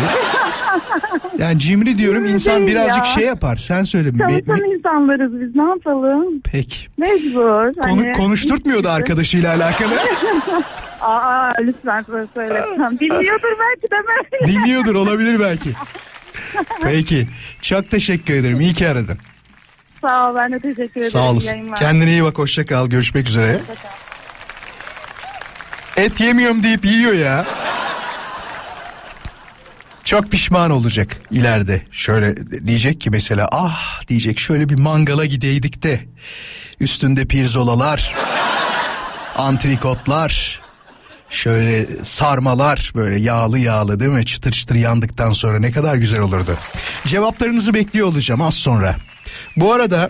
Yani 1.38 1.59
cimri 1.59 1.97
diyorum 1.97 2.19
Cimri 2.23 2.34
insan 2.34 2.67
birazcık 2.67 2.97
ya. 3.05 3.11
şey 3.11 3.23
yapar. 3.26 3.57
Sen 3.57 3.84
söyle. 3.84 4.09
Çalışan 4.17 4.59
me- 4.59 4.78
insanlarız 4.78 5.41
biz 5.41 5.55
ne 5.55 5.63
yapalım? 5.63 6.41
Peki. 6.51 6.78
Mecbur. 6.97 7.73
Konu, 7.73 8.01
Hani- 8.01 8.11
konuşturtmuyordu 8.11 8.89
arkadaşıyla 8.89 9.55
alakalı. 9.55 9.93
Aa 11.01 11.53
lütfen 11.59 12.01
söylesem. 12.01 12.99
Dinliyordur 12.99 13.57
belki 13.59 13.91
de 13.91 13.95
böyle. 14.07 14.47
Dinliyordur 14.53 14.95
olabilir 14.95 15.39
belki. 15.39 15.69
Peki. 16.84 17.28
Çok 17.61 17.89
teşekkür 17.91 18.34
ederim. 18.34 18.61
İyi 18.61 18.73
ki 18.73 18.88
aradın. 18.88 19.17
Sağ 20.01 20.32
ol 20.32 20.36
ben 20.36 20.51
de 20.51 20.59
teşekkür 20.59 20.91
ederim. 20.99 21.11
Sağ 21.11 21.32
olasın. 21.32 21.71
Kendine 21.80 22.09
iyi 22.11 22.23
bak. 22.23 22.38
Hoşça 22.38 22.65
kal. 22.65 22.88
Görüşmek 22.88 23.28
üzere. 23.30 23.61
Et 25.98 26.20
yemiyorum 26.20 26.64
deyip 26.64 26.86
yiyor 26.86 27.14
ya. 27.14 27.46
Çok 30.04 30.32
pişman 30.32 30.72
olacak 30.72 31.18
ileride. 31.32 31.82
Şöyle 31.91 32.36
diyecek 32.68 33.02
ki 33.02 33.10
mesela 33.10 33.50
ah 33.52 34.08
diyecek 34.08 34.39
şöyle 34.39 34.70
bir 34.70 34.76
mangala 34.76 35.26
gideydik 35.26 35.84
de 35.84 36.00
üstünde 36.80 37.26
pirzolalar, 37.26 38.14
antrikotlar, 39.36 40.60
şöyle 41.30 41.88
sarmalar 42.04 42.91
böyle 42.96 43.20
yağlı 43.20 43.60
yağlı 43.60 44.00
değil 44.00 44.12
mi 44.12 44.26
çıtır 44.26 44.52
çıtır 44.52 44.76
yandıktan 44.76 45.34
sonra 45.34 45.60
ne 45.60 45.72
kadar 45.72 45.96
güzel 45.96 46.20
olurdu. 46.20 46.58
Cevaplarınızı 47.08 47.74
bekliyor 47.74 48.08
olacağım 48.08 48.41
az 48.41 48.54
sonra. 48.54 48.96
Bu 49.58 49.74
arada 49.74 50.10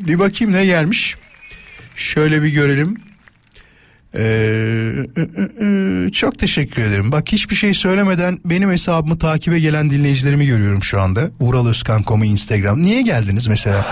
bir 0.00 0.18
bakayım 0.18 0.52
ne 0.52 0.64
gelmiş. 0.64 1.16
Şöyle 1.96 2.42
bir 2.42 2.48
görelim. 2.48 3.13
Ee, 4.16 6.10
çok 6.12 6.38
teşekkür 6.38 6.82
ederim. 6.82 7.12
Bak 7.12 7.32
hiçbir 7.32 7.54
şey 7.54 7.74
söylemeden 7.74 8.38
benim 8.44 8.70
hesabımı 8.70 9.18
takibe 9.18 9.60
gelen 9.60 9.90
dinleyicilerimi 9.90 10.46
görüyorum 10.46 10.82
şu 10.82 11.00
anda. 11.00 11.30
Ural 11.40 11.66
Özkan.com'u 11.66 12.24
Instagram. 12.24 12.82
Niye 12.82 13.02
geldiniz 13.02 13.46
mesela? 13.46 13.86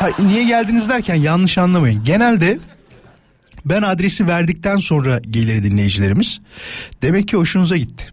Ay, 0.00 0.12
niye 0.18 0.44
geldiniz 0.44 0.88
derken 0.88 1.14
yanlış 1.14 1.58
anlamayın. 1.58 2.04
Genelde 2.04 2.58
ben 3.64 3.82
adresi 3.82 4.26
verdikten 4.26 4.76
sonra 4.76 5.20
gelir 5.30 5.62
dinleyicilerimiz. 5.62 6.40
Demek 7.02 7.28
ki 7.28 7.36
hoşunuza 7.36 7.76
gitti. 7.76 8.04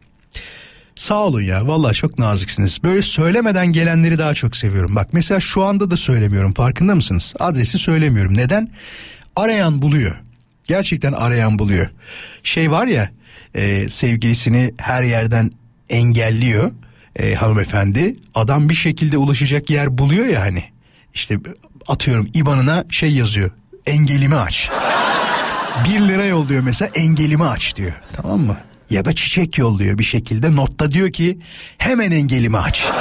Sağ 0.96 1.16
olun 1.16 1.42
ya 1.42 1.68
vallahi 1.68 1.94
çok 1.94 2.20
naziksiniz. 2.20 2.84
Böyle 2.84 3.02
söylemeden 3.02 3.68
gelenleri 3.68 4.18
daha 4.18 4.34
çok 4.34 4.56
seviyorum. 4.56 4.96
Bak 4.96 5.08
mesela 5.12 5.40
şu 5.40 5.64
anda 5.64 5.92
da 5.92 5.98
söylemiyorum 5.98 6.54
farkında 6.54 6.96
mısınız? 6.96 7.34
Adresi 7.40 7.78
söylemiyorum. 7.78 8.38
Neden? 8.38 8.70
Arayan 9.36 9.82
buluyor. 9.82 10.16
Gerçekten 10.64 11.14
arayan 11.14 11.60
buluyor. 11.60 11.90
Şey 12.44 12.72
var 12.72 12.88
ya 12.88 13.10
e, 13.56 13.90
sevgilisini 13.90 14.74
her 14.78 15.04
yerden 15.04 15.52
engelliyor 15.90 16.72
e, 17.16 17.36
hanımefendi. 17.36 18.16
Adam 18.36 18.70
bir 18.70 18.74
şekilde 18.74 19.18
ulaşacak 19.18 19.70
yer 19.70 19.98
buluyor 19.98 20.26
ya 20.26 20.42
hani. 20.42 20.64
İşte 21.14 21.38
atıyorum 21.88 22.28
IBAN'ına 22.34 22.86
şey 22.90 23.14
yazıyor. 23.14 23.52
Engelimi 23.86 24.36
aç. 24.36 24.70
1 25.86 26.00
lira 26.00 26.26
yolluyor 26.26 26.64
mesela 26.64 26.92
engelimi 26.96 27.44
aç 27.44 27.76
diyor. 27.76 27.94
Tamam 28.14 28.40
mı? 28.40 28.58
Ya 28.90 29.06
da 29.06 29.16
çiçek 29.16 29.58
yolluyor 29.58 29.98
bir 29.98 30.04
şekilde 30.04 30.56
notta 30.56 30.92
diyor 30.92 31.12
ki 31.12 31.40
hemen 31.78 32.12
engelimi 32.12 32.58
aç. 32.58 32.88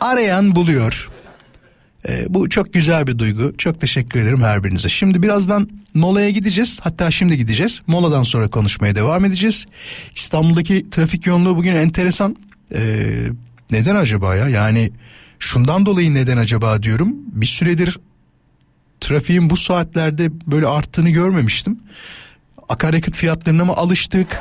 Arayan 0.00 0.54
buluyor. 0.54 1.10
Ee, 2.08 2.26
bu 2.28 2.48
çok 2.48 2.72
güzel 2.72 3.06
bir 3.06 3.18
duygu. 3.18 3.54
Çok 3.58 3.80
teşekkür 3.80 4.20
ederim 4.20 4.42
her 4.42 4.64
birinize. 4.64 4.88
Şimdi 4.88 5.22
birazdan 5.22 5.68
molaya 5.94 6.30
gideceğiz. 6.30 6.80
Hatta 6.82 7.10
şimdi 7.10 7.36
gideceğiz. 7.36 7.82
Moladan 7.86 8.22
sonra 8.22 8.48
konuşmaya 8.50 8.94
devam 8.94 9.24
edeceğiz. 9.24 9.66
İstanbul'daki 10.16 10.90
trafik 10.90 11.26
yoğunluğu 11.26 11.56
bugün 11.56 11.74
enteresan. 11.74 12.36
Ee, 12.74 13.06
neden 13.70 13.96
acaba 13.96 14.36
ya? 14.36 14.48
Yani 14.48 14.90
şundan 15.38 15.86
dolayı 15.86 16.14
neden 16.14 16.36
acaba 16.36 16.82
diyorum. 16.82 17.12
Bir 17.32 17.46
süredir 17.46 17.98
trafiğin 19.00 19.50
bu 19.50 19.56
saatlerde 19.56 20.30
böyle 20.46 20.66
arttığını 20.66 21.10
görmemiştim. 21.10 21.78
Akaryakıt 22.68 23.16
fiyatlarına 23.16 23.64
mı 23.64 23.72
alıştık? 23.72 24.40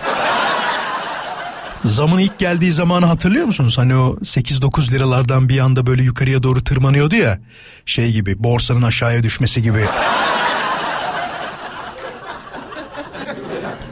Zamın 1.86 2.20
ilk 2.20 2.40
geldiği 2.40 2.72
zamanı 2.72 3.06
hatırlıyor 3.06 3.46
musunuz? 3.46 3.78
Hani 3.78 3.96
o 3.96 4.16
8-9 4.22 4.92
liralardan 4.92 5.50
bir 5.50 5.60
anda 5.60 5.86
böyle 5.86 6.04
yukarıya 6.04 6.44
doğru 6.44 6.64
tırmanıyordu 6.64 7.16
ya. 7.16 7.40
Şey 7.86 8.12
gibi 8.12 8.44
borsanın 8.44 8.82
aşağıya 8.82 9.24
düşmesi 9.24 9.62
gibi. 9.62 9.80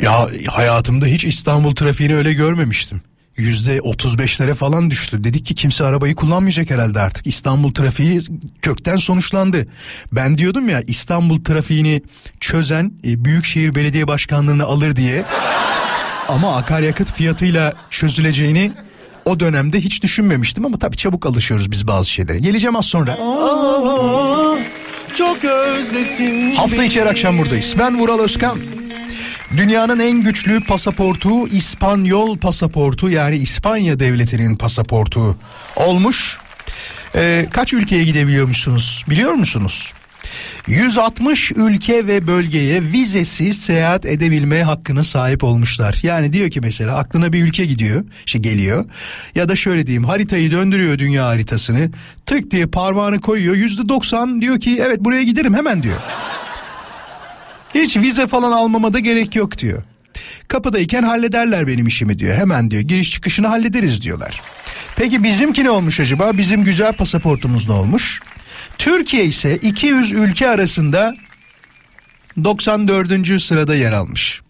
ya 0.02 0.30
hayatımda 0.48 1.06
hiç 1.06 1.26
İstanbul 1.26 1.76
trafiğini 1.76 2.16
öyle 2.16 2.34
görmemiştim. 2.34 3.02
Yüzde 3.38 3.78
35'lere 3.78 4.54
falan 4.54 4.92
düştü. 4.92 5.24
Dedik 5.24 5.46
ki 5.46 5.56
kimse 5.56 5.84
arabayı 5.84 6.16
kullanmayacak 6.16 6.70
herhalde 6.70 7.00
artık. 7.00 7.28
İstanbul 7.28 7.74
trafiği 7.74 8.22
kökten 8.62 8.98
sonuçlandı. 8.98 9.68
Ben 10.12 10.38
diyordum 10.38 10.70
ya 10.70 10.84
İstanbul 10.88 11.44
trafiğini 11.44 12.02
çözen 12.40 12.94
e, 13.04 13.26
Büyükşehir 13.26 13.76
Belediye 13.76 14.08
Başkanlığı'nı 14.08 14.64
alır 14.64 14.96
diye. 14.96 15.26
Ama 16.28 16.56
akaryakıt 16.58 17.12
fiyatıyla 17.14 17.74
çözüleceğini 17.90 18.72
o 19.26 19.40
dönemde 19.40 19.82
hiç 19.82 20.04
düşünmemiştim 20.04 20.66
ama 20.66 20.80
tabii 20.80 20.98
çabuk 20.98 21.26
alışıyoruz 21.26 21.72
biz 21.72 21.88
bazı 21.88 22.10
şeylere. 22.10 22.40
Geleceğim 22.40 22.76
az 22.76 22.86
sonra. 22.86 23.18
Çok 25.16 25.46
özlesin. 25.46 26.56
Hafta 26.56 26.84
içi 26.84 27.02
her 27.02 27.06
akşam 27.06 27.38
buradayız. 27.38 27.76
Ben 27.80 28.00
Vural 28.00 28.20
Özkan. 28.20 28.60
Dünyanın 29.58 30.00
en 30.00 30.24
güçlü 30.24 30.64
pasaportu 30.64 31.48
İspanyol 31.48 32.38
pasaportu 32.38 33.10
yani 33.10 33.38
İspanya 33.38 34.00
devletinin 34.00 34.56
pasaportu 34.56 35.38
olmuş. 35.76 36.38
Ee, 37.16 37.48
kaç 37.52 37.74
ülkeye 37.74 38.04
gidebiliyormuşsunuz 38.04 39.04
biliyor 39.10 39.32
musunuz? 39.34 39.94
160 40.68 41.52
ülke 41.52 42.08
ve 42.08 42.28
bölgeye 42.28 42.84
vizesiz 42.84 43.62
seyahat 43.62 44.06
edebilme 44.06 44.64
hakkına 44.64 45.04
sahip 45.04 45.44
olmuşlar. 45.44 46.00
Yani 46.04 46.34
diyor 46.34 46.52
ki 46.52 46.62
mesela 46.62 46.98
aklına 46.98 47.34
bir 47.34 47.44
ülke 47.44 47.66
gidiyor, 47.66 48.04
şey 48.26 48.42
geliyor 48.42 48.86
ya 49.36 49.50
da 49.50 49.56
şöyle 49.56 49.88
diyeyim 49.88 50.04
haritayı 50.04 50.52
döndürüyor 50.52 50.98
dünya 50.98 51.26
haritasını. 51.26 51.90
Tık 52.26 52.52
diye 52.52 52.66
parmağını 52.66 53.22
koyuyor 53.22 53.56
%90 53.56 54.42
diyor 54.42 54.60
ki 54.60 54.82
evet 54.86 55.00
buraya 55.00 55.24
giderim 55.24 55.54
hemen 55.54 55.84
diyor. 55.84 55.98
Hiç 57.76 57.98
vize 57.98 58.28
falan 58.28 58.52
almama 58.52 58.94
da 58.94 59.00
gerek 59.00 59.36
yok 59.36 59.58
diyor. 59.58 59.84
Kapıdayken 60.48 61.04
hallederler 61.04 61.68
benim 61.68 61.88
işimi 61.88 62.20
diyor. 62.20 62.38
Hemen 62.38 62.72
diyor 62.72 62.82
giriş 62.82 63.12
çıkışını 63.12 63.48
hallederiz 63.48 64.02
diyorlar. 64.02 64.42
Peki 64.96 65.24
bizimki 65.24 65.64
ne 65.64 65.70
olmuş 65.70 66.00
acaba? 66.00 66.38
Bizim 66.38 66.64
güzel 66.64 66.94
pasaportumuz 66.94 67.68
ne 67.68 67.74
olmuş? 67.74 68.20
Türkiye 68.78 69.26
ise 69.26 69.58
200 69.58 70.12
ülke 70.12 70.50
arasında 70.50 71.16
94. 72.44 73.42
sırada 73.42 73.76
yer 73.76 73.92
almış. 73.92 74.42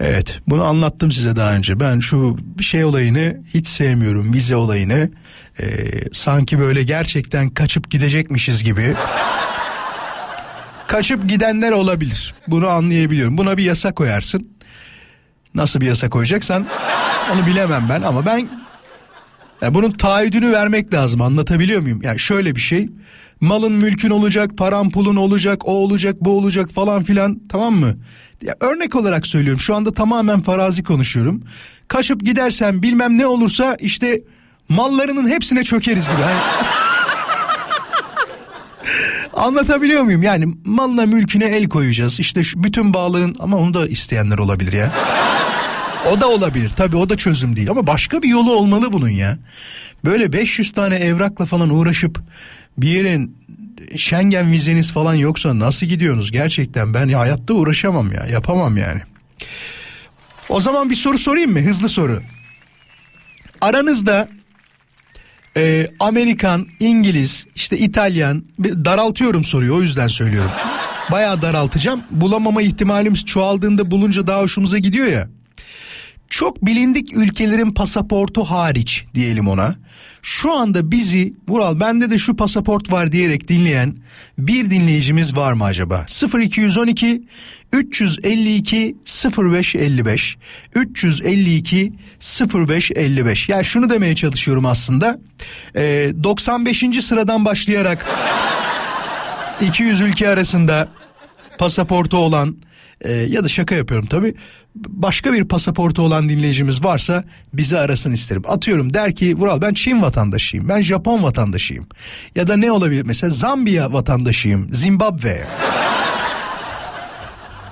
Evet 0.00 0.40
bunu 0.48 0.64
anlattım 0.64 1.12
size 1.12 1.36
daha 1.36 1.52
önce. 1.52 1.80
Ben 1.80 2.00
şu 2.00 2.36
şey 2.60 2.84
olayını 2.84 3.36
hiç 3.54 3.68
sevmiyorum 3.68 4.32
vize 4.32 4.56
olayını. 4.56 5.10
Ee, 5.60 5.64
sanki 6.12 6.58
böyle 6.58 6.82
gerçekten 6.82 7.48
kaçıp 7.48 7.90
gidecekmişiz 7.90 8.64
gibi. 8.64 8.94
Kaçıp 10.86 11.28
gidenler 11.28 11.72
olabilir. 11.72 12.34
Bunu 12.48 12.68
anlayabiliyorum. 12.68 13.38
Buna 13.38 13.56
bir 13.56 13.64
yasa 13.64 13.94
koyarsın. 13.94 14.50
Nasıl 15.54 15.80
bir 15.80 15.86
yasa 15.86 16.10
koyacaksan 16.10 16.66
onu 17.34 17.46
bilemem 17.46 17.86
ben 17.88 18.02
ama 18.02 18.26
ben 18.26 18.48
ya 19.62 19.74
bunun 19.74 19.92
taahhüdünü 19.92 20.52
vermek 20.52 20.94
lazım 20.94 21.22
anlatabiliyor 21.22 21.80
muyum? 21.80 22.02
Yani 22.02 22.18
şöyle 22.18 22.56
bir 22.56 22.60
şey 22.60 22.88
malın 23.40 23.72
mülkün 23.72 24.10
olacak 24.10 24.50
paran 24.56 24.90
pulun 24.90 25.16
olacak 25.16 25.68
o 25.68 25.72
olacak 25.72 26.16
bu 26.20 26.30
olacak 26.30 26.70
falan 26.70 27.04
filan 27.04 27.40
tamam 27.48 27.74
mı? 27.74 27.96
Ya 28.42 28.54
örnek 28.60 28.96
olarak 28.96 29.26
söylüyorum 29.26 29.60
şu 29.60 29.74
anda 29.74 29.94
tamamen 29.94 30.40
farazi 30.40 30.84
konuşuyorum. 30.84 31.42
Kaçıp 31.88 32.24
gidersen 32.24 32.82
bilmem 32.82 33.18
ne 33.18 33.26
olursa 33.26 33.76
işte 33.80 34.20
mallarının 34.68 35.28
hepsine 35.28 35.64
çökeriz 35.64 36.04
gibi. 36.04 36.22
Hani... 36.22 36.38
Anlatabiliyor 39.32 40.02
muyum? 40.02 40.22
Yani 40.22 40.54
malına 40.64 41.06
mülküne 41.06 41.44
el 41.44 41.68
koyacağız. 41.68 42.20
İşte 42.20 42.44
şu 42.44 42.64
bütün 42.64 42.94
bağların 42.94 43.36
ama 43.38 43.56
onu 43.56 43.74
da 43.74 43.88
isteyenler 43.88 44.38
olabilir 44.38 44.72
ya. 44.72 44.92
O 46.12 46.20
da 46.20 46.28
olabilir 46.28 46.70
tabii 46.76 46.96
o 46.96 47.08
da 47.08 47.16
çözüm 47.16 47.56
değil 47.56 47.70
ama 47.70 47.86
başka 47.86 48.22
bir 48.22 48.28
yolu 48.28 48.52
olmalı 48.52 48.92
bunun 48.92 49.08
ya. 49.08 49.38
Böyle 50.04 50.32
500 50.32 50.72
tane 50.72 50.96
evrakla 50.96 51.46
falan 51.46 51.70
uğraşıp 51.70 52.20
bir 52.78 52.88
yerin 52.88 53.36
Schengen 53.96 54.52
vizeniz 54.52 54.92
falan 54.92 55.14
yoksa 55.14 55.58
nasıl 55.58 55.86
gidiyorsunuz 55.86 56.32
gerçekten 56.32 56.94
ben 56.94 57.08
ya 57.08 57.18
hayatta 57.18 57.54
uğraşamam 57.54 58.12
ya 58.12 58.26
yapamam 58.26 58.76
yani. 58.76 59.00
O 60.48 60.60
zaman 60.60 60.90
bir 60.90 60.94
soru 60.94 61.18
sorayım 61.18 61.52
mı 61.52 61.60
hızlı 61.60 61.88
soru. 61.88 62.22
Aranızda 63.60 64.28
e, 65.56 65.86
Amerikan, 66.00 66.66
İngiliz, 66.80 67.46
işte 67.54 67.78
İtalyan 67.78 68.44
daraltıyorum 68.60 69.44
soruyu 69.44 69.74
o 69.74 69.82
yüzden 69.82 70.08
söylüyorum. 70.08 70.50
Bayağı 71.10 71.42
daraltacağım. 71.42 72.02
Bulamama 72.10 72.62
ihtimalimiz 72.62 73.24
çoğaldığında 73.24 73.90
bulunca 73.90 74.26
daha 74.26 74.40
hoşumuza 74.40 74.78
gidiyor 74.78 75.06
ya. 75.06 75.28
Çok 76.30 76.66
bilindik 76.66 77.16
ülkelerin 77.16 77.70
pasaportu 77.70 78.44
hariç 78.44 79.04
diyelim 79.14 79.48
ona. 79.48 79.74
Şu 80.22 80.52
anda 80.52 80.90
bizi 80.90 81.34
Vural 81.48 81.80
bende 81.80 82.10
de 82.10 82.18
şu 82.18 82.36
pasaport 82.36 82.92
var 82.92 83.12
diyerek 83.12 83.48
dinleyen 83.48 83.96
bir 84.38 84.70
dinleyicimiz 84.70 85.36
var 85.36 85.52
mı 85.52 85.64
acaba? 85.64 86.06
0212 86.40 87.22
352 87.72 88.96
0555 89.38 90.36
352 90.74 91.92
0555 92.54 93.48
yani 93.48 93.64
şunu 93.64 93.90
demeye 93.90 94.16
çalışıyorum 94.16 94.66
aslında 94.66 95.18
Ee, 95.76 96.12
95. 96.24 96.84
sıradan 97.04 97.44
başlayarak 97.44 98.06
200 99.60 100.00
ülke 100.00 100.28
arasında 100.28 100.88
pasaportu 101.58 102.16
olan 102.16 102.56
e, 103.00 103.12
ya 103.12 103.44
da 103.44 103.48
şaka 103.48 103.74
yapıyorum 103.74 104.06
tabi 104.06 104.34
başka 104.74 105.32
bir 105.32 105.44
pasaportu 105.44 106.02
olan 106.02 106.28
dinleyicimiz 106.28 106.84
varsa 106.84 107.24
bizi 107.52 107.78
arasın 107.78 108.12
isterim. 108.12 108.42
Atıyorum 108.48 108.94
der 108.94 109.14
ki 109.14 109.36
Vural 109.36 109.60
ben 109.60 109.74
Çin 109.74 110.02
vatandaşıyım 110.02 110.68
ben 110.68 110.82
Japon 110.82 111.22
vatandaşıyım 111.22 111.86
ya 112.34 112.46
da 112.46 112.56
ne 112.56 112.72
olabilir 112.72 113.02
mesela 113.02 113.30
Zambiya 113.30 113.92
vatandaşıyım 113.92 114.74
Zimbabwe. 114.74 115.44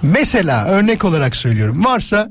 mesela 0.02 0.66
örnek 0.66 1.04
olarak 1.04 1.36
söylüyorum 1.36 1.84
varsa 1.84 2.30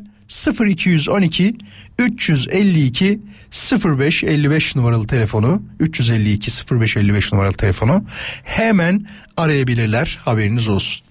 0212 0.59 1.55
352 1.99 3.19
0555 3.51 4.75
numaralı 4.75 5.07
telefonu 5.07 5.61
352 5.79 6.51
0555 6.71 7.33
numaralı 7.33 7.53
telefonu 7.53 8.03
hemen 8.43 9.07
arayabilirler 9.37 10.19
haberiniz 10.21 10.67
olsun. 10.67 11.05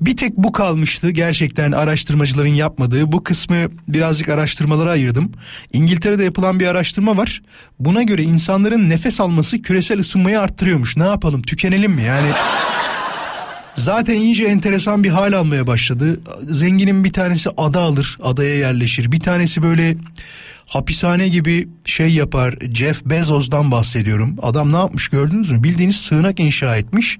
Bir 0.00 0.16
tek 0.16 0.36
bu 0.36 0.52
kalmıştı 0.52 1.10
gerçekten 1.10 1.72
araştırmacıların 1.72 2.54
yapmadığı 2.54 3.12
bu 3.12 3.24
kısmı 3.24 3.56
birazcık 3.88 4.28
araştırmalara 4.28 4.90
ayırdım. 4.90 5.32
İngiltere'de 5.72 6.24
yapılan 6.24 6.60
bir 6.60 6.66
araştırma 6.66 7.16
var. 7.16 7.42
Buna 7.78 8.02
göre 8.02 8.22
insanların 8.22 8.90
nefes 8.90 9.20
alması 9.20 9.62
küresel 9.62 9.98
ısınmayı 9.98 10.40
arttırıyormuş. 10.40 10.96
Ne 10.96 11.04
yapalım 11.04 11.42
tükenelim 11.42 11.92
mi 11.92 12.02
yani? 12.02 12.28
Zaten 13.74 14.14
iyice 14.14 14.44
enteresan 14.44 15.04
bir 15.04 15.10
hal 15.10 15.32
almaya 15.32 15.66
başladı. 15.66 16.20
Zenginin 16.50 17.04
bir 17.04 17.12
tanesi 17.12 17.50
ada 17.56 17.80
alır, 17.80 18.18
adaya 18.22 18.54
yerleşir. 18.54 19.12
Bir 19.12 19.20
tanesi 19.20 19.62
böyle 19.62 19.96
hapishane 20.66 21.28
gibi 21.28 21.68
şey 21.84 22.12
yapar. 22.12 22.54
Jeff 22.74 23.04
Bezos'dan 23.04 23.70
bahsediyorum. 23.70 24.36
Adam 24.42 24.72
ne 24.72 24.76
yapmış 24.76 25.08
gördünüz 25.08 25.50
mü? 25.50 25.62
Bildiğiniz 25.62 25.96
sığınak 25.96 26.40
inşa 26.40 26.76
etmiş 26.76 27.18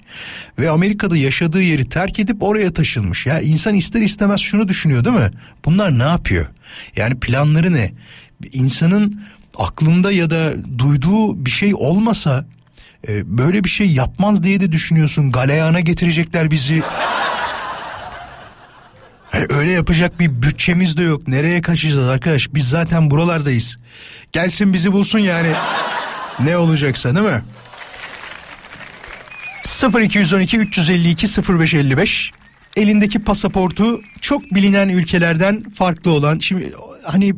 ve 0.58 0.70
Amerika'da 0.70 1.16
yaşadığı 1.16 1.62
yeri 1.62 1.88
terk 1.88 2.18
edip 2.18 2.42
oraya 2.42 2.72
taşınmış. 2.72 3.26
Ya 3.26 3.40
insan 3.40 3.74
ister 3.74 4.00
istemez 4.00 4.40
şunu 4.40 4.68
düşünüyor 4.68 5.04
değil 5.04 5.16
mi? 5.16 5.30
Bunlar 5.64 5.98
ne 5.98 6.02
yapıyor? 6.02 6.46
Yani 6.96 7.20
planları 7.20 7.72
ne? 7.72 7.92
İnsanın 8.52 9.20
aklında 9.58 10.12
ya 10.12 10.30
da 10.30 10.52
duyduğu 10.78 11.44
bir 11.44 11.50
şey 11.50 11.74
olmasa 11.74 12.46
e, 13.08 13.38
böyle 13.38 13.64
bir 13.64 13.68
şey 13.68 13.86
yapmaz 13.86 14.42
diye 14.42 14.60
de 14.60 14.72
düşünüyorsun. 14.72 15.32
Galeyana 15.32 15.80
getirecekler 15.80 16.50
bizi. 16.50 16.82
E, 19.34 19.54
Öyle 19.54 19.70
yapacak 19.70 20.20
bir 20.20 20.42
bütçemiz 20.42 20.96
de 20.96 21.02
yok. 21.02 21.28
Nereye 21.28 21.62
kaçacağız 21.62 22.08
arkadaş? 22.08 22.54
Biz 22.54 22.68
zaten 22.68 23.10
buralardayız. 23.10 23.78
Gelsin 24.32 24.72
bizi 24.72 24.92
bulsun 24.92 25.18
yani. 25.18 25.48
ne 26.40 26.56
olacaksa 26.56 27.14
değil 27.14 27.26
mi? 27.26 27.42
0212 30.02 30.58
352 30.58 31.26
0555 31.48 32.30
elindeki 32.76 33.18
pasaportu 33.18 34.00
çok 34.20 34.42
bilinen 34.54 34.88
ülkelerden 34.88 35.64
farklı 35.70 36.10
olan 36.10 36.38
şimdi 36.38 36.72
hani 37.02 37.34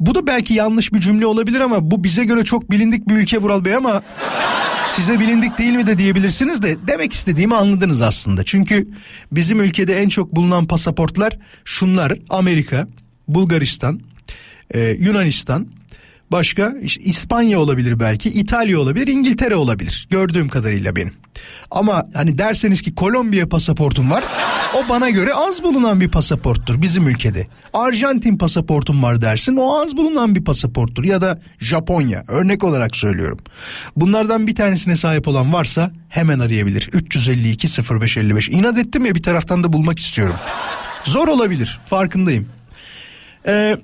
bu 0.00 0.14
da 0.14 0.26
belki 0.26 0.54
yanlış 0.54 0.92
bir 0.92 1.00
cümle 1.00 1.26
olabilir 1.26 1.60
ama 1.60 1.90
bu 1.90 2.04
bize 2.04 2.24
göre 2.24 2.44
çok 2.44 2.70
bilindik 2.70 3.08
bir 3.08 3.14
ülke 3.14 3.38
Vural 3.38 3.64
Bey 3.64 3.74
ama 3.74 4.02
size 4.86 5.20
bilindik 5.20 5.58
değil 5.58 5.72
mi 5.72 5.86
de 5.86 5.98
diyebilirsiniz 5.98 6.62
de 6.62 6.76
demek 6.86 7.12
istediğimi 7.12 7.56
anladınız 7.56 8.02
aslında. 8.02 8.44
Çünkü 8.44 8.88
bizim 9.32 9.60
ülkede 9.60 9.96
en 10.02 10.08
çok 10.08 10.36
bulunan 10.36 10.66
pasaportlar 10.66 11.38
şunlar 11.64 12.18
Amerika, 12.30 12.88
Bulgaristan, 13.28 14.00
e, 14.74 14.80
Yunanistan, 14.80 15.66
başka 16.32 16.74
işte 16.82 17.02
İspanya 17.02 17.60
olabilir 17.60 18.00
belki, 18.00 18.30
İtalya 18.30 18.80
olabilir, 18.80 19.06
İngiltere 19.06 19.54
olabilir 19.54 20.06
gördüğüm 20.10 20.48
kadarıyla 20.48 20.96
benim. 20.96 21.12
Ama 21.70 22.06
hani 22.14 22.38
derseniz 22.38 22.82
ki 22.82 22.94
Kolombiya 22.94 23.48
pasaportum 23.48 24.10
var 24.10 24.24
o 24.74 24.88
bana 24.88 25.10
göre 25.10 25.34
az 25.34 25.62
bulunan 25.62 26.00
bir 26.00 26.08
pasaporttur 26.08 26.82
bizim 26.82 27.08
ülkede. 27.08 27.46
Arjantin 27.72 28.38
pasaportum 28.38 29.02
var 29.02 29.20
dersin 29.20 29.56
o 29.56 29.80
az 29.80 29.96
bulunan 29.96 30.34
bir 30.34 30.44
pasaporttur 30.44 31.04
ya 31.04 31.20
da 31.20 31.40
Japonya 31.58 32.24
örnek 32.28 32.64
olarak 32.64 32.96
söylüyorum. 32.96 33.38
Bunlardan 33.96 34.46
bir 34.46 34.54
tanesine 34.54 34.96
sahip 34.96 35.28
olan 35.28 35.52
varsa 35.52 35.92
hemen 36.08 36.38
arayabilir 36.38 36.90
352 36.92 37.68
0555 37.68 38.48
inat 38.48 38.78
ettim 38.78 39.06
ya 39.06 39.14
bir 39.14 39.22
taraftan 39.22 39.64
da 39.64 39.72
bulmak 39.72 39.98
istiyorum. 39.98 40.36
Zor 41.04 41.28
olabilir 41.28 41.80
farkındayım. 41.86 42.48
Ee, 43.46 43.76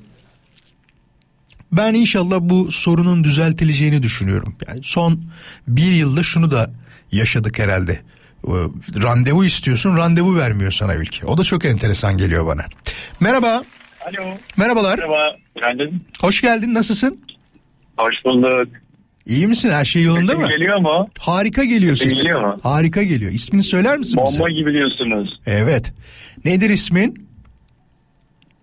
ben 1.72 1.94
inşallah 1.94 2.36
bu 2.40 2.70
sorunun 2.72 3.24
düzeltileceğini 3.24 4.02
düşünüyorum. 4.02 4.56
Yani 4.68 4.80
son 4.82 5.22
bir 5.68 5.92
yılda 5.92 6.22
şunu 6.22 6.50
da 6.50 6.70
yaşadık 7.12 7.58
herhalde. 7.58 8.00
Ee, 8.48 8.50
Randevu 9.02 9.44
istiyorsun 9.44 9.96
randevu 9.96 10.36
vermiyor 10.36 10.72
sana 10.72 10.94
ülke. 10.94 11.26
O 11.26 11.36
da 11.36 11.44
çok 11.44 11.64
enteresan 11.64 12.18
geliyor 12.18 12.46
bana. 12.46 12.64
Merhaba. 13.20 13.62
Alo. 14.06 14.30
Merhabalar. 14.56 14.98
Merhaba. 14.98 15.36
Hoş 16.20 16.40
geldin 16.40 16.74
nasılsın? 16.74 17.20
Hoş 17.96 18.14
bulduk. 18.24 18.68
İyi 19.26 19.46
misin 19.46 19.70
her 19.70 19.84
şey 19.84 20.02
yolunda 20.02 20.26
Sesim 20.32 20.40
mı? 20.42 20.48
Geliyor 20.48 20.78
mu? 20.78 21.08
Harika 21.18 21.64
geliyor 21.64 21.96
sesin. 21.96 22.16
geliyor 22.16 22.40
mu? 22.40 22.56
Harika 22.62 23.02
geliyor. 23.02 23.32
İsmini 23.32 23.62
söyler 23.62 23.98
misin 23.98 24.20
bize? 24.26 24.38
Bomba 24.42 24.50
gibi 24.50 24.72
diyorsunuz. 24.72 25.40
Evet. 25.46 25.92
Nedir 26.44 26.70
ismin? 26.70 27.28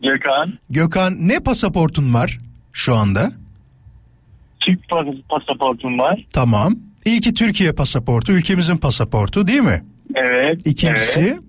Gökhan. 0.04 0.54
Gökhan 0.70 1.28
ne 1.28 1.40
pasaportun 1.40 2.14
var 2.14 2.38
şu 2.74 2.96
anda? 2.96 3.32
Pas- 4.90 5.22
pasaportum 5.30 6.00
var. 6.00 6.26
Tamam. 6.34 6.76
İlki 7.06 7.34
Türkiye 7.34 7.72
pasaportu, 7.72 8.32
ülkemizin 8.32 8.78
pasaportu 8.78 9.48
değil 9.48 9.60
mi? 9.62 9.84
Evet. 10.16 10.68
İkincisi 10.68 11.20
Evet. 11.20 11.40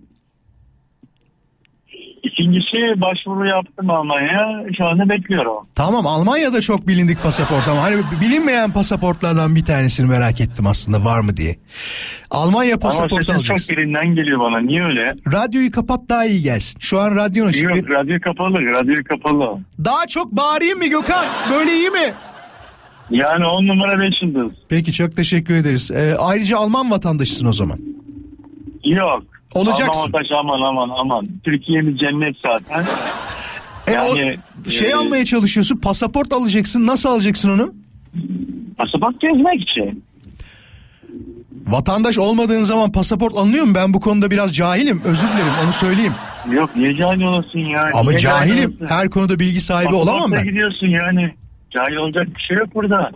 İkincisi 2.38 3.00
başvuru 3.02 3.48
yaptım 3.48 3.90
Almanya'ya. 3.90 4.64
Şu 4.78 4.84
anda 4.86 5.08
bekliyorum. 5.08 5.52
Tamam 5.74 6.06
Almanya'da 6.06 6.60
çok 6.60 6.88
bilindik 6.88 7.22
pasaport 7.22 7.68
ama 7.68 7.82
hani 7.82 7.96
bilinmeyen 8.20 8.72
pasaportlardan 8.72 9.56
bir 9.56 9.64
tanesini 9.64 10.08
merak 10.08 10.40
ettim 10.40 10.66
aslında 10.66 11.04
var 11.04 11.20
mı 11.20 11.36
diye. 11.36 11.56
Almanya 12.30 12.74
Ama 12.74 12.80
pasaportu 12.80 13.16
sesin 13.16 13.26
çok 13.32 13.36
alacaksın. 13.36 13.76
birinden 13.76 14.06
geliyor 14.14 14.40
bana. 14.40 14.60
Niye 14.60 14.82
öyle? 14.84 15.14
Radyoyu 15.32 15.70
kapat 15.72 16.00
daha 16.08 16.24
iyi 16.26 16.42
gelsin. 16.42 16.80
Şu 16.80 17.00
an 17.00 17.16
radyon 17.16 17.46
açık. 17.46 17.62
Yok 17.64 17.90
radyo 17.90 18.20
kapalı. 18.20 18.54
Radyo 18.54 18.94
kapalı. 19.08 19.58
Daha 19.84 20.06
çok 20.06 20.32
bağırayım 20.32 20.78
mı 20.78 20.86
Gökhan? 20.86 21.24
Böyle 21.52 21.72
iyi 21.72 21.90
mi? 21.90 22.12
Yani 23.10 23.44
on 23.46 23.66
numara 23.66 24.00
beş 24.00 24.22
yıldız. 24.22 24.52
Peki 24.68 24.92
çok 24.92 25.16
teşekkür 25.16 25.54
ederiz. 25.54 25.90
Ee, 25.90 26.14
ayrıca 26.18 26.58
Alman 26.58 26.90
vatandaşısın 26.90 27.46
o 27.46 27.52
zaman. 27.52 27.78
Yok. 28.84 29.22
Olacaksın. 29.54 30.00
Aman 30.00 30.12
vatandaş, 30.12 30.28
aman 30.40 30.60
aman 30.62 30.90
aman. 30.98 31.28
Türkiye'miz 31.44 31.98
cennet 31.98 32.36
zaten. 32.46 32.84
E, 33.86 33.92
Yani, 33.92 34.36
o, 34.66 34.70
şey 34.70 34.90
e, 34.90 34.94
almaya 34.94 35.24
çalışıyorsun 35.24 35.76
pasaport 35.76 36.32
alacaksın. 36.32 36.86
Nasıl 36.86 37.08
alacaksın 37.08 37.50
onu? 37.50 37.74
Pasaport 38.78 39.20
gezmek 39.20 39.62
için. 39.70 40.04
Vatandaş 41.66 42.18
olmadığın 42.18 42.62
zaman 42.62 42.92
pasaport 42.92 43.34
alınıyor 43.36 43.64
mu? 43.64 43.74
Ben 43.74 43.94
bu 43.94 44.00
konuda 44.00 44.30
biraz 44.30 44.54
cahilim. 44.56 45.00
Özür 45.04 45.26
dilerim 45.28 45.52
onu 45.64 45.72
söyleyeyim. 45.72 46.12
Yok 46.52 46.70
niye 46.76 46.94
cahil 46.96 47.22
olasın 47.22 47.58
ya? 47.58 47.90
Ama 47.94 48.10
Niye 48.10 48.18
cahil 48.18 48.48
cahilim. 48.50 48.70
olasın? 48.70 48.86
Her 48.96 49.10
konuda 49.10 49.38
bilgi 49.38 49.60
sahibi 49.60 49.94
olamam 49.94 50.14
Pasaportla 50.14 50.36
ben. 50.36 50.44
gidiyorsun 50.44 50.86
yani. 50.86 51.34
Cahil 51.70 51.96
olacak 51.96 52.26
bir 52.36 52.42
şey 52.42 52.56
yok 52.56 52.68
burada. 52.74 53.10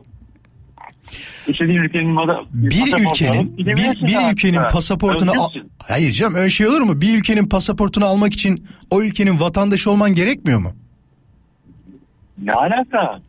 İstediğin 1.48 1.78
ülkenin 1.78 2.16
Bir 2.52 2.96
ülkenin 3.10 3.56
bir, 3.58 3.66
bir 4.06 4.32
ülkenin 4.32 4.60
pasaportunu 4.72 5.30
al-. 5.30 5.48
Hayır 5.88 6.12
canım 6.12 6.34
öyle 6.34 6.50
şey 6.50 6.66
olur 6.66 6.80
mu? 6.80 7.00
Bir 7.00 7.18
ülkenin 7.18 7.48
pasaportunu 7.48 8.04
almak 8.04 8.32
için 8.32 8.66
o 8.90 9.02
ülkenin 9.02 9.40
vatandaşı 9.40 9.90
olman 9.90 10.14
gerekmiyor 10.14 10.58
mu? 10.58 10.72
Ne 12.42 12.52
alaka? 12.52 13.20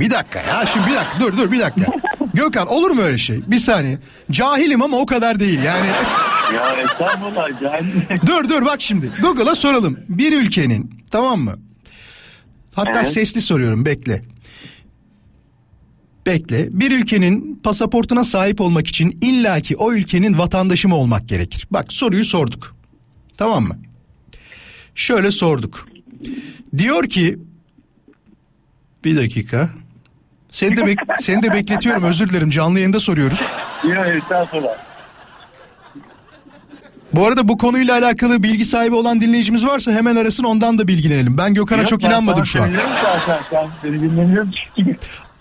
Bir 0.00 0.10
dakika 0.10 0.38
ya 0.38 0.66
şimdi 0.66 0.86
bir 0.86 0.94
dakika 0.94 1.20
dur 1.20 1.36
dur 1.36 1.52
bir 1.52 1.60
dakika. 1.60 1.92
Gökhan 2.34 2.66
olur 2.68 2.90
mu 2.90 3.00
öyle 3.02 3.18
şey? 3.18 3.40
Bir 3.46 3.58
saniye. 3.58 3.98
Cahilim 4.30 4.82
ama 4.82 4.96
o 4.96 5.06
kadar 5.06 5.40
değil 5.40 5.62
yani. 5.62 5.86
Ya 6.54 6.82
estağfurullah 6.82 7.60
cahil. 7.60 7.84
dur 8.26 8.48
dur 8.48 8.64
bak 8.64 8.80
şimdi. 8.80 9.10
Google'a 9.22 9.54
soralım. 9.54 9.98
Bir 10.08 10.32
ülkenin 10.32 11.04
tamam 11.10 11.40
mı? 11.40 11.58
Hatta 12.74 12.92
Evet. 12.94 13.12
sesli 13.12 13.40
soruyorum 13.40 13.84
bekle. 13.84 14.22
Bekle. 16.28 16.68
Bir 16.70 16.90
ülkenin 16.90 17.60
pasaportuna 17.64 18.24
sahip 18.24 18.60
olmak 18.60 18.86
için 18.86 19.18
illaki 19.22 19.76
o 19.76 19.92
ülkenin 19.92 20.38
vatandaşı 20.38 20.88
mı 20.88 20.96
olmak 20.96 21.28
gerekir? 21.28 21.66
Bak 21.70 21.92
soruyu 21.92 22.24
sorduk. 22.24 22.76
Tamam 23.36 23.62
mı? 23.64 23.78
Şöyle 24.94 25.30
sorduk. 25.30 25.88
Diyor 26.76 27.08
ki 27.08 27.38
bir 29.04 29.16
dakika. 29.16 29.70
Seni 30.48 30.76
de, 30.76 30.80
bek- 30.80 31.16
seni 31.20 31.42
de 31.42 31.52
bekletiyorum 31.52 32.02
özür 32.02 32.28
dilerim 32.28 32.50
canlı 32.50 32.78
yayında 32.78 33.00
soruyoruz. 33.00 33.42
Yok 33.84 34.06
estağfurullah. 34.06 34.78
Bu 37.14 37.26
arada 37.26 37.48
bu 37.48 37.58
konuyla 37.58 37.98
alakalı 37.98 38.42
bilgi 38.42 38.64
sahibi 38.64 38.94
olan 38.94 39.20
dinleyicimiz 39.20 39.66
varsa 39.66 39.92
hemen 39.92 40.16
arasın 40.16 40.44
ondan 40.44 40.78
da 40.78 40.88
bilgilenelim. 40.88 41.38
Ben 41.38 41.54
Gökhan'a 41.54 41.86
çok 41.86 42.04
inanmadım 42.04 42.46
şu 42.46 42.62
an. 42.62 42.64
söylüyorum 42.64 42.90
Zaten 43.26 43.68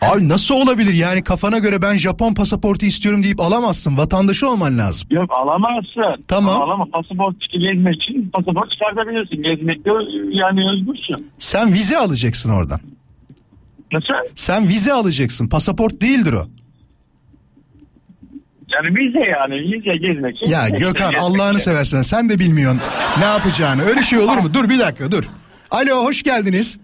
Abi 0.02 0.30
nasıl 0.30 0.56
olabilir 0.56 0.94
yani 0.94 1.24
kafana 1.24 1.58
göre 1.58 1.82
ben 1.82 1.96
Japon 1.96 2.34
pasaportu 2.34 2.86
istiyorum 2.86 3.24
deyip 3.24 3.40
alamazsın. 3.40 3.98
Vatandaşı 3.98 4.50
olman 4.50 4.78
lazım. 4.78 5.08
Yok 5.12 5.32
alamazsın. 5.38 6.24
Tamam. 6.28 6.62
Alama 6.62 6.86
pasaport 6.86 7.36
gezmek 7.54 7.96
için 8.04 8.30
pasaport 8.30 8.72
çıkartabilirsin. 8.72 9.44
Gezmekte 9.44 9.90
yani 10.32 10.62
özgürsün. 10.72 11.32
Sen 11.38 11.74
vize 11.74 11.98
alacaksın 11.98 12.50
oradan. 12.50 12.80
Nasıl? 13.92 14.14
Sen 14.36 14.68
vize 14.68 14.94
alacaksın. 14.94 15.48
Pasaport 15.48 16.02
değildir 16.02 16.34
o. 16.34 16.48
Yani 18.74 18.96
vize 18.96 19.30
yani 19.30 19.56
vize 19.56 19.98
gezmek 20.08 20.36
için. 20.36 20.52
Ya 20.52 20.70
Gökhan 20.70 21.14
Allah'ını 21.14 21.60
seversen 21.60 22.02
sen 22.02 22.30
de 22.30 22.40
bilmiyorsun 22.40 22.82
ne 23.20 23.26
yapacağını. 23.26 23.82
Öyle 23.84 24.04
şey 24.04 24.20
olur 24.20 24.38
mu? 24.38 24.54
Dur 24.54 24.70
bir 24.70 24.80
dakika 24.80 25.12
dur. 25.12 25.24
Alo 25.72 26.04
hoş 26.06 26.24
geldiniz. 26.24 26.80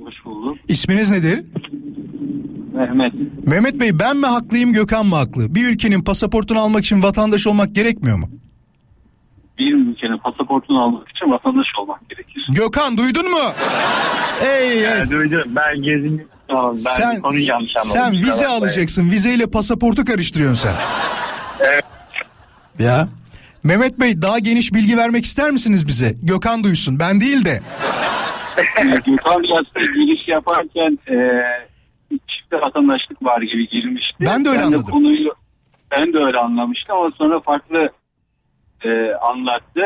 Hoş 0.00 0.14
bulduk. 0.24 0.56
İsminiz 0.68 1.10
nedir? 1.10 1.44
Mehmet. 2.76 3.12
Mehmet 3.46 3.80
Bey 3.80 3.98
ben 3.98 4.16
mi 4.16 4.26
haklıyım 4.26 4.72
Gökhan 4.72 5.06
mı 5.06 5.16
haklı? 5.16 5.54
Bir 5.54 5.64
ülkenin 5.68 6.02
pasaportunu 6.02 6.60
almak 6.60 6.84
için 6.84 7.02
vatandaş 7.02 7.46
olmak 7.46 7.74
gerekmiyor 7.74 8.16
mu? 8.16 8.30
Bir 9.58 9.74
ülkenin 9.74 10.18
pasaportunu 10.18 10.82
almak 10.82 11.08
için 11.08 11.30
vatandaş 11.30 11.66
olmak 11.80 12.10
gerekir. 12.10 12.46
Gökhan 12.54 12.98
duydun 12.98 13.30
mu? 13.30 13.38
Ey 14.46 14.72
ey. 14.72 14.78
Yani 14.80 15.10
duydum 15.10 15.42
ben 15.46 15.82
gezin 15.82 16.28
Tamam 16.48 16.70
ben 16.70 16.76
sen 16.76 17.20
konuyu 17.22 17.46
yanlış 17.48 17.76
anladım. 17.76 17.92
sen 17.94 18.12
vize 18.12 18.44
bakmayın. 18.44 18.60
alacaksın. 18.62 19.10
Vizeyle 19.10 19.46
pasaportu 19.46 20.04
karıştırıyorsun 20.04 20.68
sen. 20.68 20.74
Evet. 21.60 21.84
Ya. 22.78 23.08
Mehmet 23.64 24.00
Bey 24.00 24.22
daha 24.22 24.38
geniş 24.38 24.74
bilgi 24.74 24.96
vermek 24.96 25.24
ister 25.24 25.50
misiniz 25.50 25.86
bize? 25.86 26.14
Gökhan 26.22 26.64
duysun. 26.64 26.98
Ben 26.98 27.20
değil 27.20 27.44
de. 27.44 27.60
Gökhan 29.06 29.42
Yastık 29.54 29.94
giriş 29.94 30.28
yaparken 30.28 30.98
e, 31.10 31.14
çifte 32.56 32.66
vatandaşlık 32.66 33.22
var 33.22 33.42
gibi 33.42 33.68
girmişti. 33.68 34.24
Ben 34.26 34.44
de 34.44 34.48
öyle 34.48 34.62
anladım. 34.62 34.84
konuyu 34.90 35.32
ben 35.90 36.12
de 36.12 36.18
öyle 36.24 36.38
anlamıştım 36.38 36.96
ama 36.96 37.10
sonra 37.18 37.40
farklı 37.40 37.88
e, 38.84 38.88
anlattı. 39.14 39.82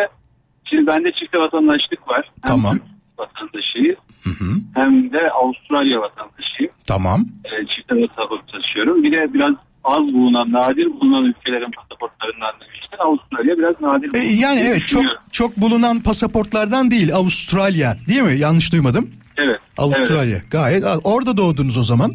Şimdi 0.71 0.87
bende 0.87 1.13
çifte 1.13 1.39
vatandaşlık 1.39 2.09
var. 2.09 2.31
Hem 2.45 2.53
Tamam. 2.53 2.73
Türk 2.73 2.83
vatandaşıyız 3.19 3.99
Hı 4.25 4.31
hı. 4.31 4.51
hem 4.75 5.13
de 5.13 5.31
Avustralya 5.31 6.01
vatandaşıyım. 6.01 6.73
Tamam. 6.89 7.27
E, 7.45 7.67
çifte 7.67 8.07
pasaport 8.07 8.53
taşıyorum. 8.53 9.03
Bir 9.03 9.13
de 9.13 9.35
biraz 9.35 9.55
az 9.85 10.15
bulunan, 10.15 10.53
nadir 10.53 10.87
bulunan 10.87 11.25
ülkelerin 11.25 11.71
pasaportlarından 11.71 12.53
demiştin. 12.61 12.99
Avustralya 12.99 13.59
biraz 13.59 13.81
nadir 13.81 14.15
E, 14.15 14.19
yani 14.19 14.61
evet 14.61 14.87
çok 14.87 15.05
çok 15.33 15.57
bulunan 15.57 16.01
pasaportlardan 16.01 16.91
değil 16.91 17.15
Avustralya 17.15 17.97
değil 18.09 18.23
mi? 18.23 18.39
Yanlış 18.39 18.73
duymadım. 18.73 19.11
Evet. 19.37 19.61
Avustralya. 19.79 20.37
evet. 20.37 20.51
Gayet 20.51 20.85
orada 21.05 21.37
doğdunuz 21.37 21.79
o 21.79 21.83
zaman. 21.83 22.11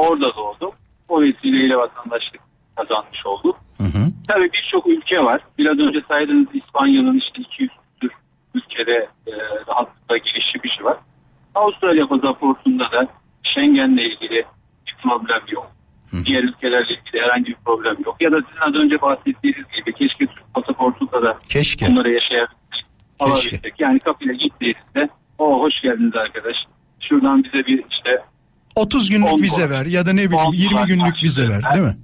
Orada 0.00 0.36
doğdum. 0.36 0.70
O 1.08 1.22
vesileyle 1.22 1.76
vatandaşlık 1.76 2.40
kazanmış 2.76 3.26
olduk. 3.26 3.56
Hı 3.76 3.84
hı. 3.84 4.02
Tabii 4.28 4.50
birçok 4.52 4.86
ülke 4.86 5.18
var. 5.24 5.40
Biraz 5.58 5.78
önce 5.78 6.00
saydığınız 6.08 6.46
İspanya'nın 6.54 7.18
işte 7.18 7.42
200 7.42 7.70
tür 8.00 8.10
ülkede 8.54 9.08
e, 9.26 9.32
rahatlıkla 9.68 10.16
giriş 10.16 10.52
çıkışı 10.52 10.84
var. 10.84 10.96
Avustralya 11.54 12.06
pasaportunda 12.06 12.84
da 12.84 13.06
Schengen'le 13.42 13.98
ilgili 13.98 14.44
bir 14.86 14.94
problem 15.02 15.42
yok. 15.50 15.70
Diğer 16.26 16.42
ülkelerle 16.42 16.94
ilgili 16.94 17.22
herhangi 17.22 17.46
bir 17.46 17.56
problem 17.64 17.96
yok. 18.06 18.16
Ya 18.20 18.32
da 18.32 18.36
sizin 18.48 18.60
az 18.70 18.74
önce 18.84 19.00
bahsettiğiniz 19.02 19.64
gibi 19.76 19.92
keşke 19.92 20.26
Türk 20.26 20.54
pasaportunda 20.54 21.22
da 21.22 21.38
Keşke. 21.48 21.86
bunları 21.86 22.10
yaşayabilsek, 22.12 22.86
alabilsek. 23.18 23.74
Yani 23.80 24.00
kapıyla 24.00 24.34
gittiğinizde 24.34 25.08
o 25.38 25.60
hoş 25.60 25.80
geldiniz 25.82 26.16
arkadaş. 26.16 26.56
Şuradan 27.00 27.44
bize 27.44 27.66
bir 27.66 27.84
işte 27.90 28.22
30 28.76 29.10
günlük 29.10 29.32
On 29.32 29.42
vize 29.42 29.56
dolar. 29.62 29.70
ver 29.70 29.86
ya 29.86 30.06
da 30.06 30.12
ne 30.12 30.16
bileyim 30.16 30.34
on 30.34 30.52
20 30.52 30.70
dolar 30.74 30.86
günlük 30.86 31.14
vize 31.24 31.48
ver 31.48 31.62
değil 31.74 31.84
mi? 31.84 31.96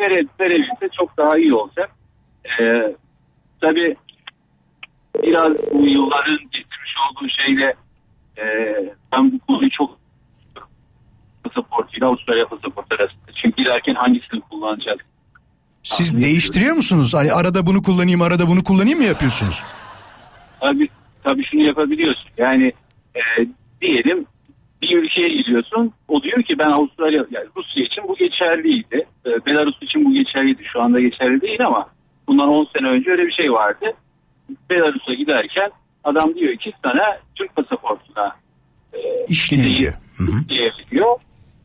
Vere, 0.00 0.24
verebilse 0.40 0.88
çok 0.98 1.16
daha 1.16 1.38
iyi 1.38 1.54
olacak. 1.54 1.90
Ee, 2.60 2.94
tabii 3.60 3.96
biraz 5.22 5.54
bu 5.72 5.86
yılların 5.86 6.38
getirmiş 6.38 6.94
olduğu 7.10 7.28
şeyle 7.28 7.74
e, 8.38 8.44
ben 9.12 9.32
bu 9.32 9.38
konuyu 9.38 9.70
çok 9.70 9.98
pasaportuyla 11.44 12.08
Avustralya 12.08 12.48
pasaportu 12.48 12.94
arasında. 12.94 13.32
Çünkü 13.42 13.62
ilerken 13.62 13.94
hangisini 13.94 14.40
kullanacağız? 14.40 14.98
Siz 15.82 16.10
Tahmin 16.10 16.22
değiştiriyor 16.22 16.74
musunuz? 16.74 17.14
Hani 17.14 17.32
arada 17.32 17.66
bunu 17.66 17.82
kullanayım 17.82 18.22
arada 18.22 18.48
bunu 18.48 18.64
kullanayım 18.64 18.98
mı 18.98 19.04
yapıyorsunuz? 19.04 19.62
Tabii, 20.60 20.88
tabii 21.24 21.44
şunu 21.50 21.62
yapabiliyorsun. 21.62 22.30
Yani 22.38 22.72
e, 23.14 23.20
diyelim 23.80 24.26
bir 24.82 24.96
ülkeye 24.96 25.28
gidiyorsun. 25.28 25.92
O 26.08 26.22
diyor 26.22 26.42
ki 26.42 26.58
ben 26.58 26.70
Avustralya, 26.70 27.24
yani 27.30 27.46
Rusya 27.56 27.84
için 27.84 28.08
bu 28.08 28.16
geçerliydi. 28.16 29.06
E, 29.26 29.46
Belarus 29.46 29.82
için 29.82 30.04
bu 30.04 30.14
geçerliydi. 30.14 30.62
Şu 30.72 30.82
anda 30.82 31.00
geçerli 31.00 31.40
değil 31.40 31.66
ama 31.66 31.88
bundan 32.28 32.48
10 32.48 32.68
sene 32.76 32.88
önce 32.88 33.10
öyle 33.10 33.26
bir 33.26 33.32
şey 33.32 33.52
vardı. 33.52 33.86
Belarus'a 34.70 35.14
giderken 35.14 35.70
adam 36.04 36.34
diyor 36.34 36.56
ki 36.56 36.72
sana 36.82 37.18
Türk 37.34 37.56
pasaportuna 37.56 38.36
e. 38.92 38.98
Hı 40.16 40.22
hı. 40.22 40.48
diyebiliyor. 40.48 41.16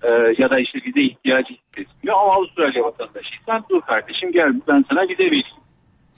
E, 0.03 0.09
ya 0.37 0.49
da 0.49 0.59
işte 0.59 0.79
vize 0.85 1.01
ihtiyacı 1.01 1.53
hissetmiyor. 1.53 2.17
Ama 2.19 2.33
Avustralya 2.33 2.83
vatandaşıysan 2.83 3.63
dur 3.69 3.81
kardeşim 3.81 4.31
gel 4.31 4.53
ben 4.67 4.85
sana 4.89 5.01
vize 5.01 5.23
vereyim. 5.23 5.45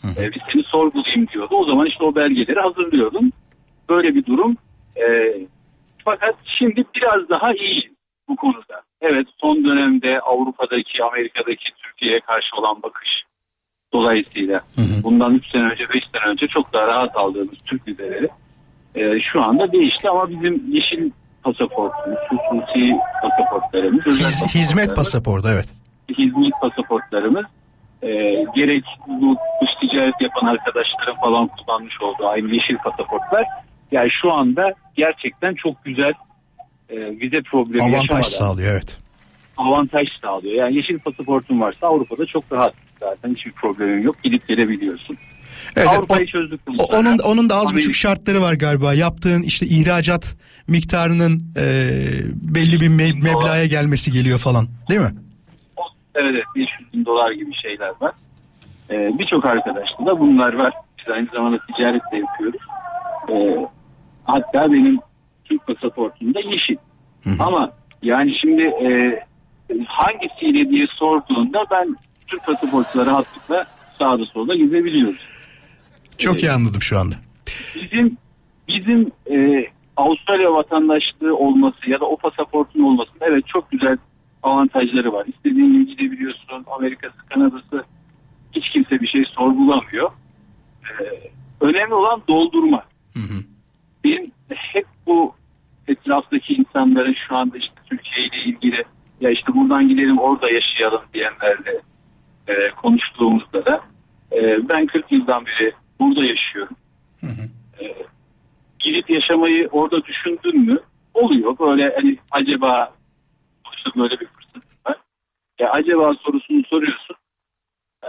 E, 0.03 0.31
biz 0.33 0.41
seni 0.53 0.63
sorgulayayım 0.63 1.27
diyordu. 1.27 1.55
O 1.55 1.65
zaman 1.65 1.85
işte 1.85 2.03
o 2.03 2.15
belgeleri 2.15 2.59
hazırlıyordum. 2.59 3.31
Böyle 3.89 4.15
bir 4.15 4.25
durum. 4.25 4.57
E, 4.95 5.05
fakat 6.09 6.35
şimdi 6.59 6.83
biraz 6.95 7.29
daha 7.29 7.53
iyi 7.53 7.81
bu 8.29 8.35
konuda. 8.35 8.77
Evet 9.01 9.27
son 9.41 9.63
dönemde 9.63 10.19
Avrupa'daki, 10.19 11.03
Amerika'daki 11.03 11.67
Türkiye'ye 11.83 12.19
karşı 12.19 12.55
olan 12.57 12.83
bakış 12.83 13.09
dolayısıyla 13.93 14.61
bundan 15.03 15.35
3 15.35 15.51
sene 15.51 15.63
önce 15.63 15.83
5 15.83 16.03
sene 16.13 16.31
önce 16.31 16.47
çok 16.47 16.73
daha 16.73 16.87
rahat 16.87 17.15
aldığımız 17.15 17.57
Türk 17.65 17.87
vizeleri 17.87 18.29
e, 18.95 19.19
şu 19.19 19.43
anda 19.43 19.71
değişti 19.71 20.09
ama 20.09 20.29
bizim 20.29 20.63
yeşil 20.75 21.11
pasaportumuz, 21.43 22.19
hususi 22.29 22.91
pasaportlarımız, 23.21 24.05
Hiz- 24.05 24.55
hizmet 24.55 24.95
pasaportu 24.95 25.49
evet. 25.53 25.67
hizmet 26.17 26.53
pasaportlarımız 26.61 27.45
e, 28.01 28.09
gerek 28.55 28.83
bu 29.07 29.35
dış 29.61 29.69
ticaret 29.81 30.21
yapan 30.21 30.47
arkadaşların 30.47 31.15
falan 31.25 31.47
kullanmış 31.47 32.01
olduğu 32.01 32.27
aynı 32.27 32.53
yeşil 32.53 32.77
pasaportlar 32.77 33.45
yani 33.91 34.09
şu 34.21 34.33
anda 34.33 34.73
gerçekten 34.95 35.55
çok 35.55 35.85
güzel 35.85 36.13
e, 36.89 36.95
vize 36.97 37.41
problemi 37.41 37.81
Avantaj 37.83 38.01
yaşamadan 38.01 38.23
sağlıyor 38.23 38.71
evet. 38.71 38.97
avantaj 39.57 40.07
sağlıyor. 40.21 40.53
Yani 40.55 40.75
yeşil 40.75 40.99
pasaportun 40.99 41.61
varsa 41.61 41.87
Avrupa'da 41.87 42.25
çok 42.25 42.43
rahat 42.51 42.73
zaten 42.99 43.35
hiçbir 43.35 43.51
problemin 43.51 44.01
yok 44.01 44.23
gidip 44.23 44.47
gelebiliyorsun. 44.47 45.17
Evet, 45.75 45.87
Avrupa'yı 45.87 46.23
o- 46.23 46.31
çözdük. 46.31 46.59
o- 46.79 46.97
onun 46.97 47.17
onun 47.19 47.49
da 47.49 47.55
az 47.55 47.61
Amerika- 47.61 47.75
buçuk 47.77 47.95
şartları 47.95 48.41
var 48.41 48.53
galiba. 48.53 48.93
Yaptığın 48.93 49.41
işte 49.43 49.65
ihracat 49.65 50.35
miktarının 50.67 51.39
e, 51.57 51.63
belli 52.35 52.79
bir 52.79 52.89
me- 52.89 53.23
meblağa 53.23 53.65
gelmesi 53.65 54.11
geliyor 54.11 54.37
falan. 54.37 54.67
Değil 54.89 55.01
mi? 55.01 55.11
Evet 56.15 56.31
evet 56.33 56.43
500 56.55 56.93
bin 56.93 57.05
dolar 57.05 57.31
gibi 57.31 57.51
şeyler 57.61 57.91
var. 58.01 58.11
Ee, 58.89 58.93
Birçok 59.19 59.45
arkadaşta 59.45 60.05
da 60.05 60.19
bunlar 60.19 60.53
var. 60.53 60.73
Biz 60.99 61.13
aynı 61.13 61.27
zamanda 61.33 61.57
ticaret 61.75 62.01
de 62.11 62.17
yapıyoruz. 62.17 62.61
Ee, 63.29 63.67
hatta 64.27 64.71
benim 64.71 64.99
Türk 65.45 65.67
pasaportum 65.67 66.33
da 66.33 66.39
yeşil. 66.39 66.77
Ama 67.39 67.71
yani 68.01 68.31
şimdi 68.41 68.61
e, 68.61 69.19
hangisiyle 69.87 70.69
diye 70.69 70.85
sorduğunda 70.99 71.65
ben 71.71 71.95
Türk 72.27 72.45
pasaportla 72.45 73.05
rahatlıkla 73.05 73.65
sağda 73.99 74.25
solda 74.25 74.55
gezebiliyoruz. 74.55 75.27
Çok 76.17 76.43
iyi 76.43 76.51
anladım 76.51 76.81
şu 76.81 76.99
anda. 76.99 77.15
Bizim 77.75 78.17
bizim 78.67 79.11
e, 79.31 79.67
Avustralya 79.97 80.51
vatandaşlığı 80.51 81.37
olması 81.37 81.89
ya 81.89 81.99
da 81.99 82.05
o 82.05 82.17
pasaportun 82.17 82.83
olmasının 82.83 83.21
evet 83.21 83.47
çok 83.47 83.71
güzel 83.71 83.97
avantajları 84.43 85.13
var. 85.13 85.25
İstediğin 85.25 85.73
gibi 85.73 85.87
gidebiliyorsun. 85.87 86.65
Amerika'sı, 86.77 87.17
Kanada'sı 87.29 87.83
hiç 88.55 88.69
kimse 88.73 88.99
bir 89.01 89.07
şey 89.07 89.23
sorgulamıyor. 89.35 90.11
E, 90.83 91.03
önemli 91.61 91.93
olan 91.93 92.21
doldurma. 92.27 92.83
Benim 94.07 94.31
hep 94.49 94.85
bu 95.05 95.35
etraftaki 95.87 96.53
insanların 96.53 97.15
şu 97.27 97.35
anda 97.35 97.57
işte 97.57 97.73
Türkiye 97.89 98.27
ile 98.27 98.43
ilgili 98.45 98.83
ya 99.21 99.29
işte 99.29 99.53
buradan 99.53 99.87
gidelim 99.87 100.19
orada 100.19 100.49
yaşayalım 100.51 101.01
diyenlerle 101.13 101.81
e, 102.47 102.69
konuştuğumuzda 102.69 103.65
da 103.65 103.81
e, 104.31 104.69
ben 104.69 104.85
40 104.85 105.11
yıldan 105.11 105.45
beri 105.45 105.73
burada 105.99 106.25
yaşıyorum. 106.25 106.75
E, 107.81 107.95
gidip 108.79 109.09
yaşamayı 109.09 109.67
orada 109.71 110.03
düşündün 110.03 110.59
mü? 110.59 110.79
Oluyor 111.13 111.59
böyle 111.59 111.95
hani 111.95 112.17
acaba 112.31 112.93
işte 113.77 113.99
böyle 113.99 114.19
bir 114.19 114.27
fırsat 114.27 114.63
var. 114.87 114.97
Ya 115.59 115.71
acaba 115.71 116.13
sorusunu 116.13 116.63
soruyorsun. 116.63 117.15
E, 118.03 118.07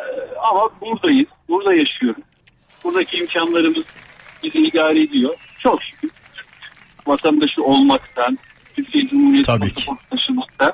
ama 0.51 0.71
buradayız. 0.81 1.29
Burada 1.49 1.75
yaşıyorum. 1.75 2.23
Buradaki 2.85 3.17
imkanlarımız 3.17 3.85
bizi 4.43 4.59
idare 4.59 5.03
ediyor. 5.03 5.48
Çok 5.59 5.83
şükür. 5.83 6.11
Vatandaşı 7.07 7.63
olmaktan, 7.63 8.39
Türkiye 8.77 9.09
Cumhuriyeti 9.09 9.47
pasaportu 9.47 10.03
taşımaktan. 10.11 10.73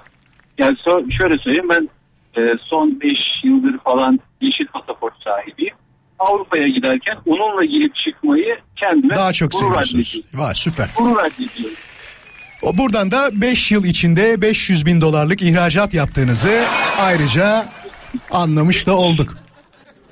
Yani 0.58 0.76
so- 0.76 1.12
şöyle 1.20 1.38
söyleyeyim 1.38 1.68
ben 1.70 1.88
e, 2.36 2.40
son 2.70 3.00
5 3.00 3.10
yıldır 3.44 3.78
falan 3.78 4.20
yeşil 4.40 4.66
pasaport 4.66 5.14
sahibiyim. 5.24 5.74
Avrupa'ya 6.18 6.68
giderken 6.68 7.16
onunla 7.26 7.64
girip 7.64 7.92
çıkmayı 7.96 8.58
kendime 8.76 9.14
Daha 9.14 9.32
çok 9.32 9.54
seviyorsunuz. 9.54 10.20
Vay 10.34 10.54
süper. 10.54 10.90
Gurur 10.96 11.18
addediyorum. 11.18 11.76
Buradan 12.72 13.10
da 13.10 13.30
5 13.32 13.72
yıl 13.72 13.84
içinde 13.84 14.42
500 14.42 14.86
bin 14.86 15.00
dolarlık 15.00 15.42
ihracat 15.42 15.94
yaptığınızı 15.94 16.64
ayrıca 17.00 17.66
anlamış 18.30 18.86
da 18.86 18.96
olduk. 18.96 19.36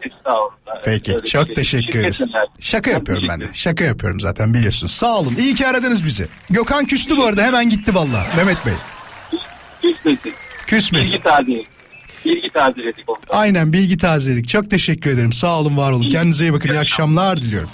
Estağfurullah. 0.05 0.83
Peki 0.85 1.15
Öyle 1.15 1.25
çok 1.25 1.47
şey. 1.47 1.55
teşekkür 1.55 1.99
ederiz. 1.99 2.25
Şaka 2.61 2.91
Ben 2.91 2.95
yapıyorum 2.95 3.25
ben 3.29 3.41
de. 3.41 3.45
Şaka 3.55 3.85
yapıyorum 3.85 4.21
zaten 4.21 4.55
biliyorsunuz. 4.55 4.93
Sağ 4.93 5.19
olun. 5.19 5.35
İyi 5.39 5.55
ki 5.55 5.67
aradınız 5.67 6.07
bizi. 6.07 6.27
Gökhan 6.51 6.85
küstü 6.87 7.17
bu 7.17 7.25
arada 7.25 7.43
hemen 7.43 7.69
gitti 7.71 7.95
valla. 7.95 8.27
Mehmet 8.37 8.67
Bey. 8.67 8.73
Küsmesin. 9.83 10.33
Küsmesin. 10.67 11.13
Bilgi 11.13 11.23
tazeledik. 11.23 11.67
Bilgi 12.25 12.51
tazeledik 12.53 13.09
ondan. 13.11 13.21
Aynen 13.31 13.73
bilgi 13.73 13.99
tazeledik. 13.99 14.49
Çok 14.49 14.71
teşekkür 14.71 15.11
ederim. 15.11 15.33
Sağ 15.33 15.59
olun 15.61 15.77
var 15.77 15.93
olun. 15.93 16.09
Kendinize 16.09 16.45
iyi 16.45 16.53
bakın. 16.53 16.69
İyi 16.69 16.79
akşamlar 16.79 17.37
diliyorum. 17.43 17.71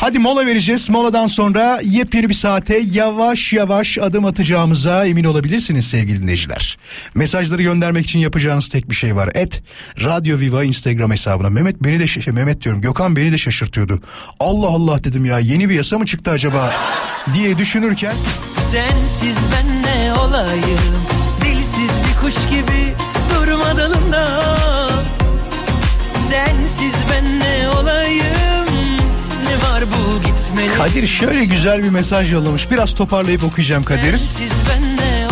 Hadi 0.00 0.18
mola 0.18 0.46
vereceğiz. 0.46 0.90
Moladan 0.90 1.26
sonra 1.26 1.80
yepyeni 1.84 2.28
bir 2.28 2.34
saate 2.34 2.78
yavaş 2.92 3.52
yavaş 3.52 3.98
adım 3.98 4.24
atacağımıza 4.24 5.06
emin 5.06 5.24
olabilirsiniz 5.24 5.86
sevgili 5.86 6.22
dinleyiciler. 6.22 6.78
Mesajları 7.14 7.62
göndermek 7.62 8.04
için 8.04 8.18
yapacağınız 8.18 8.68
tek 8.68 8.90
bir 8.90 8.94
şey 8.94 9.16
var. 9.16 9.30
Et 9.34 9.62
Radyo 10.02 10.38
Viva 10.38 10.64
Instagram 10.64 11.10
hesabına. 11.10 11.50
Mehmet 11.50 11.82
beni 11.82 12.00
de 12.00 12.04
şaş- 12.06 12.32
Mehmet 12.32 12.64
diyorum. 12.64 12.80
Gökhan 12.80 13.16
beni 13.16 13.32
de 13.32 13.38
şaşırtıyordu. 13.38 14.00
Allah 14.40 14.66
Allah 14.66 15.04
dedim 15.04 15.24
ya 15.24 15.38
yeni 15.38 15.68
bir 15.68 15.74
yasa 15.74 15.98
mı 15.98 16.06
çıktı 16.06 16.30
acaba 16.30 16.72
diye 17.34 17.58
düşünürken 17.58 18.14
Sensiz 18.70 19.36
ben 19.52 19.82
ne 19.82 20.14
olayım 20.14 20.80
Dilsiz 21.44 21.90
bir 21.90 22.20
kuş 22.26 22.34
gibi 22.50 22.94
durma 23.34 23.76
dalında 23.76 24.40
Sensiz 26.30 26.94
ben 27.12 27.40
ne 27.40 27.68
olayım 27.68 28.39
Kadir 30.76 31.06
şöyle 31.06 31.44
güzel 31.44 31.82
bir 31.82 31.88
mesaj 31.88 32.32
yollamış. 32.32 32.70
Biraz 32.70 32.94
toparlayıp 32.94 33.44
okuyacağım 33.44 33.84
Kadir. 33.84 34.20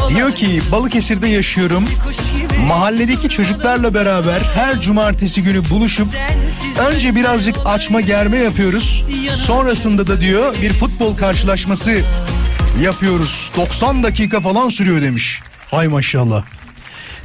Diyor 0.08 0.32
ki 0.32 0.60
Balıkesir'de 0.72 1.28
yaşıyorum. 1.28 1.84
Mahalledeki 2.66 3.28
çocuklarla 3.28 3.94
beraber 3.94 4.40
her 4.54 4.80
cumartesi 4.80 5.42
günü 5.42 5.70
buluşup 5.70 6.08
önce 6.90 7.14
birazcık 7.14 7.56
açma 7.64 8.00
germe 8.00 8.36
yapıyoruz. 8.36 9.04
Sonrasında 9.36 10.06
da 10.06 10.20
diyor 10.20 10.54
bir 10.62 10.72
futbol 10.72 11.16
karşılaşması 11.16 12.00
yapıyoruz. 12.82 13.50
90 13.56 14.02
dakika 14.02 14.40
falan 14.40 14.68
sürüyor 14.68 15.02
demiş. 15.02 15.40
Hay 15.70 15.88
maşallah. 15.88 16.44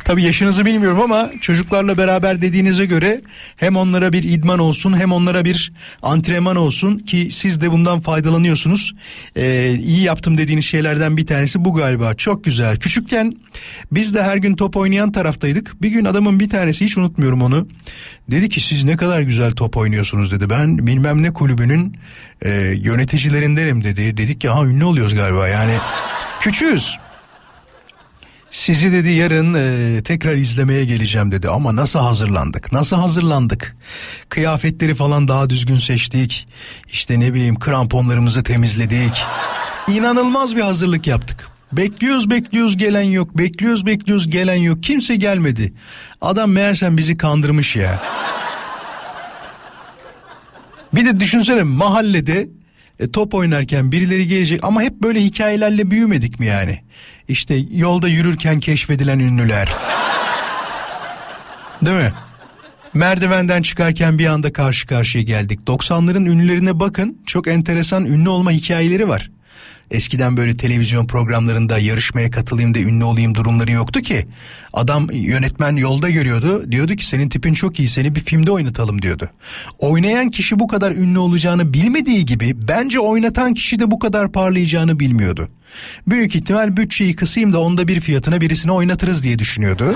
Tabii 0.06 0.24
yaşınızı 0.24 0.66
bilmiyorum 0.66 1.02
ama 1.02 1.32
çocuklarla 1.42 1.98
beraber 1.98 2.42
dediğinize 2.42 2.86
göre 2.86 3.22
hem 3.56 3.76
onlara 3.76 4.14
bir 4.14 4.24
idman 4.24 4.60
olsun 4.60 5.00
hem 5.00 5.12
onlara 5.12 5.46
bir 5.46 5.74
antrenman 6.02 6.56
olsun 6.56 7.00
ki 7.00 7.28
siz 7.32 7.62
de 7.62 7.72
bundan 7.72 8.00
faydalanıyorsunuz. 8.00 8.96
Ee, 9.36 9.74
iyi 9.74 10.02
yaptım 10.02 10.38
dediğiniz 10.38 10.66
şeylerden 10.66 11.18
bir 11.18 11.26
tanesi 11.26 11.66
bu 11.66 11.74
galiba. 11.74 12.14
Çok 12.14 12.44
güzel. 12.44 12.78
Küçükken 12.78 13.34
biz 13.92 14.16
de 14.16 14.24
her 14.24 14.38
gün 14.38 14.56
top 14.56 14.78
oynayan 14.78 15.12
taraftaydık. 15.12 15.82
Bir 15.82 15.90
gün 15.90 16.06
adamın 16.06 16.40
bir 16.40 16.50
tanesi 16.50 16.86
hiç 16.86 16.98
unutmuyorum 16.98 17.42
onu. 17.42 17.68
Dedi 18.32 18.50
ki 18.50 18.60
siz 18.60 18.84
ne 18.84 18.98
kadar 18.98 19.22
güzel 19.22 19.52
top 19.52 19.78
oynuyorsunuz 19.78 20.32
dedi. 20.32 20.50
Ben 20.50 20.88
bilmem 20.88 21.24
ne 21.24 21.34
kulübünün 21.34 21.98
e, 22.42 22.52
yöneticilerindenim 22.78 23.84
dedi. 23.84 24.18
Dedik 24.18 24.44
ya 24.44 24.56
ha 24.56 24.66
ünlü 24.66 24.84
oluyoruz 24.84 25.16
galiba 25.16 25.48
yani. 25.48 25.74
Küçüğüz. 26.40 26.98
Sizi 28.54 28.92
dedi 28.92 29.10
yarın 29.12 29.54
e, 29.54 30.04
tekrar 30.04 30.36
izlemeye 30.36 30.86
geleceğim 30.86 31.32
dedi. 31.32 31.50
Ama 31.50 31.76
nasıl 31.76 32.00
hazırlandık? 32.00 32.72
Nasıl 32.72 32.98
hazırlandık? 32.98 33.76
Kıyafetleri 34.30 34.96
falan 34.96 35.28
daha 35.28 35.50
düzgün 35.50 35.78
seçtik. 35.78 36.48
İşte 36.88 37.20
ne 37.20 37.34
bileyim 37.34 37.60
kramponlarımızı 37.60 38.44
temizledik. 38.44 39.24
İnanılmaz 39.88 40.56
bir 40.56 40.62
hazırlık 40.62 41.08
yaptık. 41.08 41.48
Bekliyoruz 41.72 42.30
bekliyoruz 42.30 42.78
gelen 42.78 43.02
yok. 43.02 43.38
Bekliyoruz 43.38 43.86
bekliyoruz 43.86 44.30
gelen 44.30 44.56
yok. 44.56 44.84
Kimse 44.84 45.16
gelmedi. 45.16 45.74
Adam 46.22 46.52
meğersem 46.52 46.98
bizi 46.98 47.18
kandırmış 47.18 47.76
ya. 47.76 48.02
Bir 50.94 51.06
de 51.06 51.20
düşünsene 51.20 51.64
mahallede 51.64 52.50
e, 53.00 53.12
top 53.12 53.34
oynarken 53.34 53.92
birileri 53.92 54.28
gelecek. 54.28 54.64
Ama 54.64 54.82
hep 54.82 54.94
böyle 55.02 55.22
hikayelerle 55.24 55.92
büyümedik 55.92 56.40
mi 56.40 56.46
yani? 56.46 56.80
İşte 57.28 57.56
yolda 57.72 58.08
yürürken 58.08 58.60
keşfedilen 58.60 59.20
ünlüler. 59.20 59.70
Değil 61.82 61.98
mi? 61.98 62.14
Merdivenden 62.94 63.62
çıkarken 63.62 64.20
bir 64.20 64.26
anda 64.26 64.54
karşı 64.54 64.88
karşıya 64.88 65.24
geldik. 65.24 65.60
90'ların 65.68 66.30
ünlülerine 66.30 66.80
bakın. 66.80 67.22
Çok 67.26 67.48
enteresan 67.48 68.06
ünlü 68.06 68.30
olma 68.30 68.52
hikayeleri 68.52 69.08
var. 69.08 69.32
Eskiden 69.94 70.38
böyle 70.38 70.58
televizyon 70.58 71.08
programlarında 71.08 71.80
yarışmaya 71.80 72.32
katılayım 72.32 72.74
da 72.74 72.80
ünlü 72.80 73.04
olayım 73.04 73.36
durumları 73.36 73.72
yoktu 73.72 74.02
ki. 74.02 74.28
Adam 74.74 75.08
yönetmen 75.12 75.76
yolda 75.76 76.10
görüyordu. 76.10 76.72
Diyordu 76.72 76.96
ki 76.96 77.06
senin 77.06 77.30
tipin 77.30 77.54
çok 77.54 77.80
iyi 77.80 77.90
seni 77.90 78.16
bir 78.16 78.20
filmde 78.20 78.52
oynatalım 78.52 79.02
diyordu. 79.02 79.30
Oynayan 79.80 80.30
kişi 80.30 80.60
bu 80.60 80.68
kadar 80.68 80.92
ünlü 80.92 81.20
olacağını 81.20 81.74
bilmediği 81.74 82.26
gibi 82.26 82.68
bence 82.68 83.00
oynatan 83.00 83.54
kişi 83.54 83.80
de 83.80 83.92
bu 83.92 84.00
kadar 84.00 84.32
parlayacağını 84.32 85.00
bilmiyordu. 85.00 85.48
Büyük 86.08 86.36
ihtimal 86.36 86.78
bütçeyi 86.78 87.16
kısayım 87.16 87.54
da 87.54 87.60
onda 87.60 87.88
bir 87.88 88.00
fiyatına 88.00 88.42
birisini 88.42 88.72
oynatırız 88.72 89.24
diye 89.24 89.40
düşünüyordu. 89.40 89.96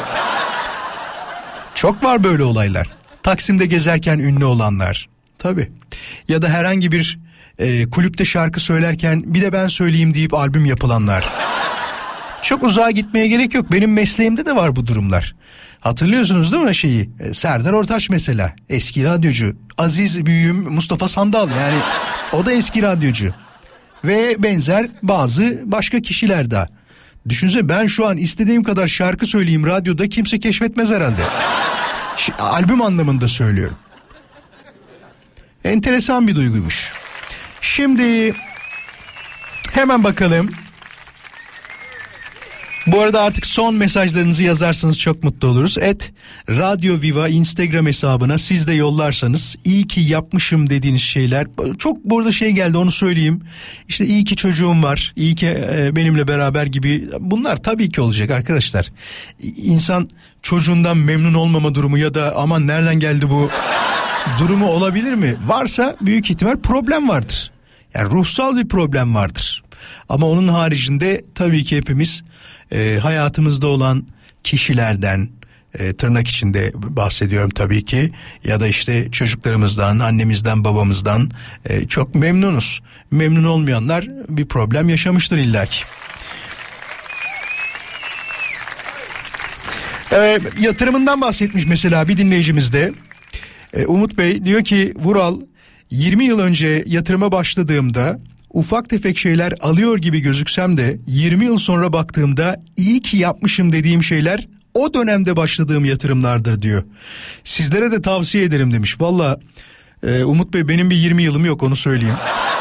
Çok 1.75 2.03
var 2.03 2.23
böyle 2.23 2.43
olaylar. 2.43 2.87
Taksim'de 3.23 3.65
gezerken 3.65 4.19
ünlü 4.19 4.45
olanlar. 4.45 5.09
Tabii. 5.37 5.69
Ya 6.27 6.41
da 6.41 6.49
herhangi 6.49 6.91
bir 6.91 7.19
e, 7.59 7.89
kulüpte 7.89 8.25
şarkı 8.25 8.59
söylerken 8.59 9.23
bir 9.25 9.41
de 9.41 9.53
ben 9.53 9.67
söyleyeyim 9.67 10.13
deyip 10.13 10.33
albüm 10.33 10.65
yapılanlar. 10.65 11.29
Çok 12.41 12.63
uzağa 12.63 12.91
gitmeye 12.91 13.27
gerek 13.27 13.53
yok. 13.53 13.71
Benim 13.71 13.93
mesleğimde 13.93 14.45
de 14.45 14.55
var 14.55 14.75
bu 14.75 14.87
durumlar. 14.87 15.35
Hatırlıyorsunuz 15.79 16.51
değil 16.51 16.63
mi 16.63 16.75
şeyi? 16.75 17.09
E, 17.19 17.33
Serdar 17.33 17.73
Ortaç 17.73 18.09
mesela. 18.09 18.53
Eski 18.69 19.03
radyocu. 19.03 19.55
Aziz 19.77 20.25
büyüğüm 20.25 20.57
Mustafa 20.73 21.07
Sandal 21.07 21.49
yani 21.49 21.77
o 22.33 22.45
da 22.45 22.51
eski 22.51 22.81
radyocu. 22.81 23.33
Ve 24.03 24.43
benzer 24.43 24.89
bazı 25.03 25.61
başka 25.65 25.99
kişiler 26.01 26.51
daha. 26.51 26.67
Düşünsene 27.29 27.69
ben 27.69 27.87
şu 27.87 28.07
an 28.07 28.17
istediğim 28.17 28.63
kadar 28.63 28.87
şarkı 28.87 29.25
söyleyeyim 29.25 29.65
radyoda 29.65 30.09
kimse 30.09 30.39
keşfetmez 30.39 30.91
herhalde. 30.91 31.21
Ş- 32.17 32.33
albüm 32.39 32.81
anlamında 32.81 33.27
söylüyorum. 33.27 33.75
Enteresan 35.63 36.27
bir 36.27 36.35
duyguymuş. 36.35 36.91
Şimdi 37.75 38.33
hemen 39.71 40.03
bakalım. 40.03 40.49
Bu 42.87 43.01
arada 43.01 43.21
artık 43.21 43.45
son 43.45 43.75
mesajlarınızı 43.75 44.43
yazarsanız 44.43 44.99
çok 44.99 45.23
mutlu 45.23 45.47
oluruz. 45.47 45.77
Et 45.77 46.13
Radyo 46.49 47.01
Viva 47.01 47.29
Instagram 47.29 47.85
hesabına 47.85 48.37
siz 48.37 48.67
de 48.67 48.73
yollarsanız 48.73 49.55
iyi 49.65 49.87
ki 49.87 50.01
yapmışım 50.01 50.69
dediğiniz 50.69 51.01
şeyler. 51.01 51.47
Çok 51.77 52.05
burada 52.05 52.31
şey 52.31 52.51
geldi 52.51 52.77
onu 52.77 52.91
söyleyeyim. 52.91 53.41
İşte 53.87 54.05
iyi 54.05 54.23
ki 54.23 54.35
çocuğum 54.35 54.83
var, 54.83 55.13
iyi 55.15 55.35
ki 55.35 55.47
e, 55.47 55.95
benimle 55.95 56.27
beraber 56.27 56.65
gibi. 56.65 57.09
Bunlar 57.19 57.57
tabii 57.63 57.91
ki 57.91 58.01
olacak 58.01 58.29
arkadaşlar. 58.29 58.91
İnsan 59.57 60.09
çocuğundan 60.41 60.97
memnun 60.97 61.33
olmama 61.33 61.75
durumu 61.75 61.97
ya 61.97 62.13
da 62.13 62.33
aman 62.35 62.67
nereden 62.67 62.99
geldi 62.99 63.29
bu 63.29 63.49
durumu 64.39 64.67
olabilir 64.67 65.13
mi? 65.13 65.35
Varsa 65.47 65.95
büyük 66.01 66.29
ihtimal 66.29 66.57
problem 66.57 67.09
vardır. 67.09 67.56
Yani 67.97 68.11
ruhsal 68.11 68.57
bir 68.57 68.67
problem 68.67 69.15
vardır. 69.15 69.63
Ama 70.09 70.27
onun 70.27 70.47
haricinde 70.47 71.25
tabii 71.35 71.63
ki 71.63 71.77
hepimiz 71.77 72.23
e, 72.71 72.99
hayatımızda 73.01 73.67
olan 73.67 74.07
kişilerden 74.43 75.29
e, 75.79 75.93
tırnak 75.93 76.27
içinde 76.27 76.71
bahsediyorum 76.75 77.49
tabii 77.49 77.85
ki 77.85 78.11
ya 78.43 78.59
da 78.59 78.67
işte 78.67 79.11
çocuklarımızdan, 79.11 79.99
annemizden, 79.99 80.63
babamızdan 80.63 81.31
e, 81.65 81.87
çok 81.87 82.15
memnunuz. 82.15 82.81
Memnun 83.11 83.43
olmayanlar 83.43 84.07
bir 84.29 84.45
problem 84.45 84.89
yaşamıştır 84.89 85.37
illaki. 85.37 85.83
Ee, 90.13 90.39
yatırımından 90.59 91.21
bahsetmiş 91.21 91.65
mesela 91.65 92.07
bir 92.07 92.17
dinleyicimiz 92.17 92.73
de. 92.73 92.93
Ee, 93.73 93.85
Umut 93.85 94.17
Bey 94.17 94.45
diyor 94.45 94.63
ki 94.63 94.93
Vural 94.95 95.41
20 95.91 96.25
yıl 96.25 96.39
önce 96.39 96.83
yatırıma 96.87 97.31
başladığımda 97.31 98.19
ufak 98.53 98.89
tefek 98.89 99.17
şeyler 99.17 99.53
alıyor 99.61 99.97
gibi 99.97 100.19
gözüksem 100.19 100.77
de 100.77 100.99
20 101.07 101.45
yıl 101.45 101.57
sonra 101.57 101.93
baktığımda 101.93 102.61
iyi 102.77 103.01
ki 103.01 103.17
yapmışım 103.17 103.71
dediğim 103.71 104.03
şeyler 104.03 104.47
o 104.73 104.93
dönemde 104.93 105.35
başladığım 105.35 105.85
yatırımlardır 105.85 106.61
diyor. 106.61 106.83
Sizlere 107.43 107.91
de 107.91 108.01
tavsiye 108.01 108.43
ederim 108.43 108.73
demiş. 108.73 109.01
Valla 109.01 109.39
e, 110.03 110.23
Umut 110.23 110.53
Bey 110.53 110.67
benim 110.67 110.89
bir 110.89 110.95
20 110.95 111.23
yılım 111.23 111.45
yok 111.45 111.63
onu 111.63 111.75
söyleyeyim. 111.75 112.15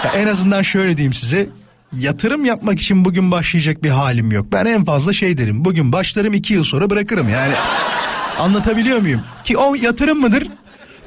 Ya 0.05 0.11
en 0.11 0.27
azından 0.27 0.63
şöyle 0.63 0.97
diyeyim 0.97 1.13
size. 1.13 1.49
Yatırım 1.93 2.45
yapmak 2.45 2.81
için 2.81 3.05
bugün 3.05 3.31
başlayacak 3.31 3.83
bir 3.83 3.91
halim 3.91 4.33
yok. 4.33 4.47
Ben 4.53 4.65
en 4.65 4.85
fazla 4.85 5.13
şey 5.13 5.39
derim. 5.39 5.65
Bugün 5.65 5.93
başlarım 5.93 6.35
iki 6.35 6.55
yıl 6.55 6.65
sonra 6.65 6.91
bırakırım 6.91 7.29
yani. 7.29 7.55
Anlatabiliyor 8.39 8.99
muyum? 8.99 9.21
Ki 9.45 9.57
o 9.57 9.75
yatırım 9.75 10.21
mıdır? 10.21 10.49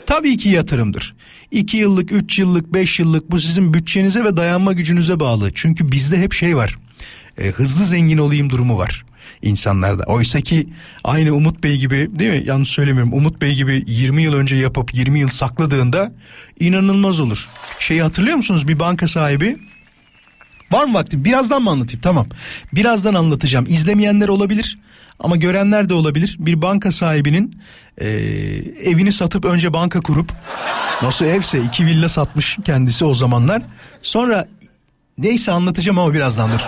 Tabii 0.06 0.38
ki 0.38 0.50
yatırımdır. 0.50 1.16
2 1.52 1.78
yıllık, 1.78 2.12
3 2.12 2.39
yıllık, 2.39 2.74
5 2.74 3.00
yıllık 3.00 3.32
bu 3.32 3.39
sizin 3.39 3.74
bütçenize 3.74 4.24
ve 4.24 4.38
dayanma 4.38 4.74
gücünüze 4.74 5.20
bağlı. 5.20 5.52
Çünkü 5.54 5.91
bizde 5.91 6.18
hep 6.18 6.34
şey 6.34 6.56
var. 6.56 6.78
E, 7.38 7.47
hızlı 7.47 7.86
zengin 7.86 8.18
olayım 8.18 8.50
durumu 8.50 8.78
var 8.78 9.06
insanlarda. 9.41 10.04
Oysa 10.04 10.41
ki 10.41 10.68
aynı 11.04 11.32
Umut 11.32 11.64
Bey 11.64 11.78
gibi 11.78 12.10
değil 12.20 12.32
mi? 12.32 12.43
Yanlış 12.45 12.70
söylemiyorum. 12.70 13.14
Umut 13.14 13.41
Bey 13.41 13.56
gibi 13.56 13.84
20 13.88 14.24
yıl 14.24 14.34
önce 14.34 14.56
yapıp 14.56 14.95
20 14.95 15.20
yıl 15.20 15.28
sakladığında 15.28 16.12
inanılmaz 16.60 17.20
olur. 17.20 17.50
Şeyi 17.80 18.02
hatırlıyor 18.02 18.38
musunuz? 18.38 18.68
Bir 18.68 18.80
banka 18.80 19.08
sahibi 19.08 19.58
Var 20.72 20.86
mı 20.86 20.93
vaktim? 20.93 21.26
Birazdan 21.26 21.64
mı 21.64 21.70
anlatayım? 21.70 22.02
Tamam. 22.02 22.28
Birazdan 22.74 23.14
anlatacağım. 23.14 23.66
İzlemeyenler 23.70 24.28
olabilir 24.28 24.80
ama 25.20 25.36
görenler 25.36 25.90
de 25.90 25.94
olabilir. 25.94 26.36
Bir 26.40 26.62
banka 26.62 26.92
sahibinin 26.92 27.62
e, 27.98 28.08
evini 28.84 29.12
satıp 29.14 29.46
önce 29.46 29.74
banka 29.74 30.02
kurup 30.02 30.32
nasıl 31.02 31.26
evse 31.26 31.60
iki 31.60 31.86
villa 31.86 32.10
satmış 32.10 32.58
kendisi 32.66 33.06
o 33.06 33.14
zamanlar. 33.14 33.62
Sonra 34.02 34.48
neyse 35.18 35.52
anlatacağım 35.52 36.00
ama 36.00 36.14
birazdan 36.14 36.52
dur. 36.52 36.62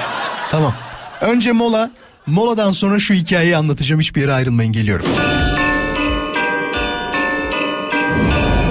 Tamam. 0.51 0.73
Önce 1.21 1.51
mola. 1.51 1.91
Moladan 2.27 2.71
sonra 2.71 2.99
şu 2.99 3.13
hikayeyi 3.13 3.57
anlatacağım. 3.57 4.01
Hiçbir 4.01 4.21
yere 4.21 4.33
ayrılmayın 4.33 4.73
geliyorum. 4.73 5.05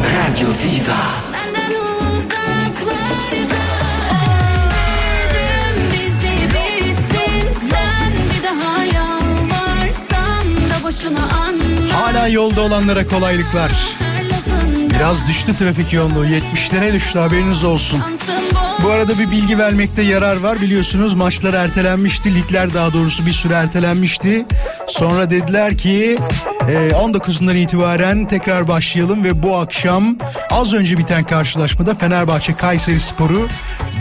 Radyo 0.04 0.48
Viva 0.48 1.29
Hala 12.20 12.28
yolda 12.28 12.60
olanlara 12.60 13.06
kolaylıklar. 13.06 13.70
Biraz 14.94 15.26
düştü 15.26 15.56
trafik 15.58 15.92
yoğunluğu. 15.92 16.26
70'lere 16.26 16.92
düştü 16.92 17.18
haberiniz 17.18 17.64
olsun. 17.64 18.00
Bu 18.82 18.90
arada 18.90 19.18
bir 19.18 19.30
bilgi 19.30 19.58
vermekte 19.58 20.02
yarar 20.02 20.36
var. 20.36 20.60
Biliyorsunuz 20.60 21.14
maçlar 21.14 21.54
ertelenmişti. 21.54 22.34
Ligler 22.34 22.74
daha 22.74 22.92
doğrusu 22.92 23.26
bir 23.26 23.32
süre 23.32 23.54
ertelenmişti. 23.54 24.46
Sonra 24.88 25.30
dediler 25.30 25.78
ki 25.78 26.16
e, 26.68 26.72
19'undan 26.72 27.56
itibaren 27.56 28.24
tekrar 28.24 28.68
başlayalım 28.68 29.24
ve 29.24 29.42
bu 29.42 29.56
akşam 29.56 30.18
az 30.50 30.74
önce 30.74 30.96
biten 30.96 31.24
karşılaşmada 31.24 31.94
Fenerbahçe 31.94 32.54
Kayseri 32.54 33.00
Sporu 33.00 33.48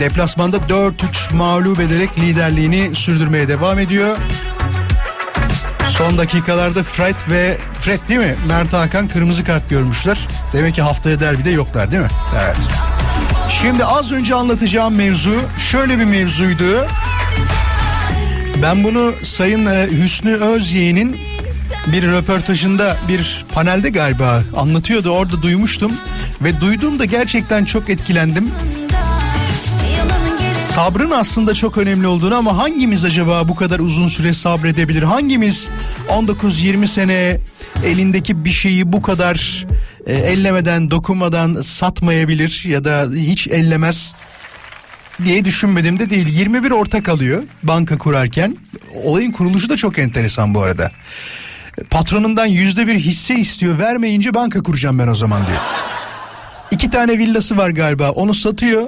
deplasmanda 0.00 0.56
4-3 0.56 1.34
mağlup 1.34 1.80
ederek 1.80 2.18
liderliğini 2.18 2.94
sürdürmeye 2.94 3.48
devam 3.48 3.78
ediyor. 3.78 4.16
Son 5.90 6.18
dakikalarda 6.18 6.82
Fred 6.82 7.14
ve 7.30 7.58
Fred 7.80 8.08
değil 8.08 8.20
mi? 8.20 8.34
Mert 8.48 8.72
Hakan 8.72 9.08
kırmızı 9.08 9.44
kart 9.44 9.70
görmüşler. 9.70 10.28
Demek 10.52 10.74
ki 10.74 10.82
haftaya 10.82 11.20
derbide 11.20 11.50
yoklar 11.50 11.90
değil 11.90 12.02
mi? 12.02 12.08
Evet. 12.44 12.56
Şimdi 13.60 13.84
az 13.84 14.12
önce 14.12 14.34
anlatacağım 14.34 14.94
mevzu 14.94 15.40
şöyle 15.70 15.98
bir 15.98 16.04
mevzuydu. 16.04 16.86
Ben 18.62 18.84
bunu 18.84 19.14
Sayın 19.22 19.66
e, 19.66 19.88
Hüsnü 19.90 20.34
Özyeğin'in 20.36 21.18
bir 21.86 22.02
röportajında 22.02 22.96
bir 23.08 23.44
panelde 23.54 23.90
galiba 23.90 24.42
anlatıyordu. 24.56 25.10
Orada 25.10 25.42
duymuştum 25.42 25.92
ve 26.40 26.60
duyduğumda 26.60 27.04
gerçekten 27.04 27.64
çok 27.64 27.90
etkilendim. 27.90 28.52
Sabrın 30.70 31.10
aslında 31.10 31.54
çok 31.54 31.78
önemli 31.78 32.06
olduğunu 32.06 32.34
ama 32.34 32.56
hangimiz 32.56 33.04
acaba 33.04 33.48
bu 33.48 33.54
kadar 33.54 33.78
uzun 33.78 34.08
süre 34.08 34.34
sabredebilir? 34.34 35.02
Hangimiz 35.02 35.70
19-20 36.08 36.86
sene 36.86 37.40
elindeki 37.84 38.44
bir 38.44 38.50
şeyi 38.50 38.92
bu 38.92 39.02
kadar 39.02 39.66
e, 40.06 40.12
ellemeden, 40.14 40.90
dokunmadan 40.90 41.60
satmayabilir 41.60 42.62
ya 42.64 42.84
da 42.84 43.06
hiç 43.14 43.48
ellemez 43.48 44.14
diye 45.24 45.44
düşünmedim 45.44 45.98
de 45.98 46.10
değil. 46.10 46.28
21 46.28 46.70
ortak 46.70 47.08
alıyor 47.08 47.42
banka 47.62 47.98
kurarken. 47.98 48.56
Olayın 49.04 49.32
kuruluşu 49.32 49.68
da 49.68 49.76
çok 49.76 49.98
enteresan 49.98 50.54
bu 50.54 50.62
arada. 50.62 50.90
Patronundan 51.90 52.46
yüzde 52.46 52.86
bir 52.86 52.94
hisse 52.94 53.34
istiyor 53.34 53.78
vermeyince 53.78 54.34
banka 54.34 54.62
kuracağım 54.62 54.98
ben 54.98 55.08
o 55.08 55.14
zaman 55.14 55.46
diyor. 55.46 55.60
İki 56.70 56.90
tane 56.90 57.18
villası 57.18 57.56
var 57.56 57.70
galiba 57.70 58.10
onu 58.10 58.34
satıyor 58.34 58.82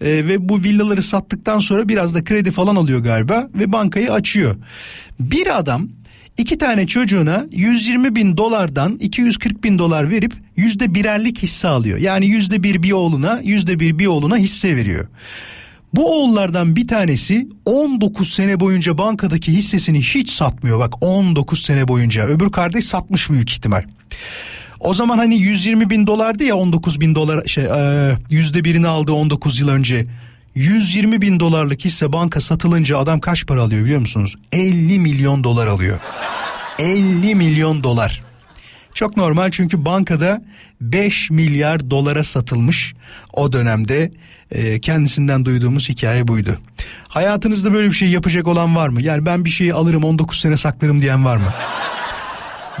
Ee, 0.00 0.06
ve 0.06 0.48
bu 0.48 0.58
villaları 0.58 1.02
sattıktan 1.02 1.58
sonra 1.58 1.88
biraz 1.88 2.14
da 2.14 2.24
kredi 2.24 2.50
falan 2.50 2.76
alıyor 2.76 3.00
galiba 3.00 3.48
ve 3.54 3.72
bankayı 3.72 4.12
açıyor. 4.12 4.56
Bir 5.20 5.58
adam 5.58 5.88
iki 6.38 6.58
tane 6.58 6.86
çocuğuna 6.86 7.46
120 7.50 8.16
bin 8.16 8.36
dolardan 8.36 8.96
240 9.00 9.64
bin 9.64 9.78
dolar 9.78 10.10
verip 10.10 10.32
yüzde 10.56 10.94
birerlik 10.94 11.42
hisse 11.42 11.68
alıyor. 11.68 11.98
Yani 11.98 12.26
yüzde 12.26 12.62
bir 12.62 12.82
bir 12.82 12.92
oğluna 12.92 13.40
yüzde 13.44 13.80
bir 13.80 13.98
bir 13.98 14.06
oğluna 14.06 14.36
hisse 14.36 14.76
veriyor. 14.76 15.08
Bu 15.94 16.12
oğullardan 16.12 16.76
bir 16.76 16.88
tanesi 16.88 17.48
19 17.64 18.34
sene 18.34 18.60
boyunca 18.60 18.98
bankadaki 18.98 19.52
hissesini 19.52 20.00
hiç 20.02 20.30
satmıyor. 20.30 20.78
Bak 20.78 20.94
19 21.00 21.62
sene 21.62 21.88
boyunca 21.88 22.26
öbür 22.26 22.52
kardeş 22.52 22.84
satmış 22.84 23.30
büyük 23.30 23.50
ihtimal. 23.50 23.84
O 24.80 24.94
zaman 24.94 25.18
hani 25.18 25.36
120 25.36 25.90
bin 25.90 26.06
dolardı 26.06 26.44
ya 26.44 26.56
19 26.56 27.00
bin 27.00 27.14
dolar 27.14 27.44
şey 27.44 27.64
e, 27.64 28.12
yüzde 28.30 28.64
birini 28.64 28.88
aldı 28.88 29.12
19 29.12 29.60
yıl 29.60 29.68
önce. 29.68 30.06
120 30.54 31.22
bin 31.22 31.40
dolarlık 31.40 31.84
hisse 31.84 32.12
banka 32.12 32.40
satılınca 32.40 32.98
adam 32.98 33.20
kaç 33.20 33.46
para 33.46 33.62
alıyor 33.62 33.84
biliyor 33.84 34.00
musunuz? 34.00 34.36
50 34.52 34.98
milyon 34.98 35.44
dolar 35.44 35.66
alıyor. 35.66 36.00
50 36.78 37.34
milyon 37.34 37.84
dolar. 37.84 38.22
Çok 38.94 39.16
normal 39.16 39.50
çünkü 39.50 39.84
bankada 39.84 40.42
5 40.80 41.30
milyar 41.30 41.90
dolara 41.90 42.24
satılmış 42.24 42.94
o 43.32 43.52
dönemde 43.52 44.12
e, 44.50 44.80
kendisinden 44.80 45.44
duyduğumuz 45.44 45.88
hikaye 45.88 46.28
buydu. 46.28 46.58
Hayatınızda 47.08 47.72
böyle 47.72 47.88
bir 47.88 47.94
şey 47.94 48.08
yapacak 48.08 48.46
olan 48.46 48.76
var 48.76 48.88
mı? 48.88 49.02
Yani 49.02 49.26
ben 49.26 49.44
bir 49.44 49.50
şeyi 49.50 49.74
alırım 49.74 50.04
19 50.04 50.40
sene 50.40 50.56
saklarım 50.56 51.02
diyen 51.02 51.24
var 51.24 51.36
mı? 51.36 51.54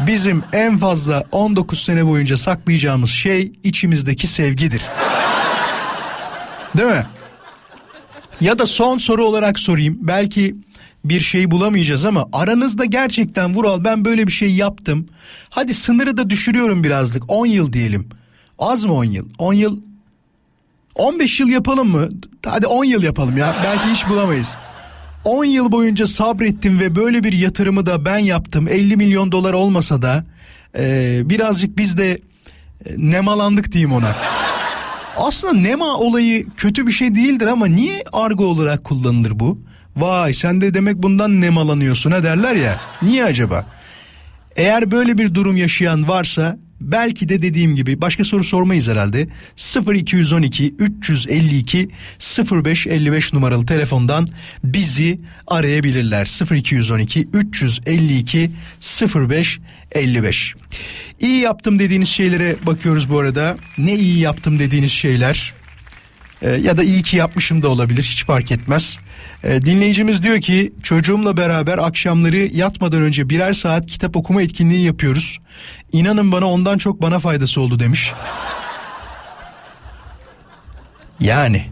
Bizim 0.06 0.42
en 0.52 0.78
fazla 0.78 1.24
19 1.32 1.82
sene 1.82 2.06
boyunca 2.06 2.36
saklayacağımız 2.36 3.10
şey 3.10 3.52
içimizdeki 3.64 4.26
sevgidir. 4.26 4.82
Değil 6.76 6.88
mi? 6.88 7.06
Ya 8.40 8.58
da 8.58 8.66
son 8.66 8.98
soru 8.98 9.24
olarak 9.26 9.58
sorayım. 9.58 9.98
Belki 10.00 10.56
bir 11.04 11.20
şey 11.20 11.50
bulamayacağız 11.50 12.04
ama 12.04 12.28
aranızda 12.32 12.84
gerçekten 12.84 13.54
Vural 13.54 13.84
ben 13.84 14.04
böyle 14.04 14.26
bir 14.26 14.32
şey 14.32 14.54
yaptım. 14.54 15.08
Hadi 15.50 15.74
sınırı 15.74 16.16
da 16.16 16.30
düşürüyorum 16.30 16.84
birazcık 16.84 17.22
10 17.28 17.46
yıl 17.46 17.72
diyelim. 17.72 18.08
Az 18.58 18.84
mı 18.84 18.92
10 18.92 19.04
yıl? 19.04 19.28
10 19.38 19.52
yıl 19.52 19.80
15 20.94 21.40
yıl 21.40 21.48
yapalım 21.48 21.88
mı? 21.88 22.08
Hadi 22.46 22.66
10 22.66 22.84
yıl 22.84 23.02
yapalım 23.02 23.36
ya. 23.36 23.54
Belki 23.64 23.84
hiç 23.92 24.08
bulamayız. 24.08 24.56
10 25.24 25.44
yıl 25.44 25.72
boyunca 25.72 26.06
sabrettim 26.06 26.80
ve 26.80 26.94
böyle 26.94 27.24
bir 27.24 27.32
yatırımı 27.32 27.86
da 27.86 28.04
ben 28.04 28.18
yaptım. 28.18 28.68
50 28.68 28.96
milyon 28.96 29.32
dolar 29.32 29.52
olmasa 29.52 30.02
da 30.02 30.24
e, 30.78 31.20
birazcık 31.24 31.78
biz 31.78 31.98
de 31.98 32.10
e, 32.10 32.18
nemalandık 32.96 33.72
diyeyim 33.72 33.92
ona. 33.92 34.16
Aslında 35.16 35.54
nema 35.54 35.94
olayı 35.96 36.46
kötü 36.56 36.86
bir 36.86 36.92
şey 36.92 37.14
değildir 37.14 37.46
ama 37.46 37.66
niye 37.66 38.04
argo 38.12 38.44
olarak 38.44 38.84
kullanılır 38.84 39.38
bu? 39.38 39.60
Vay 39.96 40.34
sen 40.34 40.60
de 40.60 40.74
demek 40.74 40.96
bundan 40.96 41.40
nemalanıyorsun 41.40 42.10
ha 42.10 42.22
derler 42.22 42.54
ya. 42.54 42.80
Niye 43.02 43.24
acaba? 43.24 43.66
Eğer 44.56 44.90
böyle 44.90 45.18
bir 45.18 45.34
durum 45.34 45.56
yaşayan 45.56 46.08
varsa 46.08 46.58
belki 46.80 47.28
de 47.28 47.42
dediğim 47.42 47.76
gibi 47.76 48.00
başka 48.00 48.24
soru 48.24 48.44
sormayız 48.44 48.88
herhalde. 48.88 49.28
0212 49.94 50.74
352 50.78 51.88
0555 52.52 53.32
numaralı 53.32 53.66
telefondan 53.66 54.28
bizi 54.64 55.20
arayabilirler. 55.46 56.54
0212 56.56 57.28
352 57.32 58.50
0555. 59.14 60.54
İyi 61.20 61.40
yaptım 61.40 61.78
dediğiniz 61.78 62.08
şeylere 62.08 62.56
bakıyoruz 62.66 63.10
bu 63.10 63.18
arada. 63.18 63.56
Ne 63.78 63.94
iyi 63.94 64.18
yaptım 64.18 64.58
dediğiniz 64.58 64.92
şeyler? 64.92 65.52
E, 66.42 66.50
ya 66.50 66.76
da 66.76 66.82
iyi 66.82 67.02
ki 67.02 67.16
yapmışım 67.16 67.62
da 67.62 67.68
olabilir 67.68 68.02
hiç 68.02 68.24
fark 68.24 68.52
etmez. 68.52 68.98
E, 69.44 69.62
dinleyicimiz 69.62 70.22
diyor 70.22 70.40
ki 70.40 70.72
çocuğumla 70.82 71.36
beraber 71.36 71.78
akşamları 71.78 72.36
yatmadan 72.36 73.02
önce 73.02 73.30
birer 73.30 73.52
saat 73.52 73.86
kitap 73.86 74.16
okuma 74.16 74.42
etkinliği 74.42 74.86
yapıyoruz. 74.86 75.38
İnanın 75.92 76.32
bana 76.32 76.46
ondan 76.46 76.78
çok 76.78 77.02
bana 77.02 77.18
faydası 77.18 77.60
oldu 77.60 77.80
demiş. 77.80 78.12
Yani 81.20 81.66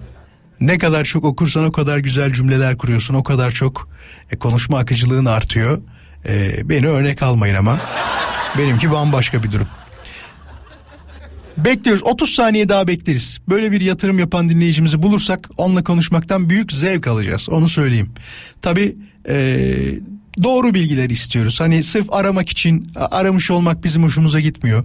ne 0.60 0.78
kadar 0.78 1.04
çok 1.04 1.24
okursan 1.24 1.64
o 1.64 1.72
kadar 1.72 1.98
güzel 1.98 2.32
cümleler 2.32 2.78
kuruyorsun 2.78 3.14
o 3.14 3.22
kadar 3.22 3.50
çok 3.50 3.88
e, 4.30 4.36
konuşma 4.38 4.78
akıcılığın 4.78 5.24
artıyor. 5.24 5.80
E, 6.28 6.68
beni 6.68 6.86
örnek 6.86 7.22
almayın 7.22 7.54
ama 7.54 7.78
benimki 8.58 8.90
bambaşka 8.90 9.42
bir 9.42 9.52
durum. 9.52 9.68
Bekliyoruz 11.56 12.02
30 12.02 12.34
saniye 12.34 12.68
daha 12.68 12.88
bekleriz. 12.88 13.38
Böyle 13.48 13.72
bir 13.72 13.80
yatırım 13.80 14.18
yapan 14.18 14.48
dinleyicimizi 14.48 15.02
bulursak 15.02 15.50
onunla 15.56 15.84
konuşmaktan 15.84 16.50
büyük 16.50 16.72
zevk 16.72 17.06
alacağız 17.06 17.48
onu 17.48 17.68
söyleyeyim. 17.68 18.12
Tabi 18.62 18.96
e, 19.28 19.36
doğru 20.42 20.74
bilgiler 20.74 21.10
istiyoruz. 21.10 21.60
Hani 21.60 21.82
sırf 21.82 22.12
aramak 22.12 22.48
için 22.48 22.92
aramış 22.96 23.50
olmak 23.50 23.84
bizim 23.84 24.02
hoşumuza 24.02 24.40
gitmiyor. 24.40 24.84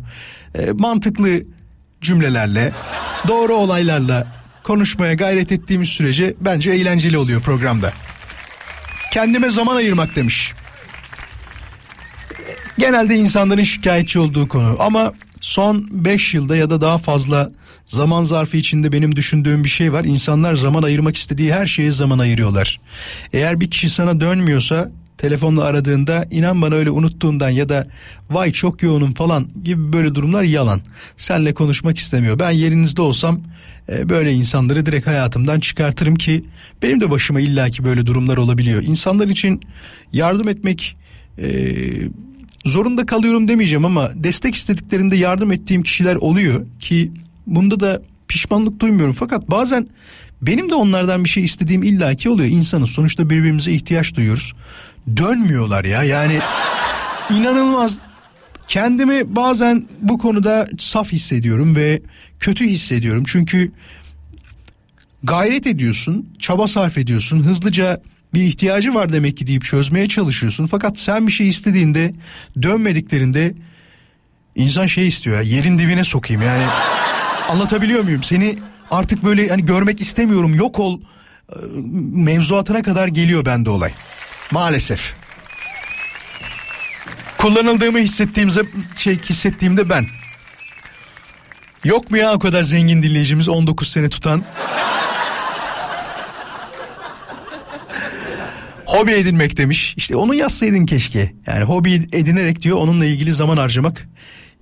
E, 0.56 0.72
mantıklı 0.72 1.42
cümlelerle 2.02 2.72
doğru 3.28 3.54
olaylarla 3.54 4.28
konuşmaya 4.64 5.14
gayret 5.14 5.52
ettiğimiz 5.52 5.90
sürece 5.90 6.34
bence 6.42 6.72
eğlenceli 6.72 7.18
oluyor 7.18 7.42
programda. 7.42 7.94
Kendime 9.12 9.50
zaman 9.50 9.76
ayırmak 9.76 10.16
demiş. 10.16 10.54
Genelde 12.78 13.16
insanların 13.16 13.64
şikayetçi 13.64 14.20
olduğu 14.20 14.48
konu 14.48 14.76
ama 14.80 15.14
son 15.42 15.88
5 15.92 16.34
yılda 16.34 16.56
ya 16.56 16.70
da 16.70 16.82
daha 16.82 16.98
fazla 16.98 17.52
zaman 17.86 18.24
zarfı 18.24 18.58
içinde 18.58 18.92
benim 18.92 19.16
düşündüğüm 19.16 19.64
bir 19.64 19.70
şey 19.70 19.94
var. 19.94 20.04
İnsanlar 20.04 20.56
zaman 20.56 20.84
ayırmak 20.84 21.18
istediği 21.18 21.54
her 21.54 21.68
şeye 21.68 21.92
zaman 21.92 22.20
ayırıyorlar. 22.20 22.80
Eğer 23.34 23.60
bir 23.60 23.72
kişi 23.72 23.90
sana 23.90 24.20
dönmüyorsa 24.20 24.92
telefonla 25.24 25.64
aradığında 25.64 26.28
inan 26.32 26.62
bana 26.62 26.76
öyle 26.76 26.90
unuttuğundan 26.90 27.50
ya 27.50 27.70
da 27.70 27.88
vay 28.30 28.52
çok 28.52 28.84
yoğunum 28.84 29.14
falan 29.14 29.48
gibi 29.64 29.94
böyle 29.94 30.16
durumlar 30.16 30.44
yalan. 30.44 30.82
Senle 31.18 31.54
konuşmak 31.54 31.98
istemiyor. 31.98 32.40
Ben 32.40 32.52
yerinizde 32.52 33.02
olsam 33.02 33.40
e, 33.90 34.10
böyle 34.10 34.34
insanları 34.34 34.86
direkt 34.86 35.08
hayatımdan 35.08 35.60
çıkartırım 35.60 36.16
ki 36.16 36.42
benim 36.82 37.02
de 37.02 37.12
başıma 37.12 37.40
illaki 37.40 37.84
böyle 37.84 38.06
durumlar 38.06 38.38
olabiliyor. 38.38 38.84
İnsanlar 38.84 39.28
için 39.28 39.62
yardım 40.14 40.50
etmek 40.50 40.96
e, 41.38 41.48
zorunda 42.66 43.06
kalıyorum 43.06 43.48
demeyeceğim 43.48 43.86
ama 43.86 44.12
destek 44.16 44.56
istediklerinde 44.56 45.16
yardım 45.16 45.52
ettiğim 45.52 45.84
kişiler 45.84 46.16
oluyor 46.16 46.66
ki 46.80 47.12
bunda 47.48 47.80
da 47.80 48.02
pişmanlık 48.28 48.80
duymuyorum 48.80 49.16
fakat 49.20 49.50
bazen 49.50 49.88
benim 50.42 50.70
de 50.70 50.76
onlardan 50.76 51.24
bir 51.24 51.30
şey 51.30 51.44
istediğim 51.44 51.84
illaki 51.84 52.30
oluyor. 52.30 52.50
İnsanız 52.50 52.90
sonuçta 52.90 53.30
birbirimize 53.30 53.72
ihtiyaç 53.72 54.16
duyuyoruz. 54.16 54.54
Dönmüyorlar 55.18 55.86
ya 55.86 56.04
yani 56.04 56.40
inanılmaz 57.30 58.00
kendimi 58.68 59.36
bazen 59.36 59.88
bu 60.02 60.18
konuda 60.18 60.68
saf 60.80 61.12
hissediyorum 61.12 61.76
ve 61.76 62.02
kötü 62.40 62.66
hissediyorum. 62.66 63.24
Çünkü 63.28 63.72
gayret 65.24 65.68
ediyorsun, 65.68 66.30
çaba 66.40 66.68
sarf 66.68 66.98
ediyorsun, 66.98 67.40
hızlıca 67.40 68.02
bir 68.34 68.44
ihtiyacı 68.44 68.94
var 68.94 69.14
demek 69.14 69.38
ki 69.38 69.48
deyip 69.48 69.64
çözmeye 69.64 70.08
çalışıyorsun. 70.08 70.66
Fakat 70.66 71.00
sen 71.00 71.28
bir 71.28 71.32
şey 71.32 71.48
istediğinde 71.48 72.14
dönmediklerinde 72.62 73.54
insan 74.56 74.86
şey 74.86 75.08
istiyor 75.08 75.36
ya 75.36 75.42
yerin 75.42 75.80
dibine 75.80 76.04
sokayım 76.04 76.42
yani 76.42 76.64
anlatabiliyor 77.50 78.04
muyum? 78.04 78.24
Seni 78.24 78.56
artık 78.92 79.24
böyle 79.24 79.50
hani 79.50 79.66
görmek 79.66 80.02
istemiyorum 80.02 80.56
yok 80.56 80.80
ol 80.80 81.02
e, 81.50 81.56
mevzuatına 82.14 82.84
kadar 82.84 83.08
geliyor 83.08 83.46
bende 83.46 83.70
olay. 83.70 83.94
Maalesef. 84.52 85.14
Kullanıldığımı 87.38 88.00
hissettiğimde 88.00 88.62
şey 88.96 89.20
hissettiğimde 89.20 89.90
ben. 89.90 90.06
Yok 91.84 92.12
mu 92.12 92.18
ya 92.18 92.34
o 92.34 92.40
kadar 92.40 92.64
zengin 92.64 93.04
dinleyicimiz 93.04 93.50
19 93.50 93.88
sene 93.88 94.10
tutan? 94.10 94.44
hobi 98.94 99.12
edinmek 99.12 99.58
demiş. 99.58 99.94
İşte 99.98 100.16
onu 100.16 100.36
yazsaydın 100.36 100.86
keşke. 100.86 101.34
Yani 101.48 101.64
hobi 101.64 101.94
edinerek 101.94 102.62
diyor 102.62 102.78
onunla 102.78 103.06
ilgili 103.06 103.34
zaman 103.34 103.58
harcamak. 103.58 104.08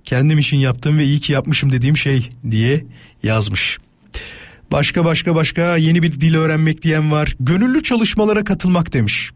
Kendim 0.04 0.38
için 0.38 0.56
yaptığım 0.56 0.98
ve 0.98 1.04
iyi 1.04 1.20
ki 1.20 1.32
yapmışım 1.32 1.72
dediğim 1.72 1.96
şey 1.96 2.30
diye 2.50 2.84
yazmış. 3.22 3.78
Başka 4.72 5.04
başka 5.04 5.34
başka 5.34 5.76
yeni 5.76 6.02
bir 6.02 6.12
dil 6.12 6.34
öğrenmek 6.34 6.82
diyen 6.82 7.12
var. 7.12 7.36
Gönüllü 7.40 7.82
çalışmalara 7.82 8.44
katılmak 8.44 8.92
demiş. 8.92 9.30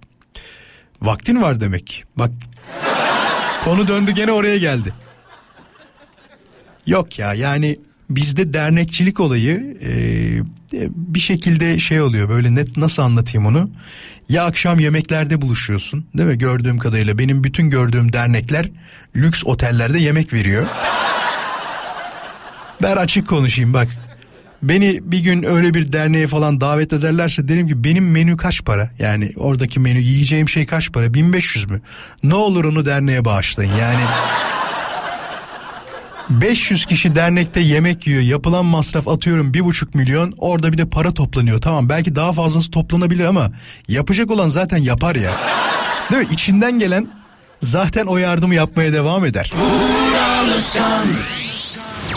Vaktin 1.03 1.42
var 1.42 1.61
demek. 1.61 2.05
Bak 2.16 2.30
konu 3.64 3.88
döndü 3.88 4.12
gene 4.12 4.32
oraya 4.32 4.59
geldi. 4.59 4.92
Yok 6.86 7.18
ya 7.18 7.34
yani 7.34 7.78
bizde 8.11 8.53
dernekçilik 8.53 9.20
olayı 9.20 9.78
e, 9.82 9.90
bir 10.90 11.20
şekilde 11.20 11.78
şey 11.78 12.01
oluyor 12.01 12.28
böyle 12.28 12.55
net 12.55 12.76
nasıl 12.76 13.03
anlatayım 13.03 13.47
onu 13.47 13.70
ya 14.28 14.44
akşam 14.44 14.80
yemeklerde 14.80 15.42
buluşuyorsun 15.42 16.07
değil 16.16 16.28
mi 16.28 16.38
gördüğüm 16.38 16.78
kadarıyla 16.78 17.18
benim 17.18 17.44
bütün 17.44 17.70
gördüğüm 17.70 18.12
dernekler 18.12 18.70
lüks 19.16 19.42
otellerde 19.47 19.99
yemek 19.99 20.32
veriyor. 20.32 20.66
Ben 22.82 22.97
açık 22.97 23.28
konuşayım 23.28 23.72
bak 23.72 23.88
beni 24.68 25.00
bir 25.02 25.18
gün 25.18 25.42
öyle 25.42 25.74
bir 25.74 25.92
derneğe 25.92 26.26
falan 26.26 26.60
davet 26.60 26.92
ederlerse 26.92 27.48
derim 27.48 27.68
ki 27.68 27.84
benim 27.84 28.10
menü 28.10 28.36
kaç 28.36 28.64
para? 28.64 28.90
Yani 28.98 29.32
oradaki 29.36 29.80
menü 29.80 29.98
yiyeceğim 29.98 30.48
şey 30.48 30.66
kaç 30.66 30.92
para? 30.92 31.14
1500 31.14 31.70
mü? 31.70 31.80
Ne 32.22 32.34
olur 32.34 32.64
onu 32.64 32.86
derneğe 32.86 33.24
bağışlayın 33.24 33.72
yani. 33.80 34.00
500 36.30 36.86
kişi 36.86 37.14
dernekte 37.14 37.60
yemek 37.60 38.06
yiyor. 38.06 38.22
Yapılan 38.22 38.64
masraf 38.64 39.08
atıyorum 39.08 39.54
bir 39.54 39.64
buçuk 39.64 39.94
milyon. 39.94 40.34
Orada 40.38 40.72
bir 40.72 40.78
de 40.78 40.84
para 40.88 41.14
toplanıyor. 41.14 41.60
Tamam 41.60 41.88
belki 41.88 42.14
daha 42.16 42.32
fazlası 42.32 42.70
toplanabilir 42.70 43.24
ama 43.24 43.50
yapacak 43.88 44.30
olan 44.30 44.48
zaten 44.48 44.78
yapar 44.78 45.16
ya. 45.16 45.32
Değil 46.10 46.22
mi? 46.22 46.28
İçinden 46.32 46.78
gelen 46.78 47.08
zaten 47.60 48.06
o 48.06 48.16
yardımı 48.16 48.54
yapmaya 48.54 48.92
devam 48.92 49.24
eder. 49.24 49.52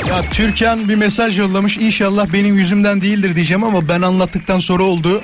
Ya 0.07 0.21
Türkan 0.31 0.89
bir 0.89 0.95
mesaj 0.95 1.39
yollamış. 1.39 1.77
İnşallah 1.77 2.33
benim 2.33 2.57
yüzümden 2.57 3.01
değildir 3.01 3.35
diyeceğim 3.35 3.63
ama 3.63 3.89
ben 3.89 4.01
anlattıktan 4.01 4.59
sonra 4.59 4.83
oldu. 4.83 5.21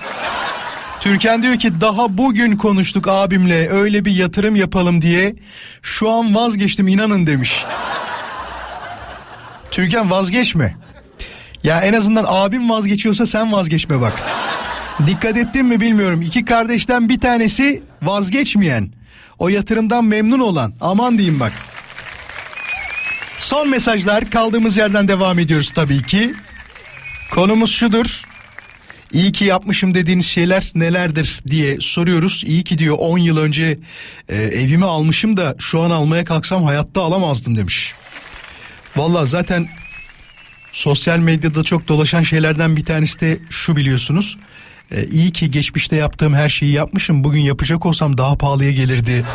Türkan 0.99 1.43
diyor 1.43 1.59
ki 1.59 1.81
daha 1.81 2.17
bugün 2.17 2.57
konuştuk 2.57 3.07
abimle 3.07 3.69
öyle 3.69 4.05
bir 4.05 4.11
yatırım 4.11 4.55
yapalım 4.55 5.01
diye. 5.01 5.35
Şu 5.81 6.11
an 6.11 6.35
vazgeçtim 6.35 6.87
inanın 6.87 7.27
demiş. 7.27 7.65
Türkan 9.71 10.11
vazgeçme. 10.11 10.75
Ya 11.63 11.81
en 11.81 11.93
azından 11.93 12.25
abim 12.27 12.69
vazgeçiyorsa 12.69 13.25
sen 13.25 13.51
vazgeçme 13.51 14.01
bak. 14.01 14.13
Dikkat 15.07 15.37
ettin 15.37 15.65
mi 15.65 15.79
bilmiyorum. 15.79 16.21
İki 16.21 16.45
kardeşten 16.45 17.09
bir 17.09 17.19
tanesi 17.19 17.83
vazgeçmeyen. 18.01 18.89
O 19.39 19.49
yatırımdan 19.49 20.05
memnun 20.05 20.39
olan. 20.39 20.73
Aman 20.81 21.17
diyeyim 21.17 21.39
bak. 21.39 21.53
Son 23.37 23.69
mesajlar 23.69 24.29
kaldığımız 24.29 24.77
yerden 24.77 25.07
devam 25.07 25.39
ediyoruz 25.39 25.71
tabii 25.75 26.03
ki. 26.03 26.33
Konumuz 27.31 27.71
şudur. 27.71 28.21
İyi 29.13 29.31
ki 29.31 29.45
yapmışım 29.45 29.93
dediğiniz 29.93 30.25
şeyler 30.25 30.71
nelerdir 30.75 31.39
diye 31.47 31.77
soruyoruz. 31.81 32.43
İyi 32.45 32.63
ki 32.63 32.77
diyor 32.77 32.95
10 32.99 33.17
yıl 33.17 33.37
önce 33.37 33.79
e, 34.29 34.35
evimi 34.35 34.85
almışım 34.85 35.37
da 35.37 35.55
şu 35.59 35.81
an 35.81 35.89
almaya 35.91 36.23
kalksam 36.25 36.63
hayatta 36.63 37.01
alamazdım 37.01 37.57
demiş. 37.57 37.93
Valla 38.95 39.25
zaten 39.25 39.67
sosyal 40.71 41.19
medyada 41.19 41.63
çok 41.63 41.87
dolaşan 41.87 42.23
şeylerden 42.23 42.77
bir 42.77 42.85
tanesi 42.85 43.19
de 43.19 43.39
şu 43.49 43.75
biliyorsunuz. 43.75 44.37
Ee, 44.91 45.05
iyi 45.05 45.31
ki 45.31 45.51
geçmişte 45.51 45.95
yaptığım 45.95 46.33
her 46.33 46.49
şeyi 46.49 46.71
yapmışım. 46.71 47.23
Bugün 47.23 47.41
yapacak 47.41 47.85
olsam 47.85 48.17
daha 48.17 48.37
pahalıya 48.37 48.71
gelirdi. 48.71 49.25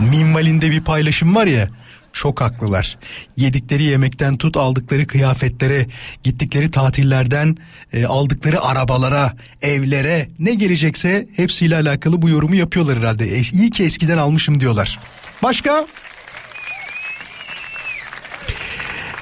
Minvalinde 0.00 0.70
bir 0.70 0.80
paylaşım 0.80 1.34
var 1.34 1.46
ya. 1.46 1.68
Çok 2.16 2.40
haklılar. 2.40 2.98
Yedikleri 3.36 3.84
yemekten 3.84 4.36
tut 4.36 4.56
aldıkları 4.56 5.06
kıyafetlere, 5.06 5.86
gittikleri 6.22 6.70
tatillerden 6.70 7.56
e, 7.92 8.06
aldıkları 8.06 8.62
arabalara, 8.64 9.36
evlere 9.62 10.28
ne 10.38 10.54
gelecekse 10.54 11.28
hepsiyle 11.36 11.76
alakalı 11.76 12.22
bu 12.22 12.28
yorumu 12.28 12.54
yapıyorlar 12.54 12.98
herhalde. 12.98 13.36
E, 13.38 13.40
iyi 13.52 13.70
ki 13.70 13.84
eskiden 13.84 14.18
almışım 14.18 14.60
diyorlar. 14.60 14.98
Başka? 15.42 15.86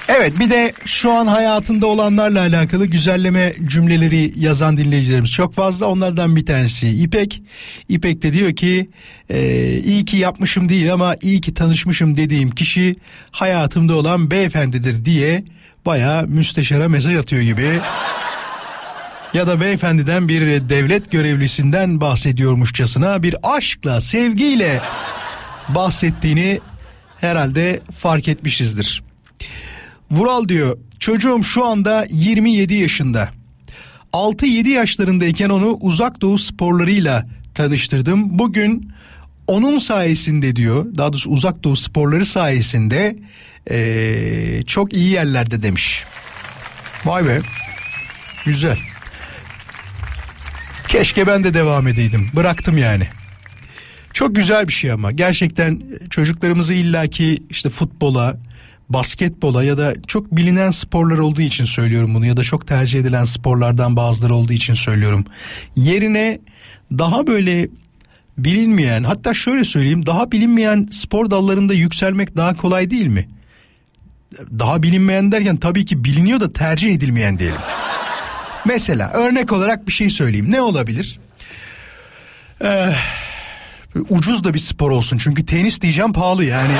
Evet 0.07 0.39
bir 0.39 0.49
de 0.49 0.73
şu 0.85 1.11
an 1.11 1.27
hayatında 1.27 1.87
olanlarla 1.87 2.39
alakalı 2.39 2.85
güzelleme 2.85 3.53
cümleleri 3.65 4.33
yazan 4.35 4.77
dinleyicilerimiz 4.77 5.31
çok 5.31 5.53
fazla. 5.53 5.85
Onlardan 5.85 6.35
bir 6.35 6.45
tanesi 6.45 6.89
İpek. 6.89 7.41
İpek 7.89 8.21
de 8.21 8.33
diyor 8.33 8.55
ki 8.55 8.89
e, 9.29 9.69
iyi 9.85 10.05
ki 10.05 10.17
yapmışım 10.17 10.69
değil 10.69 10.93
ama 10.93 11.15
iyi 11.21 11.41
ki 11.41 11.53
tanışmışım 11.53 12.17
dediğim 12.17 12.51
kişi 12.51 12.95
hayatımda 13.31 13.95
olan 13.95 14.31
beyefendidir 14.31 15.05
diye 15.05 15.43
baya 15.85 16.21
müsteşara 16.21 16.89
mesaj 16.89 17.15
atıyor 17.15 17.41
gibi. 17.41 17.79
ya 19.33 19.47
da 19.47 19.61
beyefendiden 19.61 20.27
bir 20.27 20.69
devlet 20.69 21.11
görevlisinden 21.11 22.01
bahsediyormuşçasına 22.01 23.23
bir 23.23 23.35
aşkla, 23.43 24.01
sevgiyle 24.01 24.81
bahsettiğini 25.69 26.59
herhalde 27.21 27.81
fark 27.99 28.27
etmişizdir. 28.27 29.03
Vural 30.11 30.47
diyor 30.47 30.77
çocuğum 30.99 31.43
şu 31.43 31.65
anda 31.65 32.05
27 32.09 32.73
yaşında. 32.73 33.29
6-7 34.13 34.67
yaşlarındayken 34.67 35.49
onu 35.49 35.77
uzak 35.81 36.21
doğu 36.21 36.37
sporlarıyla 36.37 37.27
tanıştırdım. 37.53 38.39
Bugün 38.39 38.91
onun 39.47 39.77
sayesinde 39.77 40.55
diyor 40.55 40.85
daha 40.97 41.13
doğrusu 41.13 41.29
uzak 41.29 41.63
doğu 41.63 41.75
sporları 41.75 42.25
sayesinde 42.25 43.15
ee, 43.71 44.63
çok 44.67 44.93
iyi 44.93 45.11
yerlerde 45.11 45.61
demiş. 45.61 46.05
Vay 47.05 47.25
be 47.25 47.39
güzel. 48.45 48.77
Keşke 50.87 51.27
ben 51.27 51.43
de 51.43 51.53
devam 51.53 51.87
edeydim 51.87 52.29
bıraktım 52.35 52.77
yani. 52.77 53.07
Çok 54.13 54.35
güzel 54.35 54.67
bir 54.67 54.73
şey 54.73 54.91
ama 54.91 55.11
gerçekten 55.11 55.81
çocuklarımızı 56.09 56.73
illaki 56.73 57.43
işte 57.49 57.69
futbola, 57.69 58.37
basketbola 58.89 59.63
ya 59.63 59.77
da 59.77 59.93
çok 60.07 60.31
bilinen 60.31 60.71
sporlar 60.71 61.17
olduğu 61.17 61.41
için 61.41 61.65
söylüyorum 61.65 62.13
bunu 62.13 62.25
ya 62.25 62.37
da 62.37 62.43
çok 62.43 62.67
tercih 62.67 62.99
edilen 62.99 63.25
sporlardan 63.25 63.95
bazıları 63.95 64.35
olduğu 64.35 64.53
için 64.53 64.73
söylüyorum. 64.73 65.25
Yerine 65.75 66.39
daha 66.91 67.27
böyle 67.27 67.69
bilinmeyen 68.37 69.03
hatta 69.03 69.33
şöyle 69.33 69.63
söyleyeyim 69.63 70.05
daha 70.05 70.31
bilinmeyen 70.31 70.89
spor 70.91 71.31
dallarında 71.31 71.73
yükselmek 71.73 72.37
daha 72.37 72.53
kolay 72.53 72.89
değil 72.89 73.07
mi? 73.07 73.29
Daha 74.59 74.83
bilinmeyen 74.83 75.31
derken 75.31 75.57
tabii 75.57 75.85
ki 75.85 76.03
biliniyor 76.03 76.39
da 76.39 76.53
tercih 76.53 76.95
edilmeyen 76.95 77.39
diyelim. 77.39 77.61
Mesela 78.65 79.11
örnek 79.13 79.51
olarak 79.51 79.87
bir 79.87 79.93
şey 79.93 80.09
söyleyeyim. 80.09 80.51
Ne 80.51 80.61
olabilir? 80.61 81.19
Ee, 82.63 82.93
ucuz 84.09 84.43
da 84.43 84.53
bir 84.53 84.59
spor 84.59 84.91
olsun. 84.91 85.17
Çünkü 85.17 85.45
tenis 85.45 85.81
diyeceğim 85.81 86.13
pahalı 86.13 86.45
yani. 86.45 86.73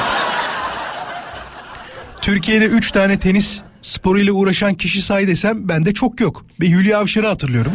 Türkiye'de 2.25 2.65
3 2.65 2.91
tane 2.91 3.19
tenis 3.19 3.61
sporuyla 3.81 4.33
uğraşan 4.33 4.73
kişi 4.73 5.01
say 5.01 5.27
desem 5.27 5.69
bende 5.69 5.93
çok 5.93 6.19
yok. 6.19 6.45
Bir 6.59 6.69
Hülya 6.69 6.99
Avşar'ı 6.99 7.27
hatırlıyorum. 7.27 7.71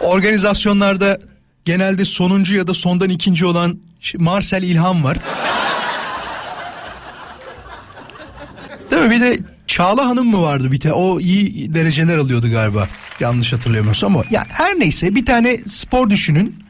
Organizasyonlarda 0.00 1.18
genelde 1.64 2.04
sonuncu 2.04 2.56
ya 2.56 2.66
da 2.66 2.74
sondan 2.74 3.10
ikinci 3.10 3.46
olan 3.46 3.78
Marcel 4.18 4.62
İlhan 4.62 5.04
var. 5.04 5.16
Değil 8.90 9.02
mi? 9.02 9.10
Bir 9.10 9.20
de 9.20 9.38
Çağla 9.66 10.06
Hanım 10.06 10.30
mı 10.30 10.42
vardı 10.42 10.72
bir 10.72 10.80
tane? 10.80 10.94
O 10.94 11.20
iyi 11.20 11.74
dereceler 11.74 12.18
alıyordu 12.18 12.50
galiba. 12.50 12.88
Yanlış 13.20 13.52
hatırlamıyorsam 13.52 14.16
ama. 14.16 14.24
Ya 14.30 14.44
her 14.48 14.80
neyse 14.80 15.14
bir 15.14 15.26
tane 15.26 15.58
spor 15.66 16.10
düşünün. 16.10 16.64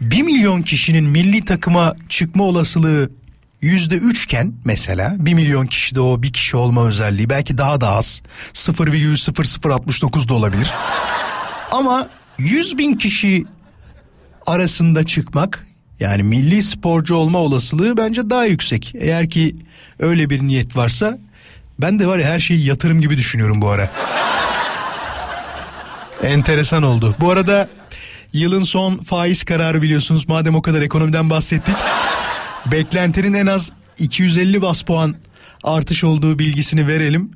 Bir 0.00 0.22
milyon 0.22 0.62
kişinin 0.62 1.04
milli 1.04 1.44
takıma 1.44 1.96
çıkma 2.08 2.44
olasılığı 2.44 3.10
yüzde 3.60 3.96
üçken 3.96 4.52
mesela 4.64 5.16
bir 5.18 5.34
milyon 5.34 5.66
kişide 5.66 6.00
o 6.00 6.22
bir 6.22 6.32
kişi 6.32 6.56
olma 6.56 6.86
özelliği 6.86 7.30
belki 7.30 7.58
daha 7.58 7.80
da 7.80 7.88
az 7.88 8.22
0,0069 8.54 10.28
da 10.28 10.34
olabilir. 10.34 10.70
Ama 11.72 12.08
100 12.38 12.78
bin 12.78 12.94
kişi 12.94 13.44
arasında 14.46 15.04
çıkmak 15.04 15.66
yani 16.00 16.22
milli 16.22 16.62
sporcu 16.62 17.14
olma 17.14 17.38
olasılığı 17.38 17.96
bence 17.96 18.30
daha 18.30 18.44
yüksek. 18.44 18.92
Eğer 18.98 19.30
ki 19.30 19.56
öyle 19.98 20.30
bir 20.30 20.42
niyet 20.42 20.76
varsa 20.76 21.18
ben 21.78 21.98
de 21.98 22.06
var 22.06 22.18
ya 22.18 22.28
her 22.28 22.40
şeyi 22.40 22.66
yatırım 22.66 23.00
gibi 23.00 23.16
düşünüyorum 23.16 23.62
bu 23.62 23.68
ara. 23.68 23.90
Enteresan 26.22 26.82
oldu. 26.82 27.16
Bu 27.20 27.30
arada 27.30 27.68
yılın 28.32 28.62
son 28.62 28.98
faiz 28.98 29.44
kararı 29.44 29.82
biliyorsunuz 29.82 30.28
madem 30.28 30.54
o 30.54 30.62
kadar 30.62 30.82
ekonomiden 30.82 31.30
bahsettik. 31.30 31.76
Beklentinin 32.66 33.34
en 33.34 33.46
az 33.46 33.70
250 33.98 34.62
bas 34.62 34.82
puan 34.82 35.14
artış 35.64 36.04
olduğu 36.04 36.38
bilgisini 36.38 36.86
verelim. 36.86 37.30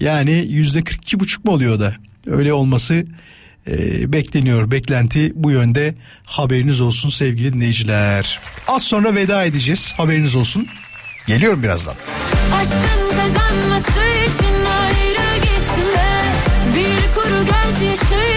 Yani 0.00 0.46
yüzde 0.48 0.84
42 0.84 1.20
buçuk 1.20 1.44
mu 1.44 1.52
oluyor 1.52 1.80
da? 1.80 1.94
Öyle 2.26 2.52
olması 2.52 3.04
e, 3.66 4.12
bekleniyor. 4.12 4.70
Beklenti 4.70 5.32
bu 5.34 5.50
yönde. 5.50 5.94
Haberiniz 6.24 6.80
olsun 6.80 7.08
sevgili 7.08 7.52
dinleyiciler. 7.52 8.40
Az 8.68 8.82
sonra 8.82 9.14
veda 9.14 9.44
edeceğiz. 9.44 9.92
Haberiniz 9.96 10.34
olsun. 10.34 10.68
Geliyorum 11.26 11.62
birazdan. 11.62 11.94
Aşkın 12.54 13.16
kazanması 13.16 14.00
için 14.24 14.54
ayrı 14.82 15.36
gitme 15.42 16.22
Bir 16.74 17.14
kuru 17.14 17.38
gözyaşı 17.44 18.27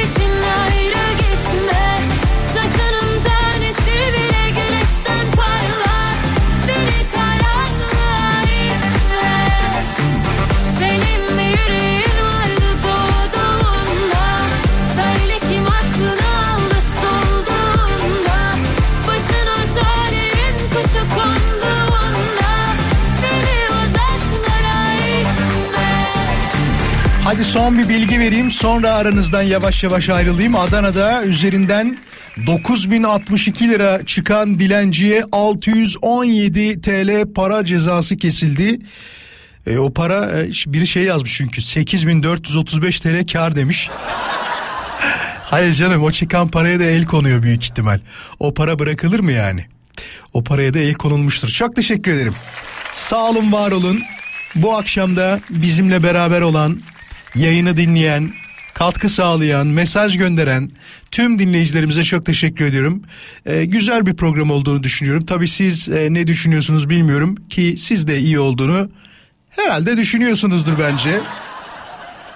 Hadi 27.31 27.45
son 27.45 27.77
bir 27.77 27.89
bilgi 27.89 28.19
vereyim 28.19 28.51
sonra 28.51 28.91
aranızdan 28.91 29.41
yavaş 29.41 29.83
yavaş 29.83 30.09
ayrılayım. 30.09 30.55
Adana'da 30.55 31.23
üzerinden 31.23 31.97
9062 32.47 33.69
lira 33.69 34.05
çıkan 34.05 34.59
dilenciye 34.59 35.23
617 35.31 36.81
TL 36.81 37.33
para 37.33 37.65
cezası 37.65 38.17
kesildi. 38.17 38.79
E, 39.67 39.77
o 39.77 39.93
para 39.93 40.39
e, 40.39 40.49
biri 40.67 40.87
şey 40.87 41.03
yazmış 41.03 41.33
çünkü 41.37 41.61
8435 41.61 42.99
TL 42.99 43.27
kar 43.33 43.55
demiş. 43.55 43.89
Hayır 45.43 45.73
canım 45.73 46.03
o 46.03 46.11
çıkan 46.11 46.47
paraya 46.47 46.79
da 46.79 46.83
el 46.83 47.05
konuyor 47.05 47.43
büyük 47.43 47.63
ihtimal. 47.63 47.99
O 48.39 48.53
para 48.53 48.79
bırakılır 48.79 49.19
mı 49.19 49.31
yani? 49.31 49.65
O 50.33 50.43
paraya 50.43 50.73
da 50.73 50.79
el 50.79 50.93
konulmuştur. 50.93 51.49
Çok 51.49 51.75
teşekkür 51.75 52.11
ederim. 52.11 52.33
Sağ 52.93 53.29
olun 53.29 53.51
var 53.51 53.71
olun. 53.71 54.01
Bu 54.55 54.75
akşam 54.75 55.15
da 55.15 55.39
bizimle 55.49 56.03
beraber 56.03 56.41
olan, 56.41 56.81
yayını 57.35 57.77
dinleyen, 57.77 58.31
katkı 58.73 59.09
sağlayan, 59.09 59.67
mesaj 59.67 60.17
gönderen 60.17 60.71
tüm 61.11 61.39
dinleyicilerimize 61.39 62.03
çok 62.03 62.25
teşekkür 62.25 62.65
ediyorum. 62.65 63.01
Ee, 63.45 63.65
güzel 63.65 64.05
bir 64.05 64.15
program 64.15 64.51
olduğunu 64.51 64.83
düşünüyorum. 64.83 65.25
Tabii 65.25 65.47
siz 65.47 65.89
e, 65.89 66.13
ne 66.13 66.27
düşünüyorsunuz 66.27 66.89
bilmiyorum 66.89 67.35
ki 67.49 67.75
siz 67.77 68.07
de 68.07 68.19
iyi 68.19 68.39
olduğunu 68.39 68.91
herhalde 69.49 69.97
düşünüyorsunuzdur 69.97 70.73
bence. 70.79 71.19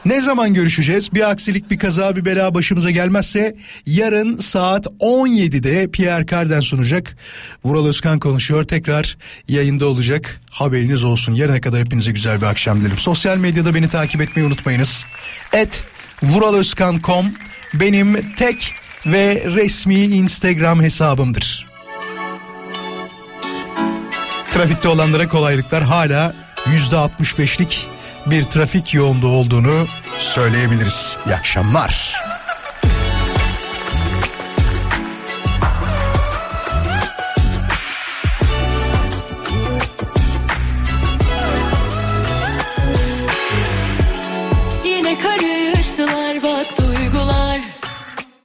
Ne 0.06 0.22
zaman 0.22 0.54
görüşeceğiz? 0.54 1.14
Bir 1.14 1.30
aksilik, 1.30 1.72
bir 1.72 1.80
kaza, 1.80 2.16
bir 2.16 2.26
bela 2.26 2.54
başımıza 2.54 2.92
gelmezse 2.92 3.56
yarın 3.86 4.38
saat 4.38 4.86
17'de 4.86 5.92
Pierre 5.92 6.26
Carden 6.26 6.60
sunacak. 6.60 7.18
Vural 7.64 7.88
Özkan 7.88 8.20
konuşuyor. 8.20 8.64
Tekrar 8.64 9.18
yayında 9.48 9.86
olacak. 9.86 10.42
Haberiniz 10.52 11.04
olsun. 11.04 11.34
Yarına 11.34 11.62
kadar 11.62 11.80
hepinize 11.80 12.12
güzel 12.12 12.42
bir 12.42 12.46
akşam 12.46 12.82
dilerim. 12.82 12.98
Sosyal 12.98 13.38
medyada 13.38 13.76
beni 13.76 13.90
takip 13.90 14.22
etmeyi 14.22 14.48
unutmayınız. 14.48 15.06
Et 15.54 15.84
vuralozkan.com 16.24 17.26
benim 17.74 18.34
tek 18.36 18.74
ve 19.06 19.44
resmi 19.46 20.00
Instagram 20.00 20.84
hesabımdır. 20.84 21.68
Trafikte 24.52 24.88
olanlara 24.88 25.28
kolaylıklar 25.28 25.84
hala 25.84 26.36
%65'lik 26.66 27.95
bir 28.26 28.44
trafik 28.44 28.94
yoğunluğu 28.94 29.28
olduğunu 29.28 29.88
söyleyebiliriz. 30.18 31.18
İyi 31.26 31.36
akşamlar. 31.36 32.16